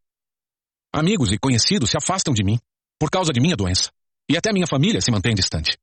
Amigos 0.95 1.31
e 1.31 1.39
conhecidos 1.39 1.89
se 1.89 1.97
afastam 1.97 2.35
de 2.35 2.43
mim, 2.43 2.59
por 2.99 3.09
causa 3.09 3.33
de 3.33 3.41
minha 3.41 3.55
doença, 3.55 3.89
e 4.29 4.37
até 4.37 4.53
minha 4.53 4.67
família 4.67 5.01
se 5.01 5.09
mantém 5.09 5.33
distante. 5.33 5.75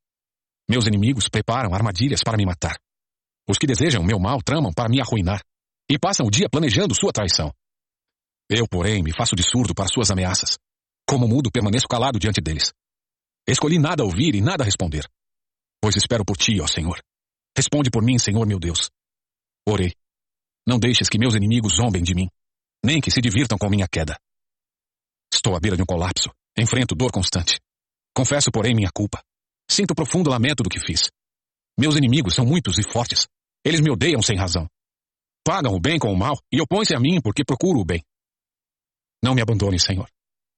Meus 0.71 0.87
inimigos 0.87 1.29
preparam 1.29 1.75
armadilhas 1.75 2.21
para 2.23 2.37
me 2.37 2.47
matar. 2.47 2.79
Os 3.49 3.59
que 3.59 3.67
desejam 3.67 4.05
meu 4.05 4.21
mal 4.21 4.41
tramam 4.41 4.73
para 4.73 4.89
me 4.89 5.01
arruinar 5.01 5.43
e 5.91 5.99
passam 5.99 6.27
o 6.27 6.31
dia 6.31 6.49
planejando 6.49 6.95
sua 6.95 7.13
traição. 7.13 7.53
Eu, 8.49 8.69
porém, 8.69 9.03
me 9.03 9.13
faço 9.13 9.35
de 9.35 9.43
surdo 9.43 9.75
para 9.75 9.89
suas 9.89 10.13
ameaças. 10.13 10.57
Como 11.09 11.27
mudo, 11.27 11.51
permaneço 11.51 11.89
calado 11.89 12.17
diante 12.17 12.41
deles. 12.41 12.73
Escolhi 13.49 13.81
nada 13.81 14.05
ouvir 14.05 14.37
e 14.37 14.41
nada 14.41 14.63
responder. 14.63 15.05
Pois 15.83 15.97
espero 15.97 16.25
por 16.25 16.37
ti, 16.37 16.61
ó 16.61 16.69
Senhor. 16.69 17.03
Responde 17.57 17.91
por 17.91 18.05
mim, 18.05 18.17
Senhor 18.17 18.47
meu 18.47 18.61
Deus. 18.61 18.91
Orei. 19.69 19.93
Não 20.65 20.79
deixes 20.79 21.09
que 21.09 21.19
meus 21.19 21.35
inimigos 21.35 21.75
zombem 21.75 22.05
de 22.05 22.15
mim, 22.15 22.29
nem 22.85 23.01
que 23.01 23.11
se 23.11 23.21
divirtam 23.21 23.59
com 23.59 23.69
minha 23.69 23.89
queda. 23.89 24.17
Estou 25.41 25.57
à 25.57 25.59
beira 25.59 25.75
de 25.75 25.83
um 25.83 25.87
colapso. 25.87 26.29
Enfrento 26.55 26.95
dor 26.95 27.11
constante. 27.11 27.59
Confesso, 28.15 28.51
porém, 28.53 28.75
minha 28.75 28.91
culpa. 28.95 29.23
Sinto 29.71 29.95
profundo 29.95 30.29
lamento 30.29 30.63
do 30.63 30.69
que 30.69 30.79
fiz. 30.79 31.11
Meus 31.79 31.97
inimigos 31.97 32.35
são 32.35 32.45
muitos 32.45 32.77
e 32.79 32.83
fortes. 32.83 33.27
Eles 33.65 33.81
me 33.81 33.91
odeiam 33.91 34.21
sem 34.21 34.37
razão. 34.37 34.69
Pagam 35.43 35.73
o 35.73 35.81
bem 35.81 35.99
com 35.99 36.13
o 36.13 36.19
mal 36.19 36.39
e 36.53 36.61
opõem-se 36.61 36.95
a 36.95 37.01
mim 37.01 37.23
porque 37.23 37.43
procuro 37.43 37.81
o 37.81 37.85
bem. 37.87 38.05
Não 39.25 39.35
me 39.35 39.41
abandone, 39.41 39.81
Senhor. 39.81 40.11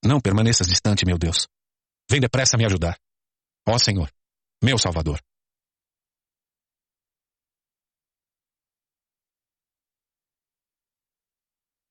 Não 0.04 0.20
permaneças 0.20 0.66
distante, 0.66 1.06
meu 1.06 1.16
Deus. 1.16 1.46
Vem 2.10 2.20
depressa 2.20 2.56
me 2.56 2.66
ajudar. 2.66 2.98
Ó 3.68 3.78
Senhor, 3.78 4.10
meu 4.60 4.78
Salvador. 4.78 5.22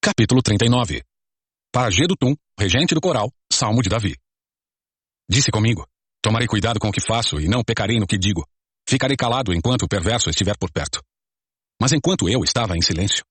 Capítulo 0.02 0.42
39 0.42 1.02
Para 1.74 1.90
Gedutum, 1.90 2.36
regente 2.60 2.94
do 2.94 3.00
coral, 3.00 3.32
Salmo 3.50 3.82
de 3.82 3.88
Davi. 3.88 4.18
Disse 5.30 5.50
comigo: 5.50 5.88
Tomarei 6.22 6.46
cuidado 6.46 6.82
com 6.82 6.90
o 6.90 6.92
que 6.92 7.00
faço 7.00 7.40
e 7.40 7.48
não 7.48 7.64
pecarei 7.64 7.98
no 7.98 8.06
que 8.06 8.18
digo. 8.18 8.46
Ficarei 8.86 9.16
calado 9.16 9.54
enquanto 9.54 9.84
o 9.84 9.88
perverso 9.88 10.30
estiver 10.30 10.58
por 10.58 10.70
perto. 10.70 11.02
Mas 11.82 11.94
enquanto 11.94 12.28
eu 12.28 12.44
estava 12.44 12.76
em 12.76 12.82
silêncio, 12.82 13.24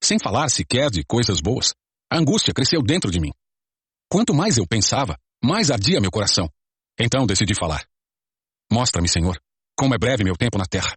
sem 0.00 0.16
falar 0.16 0.48
sequer 0.48 0.90
de 0.90 1.02
coisas 1.04 1.40
boas, 1.40 1.74
a 2.08 2.18
angústia 2.18 2.54
cresceu 2.54 2.80
dentro 2.82 3.10
de 3.10 3.18
mim. 3.18 3.32
Quanto 4.08 4.32
mais 4.32 4.58
eu 4.58 4.66
pensava, 4.66 5.18
mais 5.42 5.68
ardia 5.68 6.00
meu 6.00 6.12
coração. 6.12 6.48
Então 7.00 7.26
decidi 7.26 7.52
falar. 7.52 7.84
Mostra-me, 8.70 9.08
Senhor, 9.08 9.40
como 9.76 9.94
é 9.94 9.98
breve 9.98 10.22
meu 10.22 10.36
tempo 10.36 10.56
na 10.56 10.66
terra. 10.66 10.96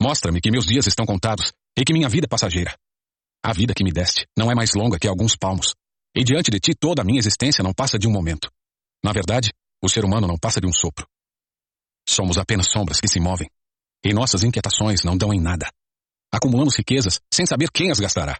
Mostra-me 0.00 0.40
que 0.40 0.50
meus 0.50 0.64
dias 0.64 0.86
estão 0.86 1.04
contados 1.04 1.52
e 1.76 1.84
que 1.84 1.92
minha 1.92 2.08
vida 2.08 2.24
é 2.24 2.28
passageira. 2.28 2.74
A 3.44 3.52
vida 3.52 3.74
que 3.74 3.84
me 3.84 3.92
deste 3.92 4.26
não 4.34 4.50
é 4.50 4.54
mais 4.54 4.72
longa 4.74 4.98
que 4.98 5.06
alguns 5.06 5.36
palmos, 5.36 5.74
e 6.18 6.24
diante 6.24 6.50
de 6.50 6.58
ti 6.58 6.74
toda 6.74 7.02
a 7.02 7.04
minha 7.04 7.20
existência 7.20 7.62
não 7.62 7.72
passa 7.72 7.96
de 7.96 8.08
um 8.08 8.10
momento. 8.10 8.50
Na 9.04 9.12
verdade, 9.12 9.52
o 9.80 9.88
ser 9.88 10.04
humano 10.04 10.26
não 10.26 10.36
passa 10.36 10.60
de 10.60 10.66
um 10.66 10.72
sopro. 10.72 11.06
Somos 12.08 12.36
apenas 12.36 12.66
sombras 12.72 13.00
que 13.00 13.06
se 13.06 13.20
movem, 13.20 13.48
e 14.04 14.12
nossas 14.12 14.42
inquietações 14.42 15.04
não 15.04 15.16
dão 15.16 15.32
em 15.32 15.40
nada. 15.40 15.70
Acumulamos 16.32 16.76
riquezas 16.76 17.20
sem 17.32 17.46
saber 17.46 17.70
quem 17.70 17.92
as 17.92 18.00
gastará. 18.00 18.36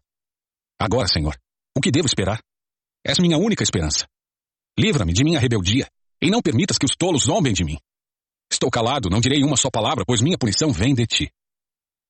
Agora, 0.77 1.07
Senhor, 1.07 1.39
o 1.73 1.81
que 1.81 1.93
devo 1.93 2.07
esperar? 2.07 2.43
És 3.07 3.21
minha 3.21 3.39
única 3.39 3.63
esperança. 3.63 4.09
Livra-me 4.77 5.13
de 5.13 5.23
minha 5.23 5.39
rebeldia, 5.39 5.89
e 6.21 6.29
não 6.31 6.43
permitas 6.43 6.79
que 6.79 6.87
os 6.87 6.97
tolos 6.99 7.27
zombem 7.27 7.53
de 7.53 7.65
mim. 7.65 7.79
Estou 8.51 8.73
calado, 8.73 9.09
não 9.09 9.21
direi 9.21 9.45
uma 9.45 9.57
só 9.57 9.71
palavra, 9.71 10.05
pois 10.05 10.21
minha 10.21 10.37
punição 10.37 10.73
vem 10.73 10.97
de 10.97 11.07
ti. 11.07 11.31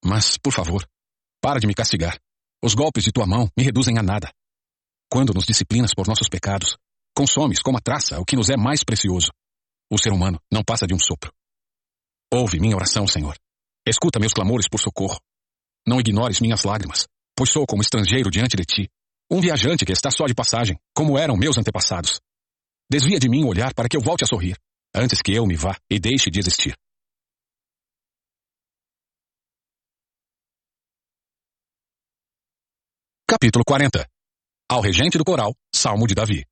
Mas, 0.02 0.38
por 0.38 0.52
favor, 0.54 0.88
para 1.42 1.60
de 1.60 1.66
me 1.66 1.74
castigar. 1.74 2.18
Os 2.64 2.74
golpes 2.74 3.04
de 3.04 3.12
tua 3.12 3.26
mão 3.26 3.50
me 3.54 3.62
reduzem 3.62 3.98
a 3.98 4.02
nada. 4.02 4.32
Quando 5.10 5.32
nos 5.32 5.46
disciplinas 5.46 5.94
por 5.94 6.06
nossos 6.06 6.28
pecados, 6.28 6.76
consomes 7.16 7.62
como 7.62 7.78
a 7.78 7.80
traça 7.80 8.20
o 8.20 8.26
que 8.26 8.36
nos 8.36 8.50
é 8.50 8.56
mais 8.56 8.84
precioso. 8.84 9.32
O 9.90 9.98
ser 9.98 10.12
humano 10.12 10.38
não 10.52 10.62
passa 10.62 10.86
de 10.86 10.94
um 10.94 10.98
sopro. 10.98 11.32
Ouve 12.30 12.60
minha 12.60 12.76
oração, 12.76 13.06
Senhor. 13.06 13.34
Escuta 13.86 14.20
meus 14.20 14.34
clamores 14.34 14.68
por 14.68 14.78
socorro. 14.78 15.18
Não 15.86 15.98
ignores 15.98 16.40
minhas 16.40 16.64
lágrimas, 16.64 17.06
pois 17.34 17.50
sou 17.50 17.66
como 17.66 17.80
estrangeiro 17.80 18.30
diante 18.30 18.54
de 18.54 18.64
ti, 18.64 18.90
um 19.30 19.40
viajante 19.40 19.86
que 19.86 19.92
está 19.92 20.10
só 20.10 20.26
de 20.26 20.34
passagem, 20.34 20.78
como 20.94 21.18
eram 21.18 21.38
meus 21.38 21.56
antepassados. 21.56 22.20
Desvia 22.90 23.18
de 23.18 23.30
mim 23.30 23.44
o 23.44 23.48
olhar 23.48 23.72
para 23.72 23.88
que 23.88 23.96
eu 23.96 24.02
volte 24.02 24.24
a 24.24 24.26
sorrir, 24.26 24.58
antes 24.94 25.22
que 25.22 25.32
eu 25.32 25.46
me 25.46 25.56
vá 25.56 25.74
e 25.90 25.98
deixe 25.98 26.30
de 26.30 26.38
existir. 26.38 26.76
Capítulo 33.26 33.64
40 33.64 34.06
Ao 34.70 34.82
regente 34.82 35.16
do 35.16 35.24
coral, 35.24 35.54
Salmo 35.74 36.06
de 36.06 36.14
Davi. 36.14 36.44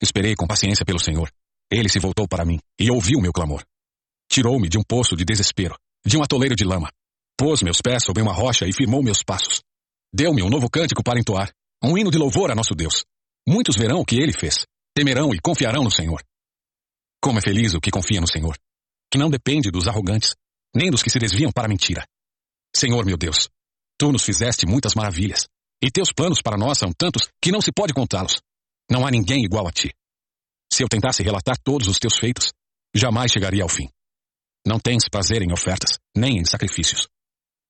Esperei 0.00 0.36
com 0.36 0.46
paciência 0.46 0.84
pelo 0.84 1.00
Senhor. 1.00 1.28
Ele 1.68 1.88
se 1.88 1.98
voltou 1.98 2.28
para 2.28 2.44
mim 2.44 2.60
e 2.78 2.92
ouviu 2.92 3.20
meu 3.20 3.32
clamor. 3.32 3.64
Tirou-me 4.30 4.68
de 4.68 4.78
um 4.78 4.84
poço 4.84 5.16
de 5.16 5.24
desespero, 5.24 5.76
de 6.06 6.16
um 6.16 6.22
atoleiro 6.22 6.54
de 6.54 6.62
lama. 6.62 6.88
Pôs 7.36 7.60
meus 7.60 7.80
pés 7.82 8.04
sobre 8.04 8.22
uma 8.22 8.32
rocha 8.32 8.68
e 8.68 8.72
firmou 8.72 9.02
meus 9.02 9.24
passos. 9.24 9.62
Deu-me 10.14 10.44
um 10.44 10.48
novo 10.48 10.70
cântico 10.70 11.02
para 11.02 11.18
entoar, 11.18 11.52
um 11.82 11.98
hino 11.98 12.08
de 12.08 12.18
louvor 12.18 12.52
a 12.52 12.54
nosso 12.54 12.72
Deus. 12.72 13.04
Muitos 13.48 13.74
verão 13.74 13.98
o 13.98 14.04
que 14.04 14.14
ele 14.14 14.32
fez, 14.32 14.64
temerão 14.94 15.34
e 15.34 15.40
confiarão 15.40 15.82
no 15.82 15.90
Senhor. 15.90 16.22
Como 17.20 17.40
é 17.40 17.42
feliz 17.42 17.74
o 17.74 17.80
que 17.80 17.90
confia 17.90 18.20
no 18.20 18.30
Senhor, 18.30 18.56
que 19.10 19.18
não 19.18 19.28
depende 19.28 19.72
dos 19.72 19.88
arrogantes, 19.88 20.36
nem 20.72 20.88
dos 20.88 21.02
que 21.02 21.10
se 21.10 21.18
desviam 21.18 21.50
para 21.50 21.66
a 21.66 21.68
mentira. 21.68 22.06
Senhor 22.76 23.04
meu 23.04 23.16
Deus, 23.16 23.48
tu 23.98 24.12
nos 24.12 24.22
fizeste 24.22 24.66
muitas 24.66 24.94
maravilhas, 24.94 25.48
e 25.82 25.90
teus 25.90 26.12
planos 26.12 26.42
para 26.42 26.56
nós 26.56 26.78
são 26.78 26.92
tantos 26.92 27.28
que 27.40 27.52
não 27.52 27.60
se 27.60 27.70
pode 27.72 27.94
contá-los. 27.94 28.40
Não 28.90 29.06
há 29.06 29.10
ninguém 29.10 29.44
igual 29.44 29.66
a 29.66 29.72
ti. 29.72 29.94
Se 30.72 30.82
eu 30.82 30.88
tentasse 30.88 31.22
relatar 31.22 31.56
todos 31.62 31.88
os 31.88 31.98
teus 31.98 32.16
feitos, 32.16 32.52
jamais 32.94 33.30
chegaria 33.30 33.62
ao 33.62 33.68
fim. 33.68 33.88
Não 34.66 34.78
tens 34.78 35.08
prazer 35.08 35.42
em 35.42 35.52
ofertas, 35.52 35.98
nem 36.16 36.38
em 36.38 36.44
sacrifícios. 36.44 37.08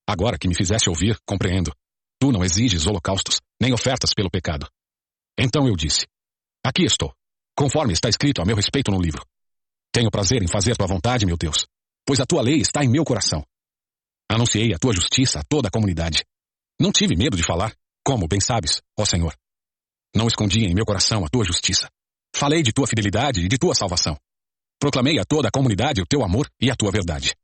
Agora 0.06 0.38
que 0.38 0.48
me 0.48 0.54
fizeste 0.54 0.88
ouvir, 0.88 1.18
compreendo. 1.26 1.72
Tu 2.18 2.32
não 2.32 2.44
exiges 2.44 2.86
holocaustos, 2.86 3.40
nem 3.60 3.72
ofertas 3.72 4.12
pelo 4.14 4.30
pecado. 4.30 4.66
Então 5.38 5.68
eu 5.68 5.76
disse: 5.76 6.06
Aqui 6.64 6.84
estou, 6.84 7.14
conforme 7.56 7.92
está 7.92 8.08
escrito 8.08 8.40
a 8.40 8.44
meu 8.44 8.56
respeito 8.56 8.90
no 8.90 9.00
livro. 9.00 9.24
Tenho 9.92 10.10
prazer 10.10 10.42
em 10.42 10.48
fazer 10.48 10.76
tua 10.76 10.86
vontade, 10.86 11.26
meu 11.26 11.36
Deus, 11.36 11.66
pois 12.06 12.20
a 12.20 12.26
tua 12.26 12.42
lei 12.42 12.56
está 12.56 12.82
em 12.82 12.88
meu 12.88 13.04
coração. 13.04 13.44
Anunciei 14.30 14.74
a 14.74 14.78
tua 14.78 14.92
justiça 14.92 15.40
a 15.40 15.44
toda 15.44 15.68
a 15.68 15.70
comunidade. 15.70 16.24
Não 16.80 16.90
tive 16.90 17.16
medo 17.16 17.36
de 17.36 17.42
falar, 17.42 17.74
como 18.08 18.26
bem 18.26 18.40
sabes, 18.40 18.80
ó 18.98 19.04
Senhor. 19.04 19.36
Não 20.16 20.26
escondi 20.26 20.64
em 20.64 20.74
meu 20.74 20.86
coração 20.86 21.26
a 21.26 21.28
tua 21.28 21.44
justiça. 21.44 21.90
Falei 22.34 22.62
de 22.62 22.72
tua 22.72 22.86
fidelidade 22.86 23.42
e 23.42 23.48
de 23.48 23.58
tua 23.58 23.74
salvação. 23.74 24.16
Proclamei 24.80 25.18
a 25.18 25.26
toda 25.26 25.48
a 25.48 25.50
comunidade 25.50 26.00
o 26.00 26.06
teu 26.06 26.24
amor 26.24 26.50
e 26.58 26.70
a 26.70 26.74
tua 26.74 26.90
verdade. 26.90 27.36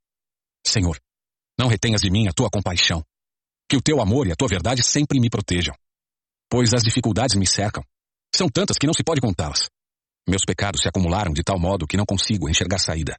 Senhor, 0.67 0.99
não 1.59 1.69
retenhas 1.69 2.01
de 2.01 2.11
mim 2.11 2.29
a 2.29 2.33
tua 2.33 2.49
compaixão. 2.49 3.05
Que 3.69 3.77
o 3.77 3.83
teu 3.83 4.01
amor 4.01 4.27
e 4.27 4.33
a 4.33 4.35
tua 4.35 4.49
verdade 4.49 4.83
sempre 4.83 5.21
me 5.21 5.29
protejam. 5.29 5.75
Pois 6.49 6.73
as 6.73 6.83
dificuldades 6.83 7.37
me 7.37 7.47
cercam. 7.47 7.85
São 8.35 8.49
tantas 8.49 8.79
que 8.79 8.87
não 8.87 8.95
se 8.95 9.05
pode 9.05 9.21
contá-las. 9.21 9.69
Meus 10.27 10.47
pecados 10.47 10.81
se 10.81 10.89
acumularam 10.89 11.35
de 11.35 11.43
tal 11.43 11.61
modo 11.61 11.87
que 11.87 11.99
não 11.99 12.07
consigo 12.07 12.49
enxergar 12.49 12.79
saída. 12.79 13.19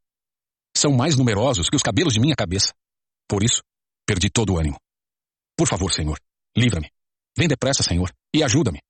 São 0.75 0.93
mais 0.93 1.15
numerosos 1.15 1.69
que 1.69 1.75
os 1.75 1.83
cabelos 1.83 2.15
de 2.15 2.19
minha 2.19 2.35
cabeça. 2.35 2.73
Por 3.29 3.43
isso, 3.43 3.61
perdi 4.03 4.31
todo 4.31 4.53
o 4.53 4.57
ânimo. 4.57 4.79
Por 5.55 5.67
favor, 5.67 5.93
Senhor, 5.93 6.19
livra-me. 6.57 6.94
Vem 7.37 7.47
depressa, 7.47 7.83
Senhor, 7.83 8.11
e 8.33 8.43
ajuda-me. 8.43 8.81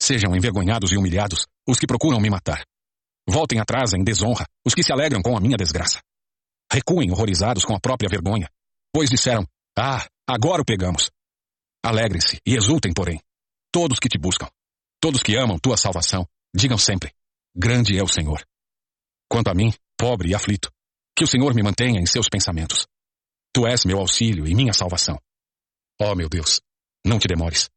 Sejam 0.00 0.34
envergonhados 0.34 0.92
e 0.92 0.96
humilhados 0.96 1.46
os 1.68 1.78
que 1.78 1.86
procuram 1.86 2.20
me 2.20 2.30
matar. 2.30 2.64
Voltem 3.28 3.60
atrás 3.60 3.92
em 3.92 4.02
desonra 4.02 4.46
os 4.64 4.74
que 4.74 4.82
se 4.82 4.92
alegram 4.92 5.22
com 5.22 5.36
a 5.36 5.40
minha 5.40 5.56
desgraça. 5.56 6.00
Recuem 6.72 7.10
horrorizados 7.10 7.64
com 7.64 7.74
a 7.74 7.80
própria 7.80 8.08
vergonha, 8.08 8.48
pois 8.92 9.10
disseram: 9.10 9.46
Ah, 9.78 10.06
agora 10.28 10.62
o 10.62 10.64
pegamos. 10.64 11.10
Alegrem-se 11.84 12.38
e 12.46 12.54
exultem, 12.54 12.92
porém, 12.92 13.20
todos 13.72 13.98
que 13.98 14.08
te 14.08 14.18
buscam, 14.18 14.48
todos 15.00 15.22
que 15.22 15.36
amam 15.36 15.58
tua 15.58 15.76
salvação, 15.76 16.26
digam 16.54 16.78
sempre: 16.78 17.12
Grande 17.54 17.98
é 17.98 18.02
o 18.02 18.08
Senhor. 18.08 18.44
Quanto 19.28 19.48
a 19.48 19.54
mim, 19.54 19.72
pobre 19.96 20.30
e 20.30 20.34
aflito, 20.34 20.70
que 21.16 21.24
o 21.24 21.26
Senhor 21.26 21.54
me 21.54 21.62
mantenha 21.62 22.00
em 22.00 22.06
seus 22.06 22.28
pensamentos. 22.28 22.86
Tu 23.52 23.66
és 23.66 23.84
meu 23.84 23.98
auxílio 23.98 24.46
e 24.46 24.54
minha 24.54 24.72
salvação. 24.72 25.20
Oh, 26.00 26.14
meu 26.14 26.28
Deus, 26.28 26.60
não 27.04 27.18
te 27.18 27.26
demores. 27.26 27.68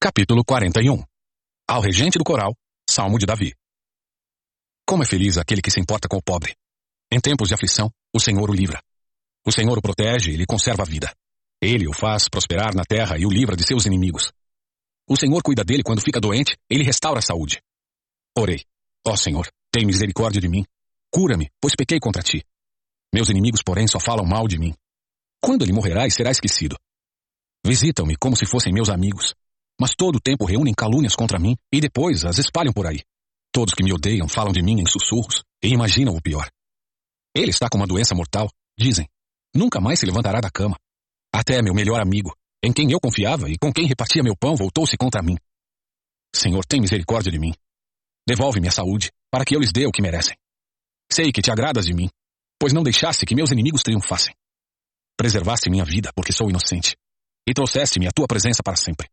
Capítulo 0.00 0.44
41 0.44 1.02
Ao 1.66 1.80
regente 1.80 2.18
do 2.18 2.24
coral, 2.24 2.56
Salmo 2.88 3.18
de 3.18 3.26
Davi. 3.26 3.54
Como 4.86 5.02
é 5.02 5.06
feliz 5.06 5.36
aquele 5.36 5.60
que 5.60 5.70
se 5.70 5.80
importa 5.80 6.08
com 6.08 6.16
o 6.16 6.22
pobre. 6.22 6.56
Em 7.12 7.20
tempos 7.20 7.48
de 7.48 7.54
aflição, 7.54 7.90
o 8.14 8.20
Senhor 8.20 8.48
o 8.48 8.54
livra. 8.54 8.82
O 9.46 9.52
Senhor 9.52 9.76
o 9.76 9.82
protege 9.82 10.32
e 10.32 10.36
lhe 10.36 10.46
conserva 10.46 10.82
a 10.82 10.86
vida. 10.86 11.14
Ele 11.60 11.88
o 11.88 11.92
faz 11.92 12.28
prosperar 12.28 12.74
na 12.74 12.84
terra 12.84 13.18
e 13.18 13.26
o 13.26 13.30
livra 13.30 13.56
de 13.56 13.64
seus 13.64 13.86
inimigos. 13.86 14.32
O 15.08 15.16
Senhor 15.16 15.42
cuida 15.42 15.64
dele 15.64 15.82
quando 15.82 16.02
fica 16.02 16.20
doente 16.20 16.56
e 16.70 16.76
lhe 16.76 16.84
restaura 16.84 17.18
a 17.18 17.22
saúde. 17.22 17.60
Orei. 18.36 18.64
Ó 19.06 19.16
Senhor, 19.16 19.48
tem 19.72 19.86
misericórdia 19.86 20.40
de 20.40 20.48
mim. 20.48 20.64
Cura-me, 21.10 21.50
pois 21.60 21.74
pequei 21.74 21.98
contra 21.98 22.22
ti. 22.22 22.44
Meus 23.14 23.28
inimigos, 23.28 23.62
porém, 23.64 23.86
só 23.86 23.98
falam 23.98 24.26
mal 24.26 24.46
de 24.46 24.58
mim. 24.58 24.74
Quando 25.42 25.62
ele 25.62 25.72
morrerá 25.72 26.06
e 26.06 26.10
será 26.10 26.30
esquecido? 26.30 26.76
Visitam-me 27.64 28.16
como 28.16 28.36
se 28.36 28.46
fossem 28.46 28.72
meus 28.72 28.88
amigos, 28.88 29.34
mas 29.80 29.94
todo 29.96 30.16
o 30.16 30.20
tempo 30.20 30.44
reúnem 30.44 30.74
calúnias 30.74 31.14
contra 31.14 31.38
mim 31.38 31.56
e 31.72 31.80
depois 31.80 32.24
as 32.24 32.38
espalham 32.38 32.72
por 32.72 32.86
aí. 32.86 33.02
Todos 33.52 33.74
que 33.74 33.82
me 33.82 33.92
odeiam 33.92 34.28
falam 34.28 34.52
de 34.52 34.62
mim 34.62 34.80
em 34.80 34.86
sussurros 34.86 35.42
e 35.62 35.68
imaginam 35.68 36.14
o 36.14 36.22
pior. 36.22 36.48
Ele 37.34 37.50
está 37.50 37.68
com 37.68 37.78
uma 37.78 37.86
doença 37.86 38.14
mortal, 38.14 38.50
dizem. 38.78 39.08
Nunca 39.54 39.80
mais 39.80 40.00
se 40.00 40.06
levantará 40.06 40.40
da 40.40 40.50
cama. 40.50 40.76
Até 41.32 41.62
meu 41.62 41.74
melhor 41.74 42.00
amigo, 42.00 42.34
em 42.62 42.72
quem 42.72 42.90
eu 42.90 43.00
confiava 43.00 43.48
e 43.48 43.56
com 43.56 43.72
quem 43.72 43.86
repartia 43.86 44.22
meu 44.22 44.36
pão, 44.36 44.56
voltou-se 44.56 44.96
contra 44.96 45.22
mim. 45.22 45.36
Senhor, 46.34 46.64
tem 46.66 46.80
misericórdia 46.80 47.32
de 47.32 47.38
mim. 47.38 47.54
Devolve-me 48.26 48.68
a 48.68 48.72
saúde, 48.72 49.10
para 49.30 49.44
que 49.44 49.56
eu 49.56 49.60
lhes 49.60 49.72
dê 49.72 49.86
o 49.86 49.92
que 49.92 50.02
merecem. 50.02 50.36
Sei 51.10 51.32
que 51.32 51.40
te 51.40 51.50
agradas 51.50 51.86
de 51.86 51.94
mim, 51.94 52.10
pois 52.58 52.72
não 52.72 52.82
deixaste 52.82 53.24
que 53.24 53.34
meus 53.34 53.50
inimigos 53.50 53.82
triunfassem. 53.82 54.34
Preservaste 55.16 55.70
minha 55.70 55.84
vida, 55.84 56.12
porque 56.14 56.32
sou 56.32 56.48
inocente, 56.48 56.96
e 57.46 57.54
trouxeste-me 57.54 58.06
a 58.06 58.12
tua 58.12 58.26
presença 58.26 58.62
para 58.62 58.76
sempre. 58.76 59.08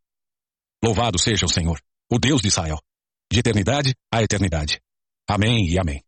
Louvado 0.83 1.17
seja 1.19 1.45
o 1.45 1.49
Senhor, 1.49 1.79
o 2.11 2.19
Deus 2.19 2.41
de 2.41 2.47
Israel, 2.47 2.79
de 3.31 3.39
eternidade 3.39 3.95
a 4.11 4.21
eternidade. 4.21 4.79
Amém 5.27 5.67
e 5.67 5.79
amém. 5.79 6.03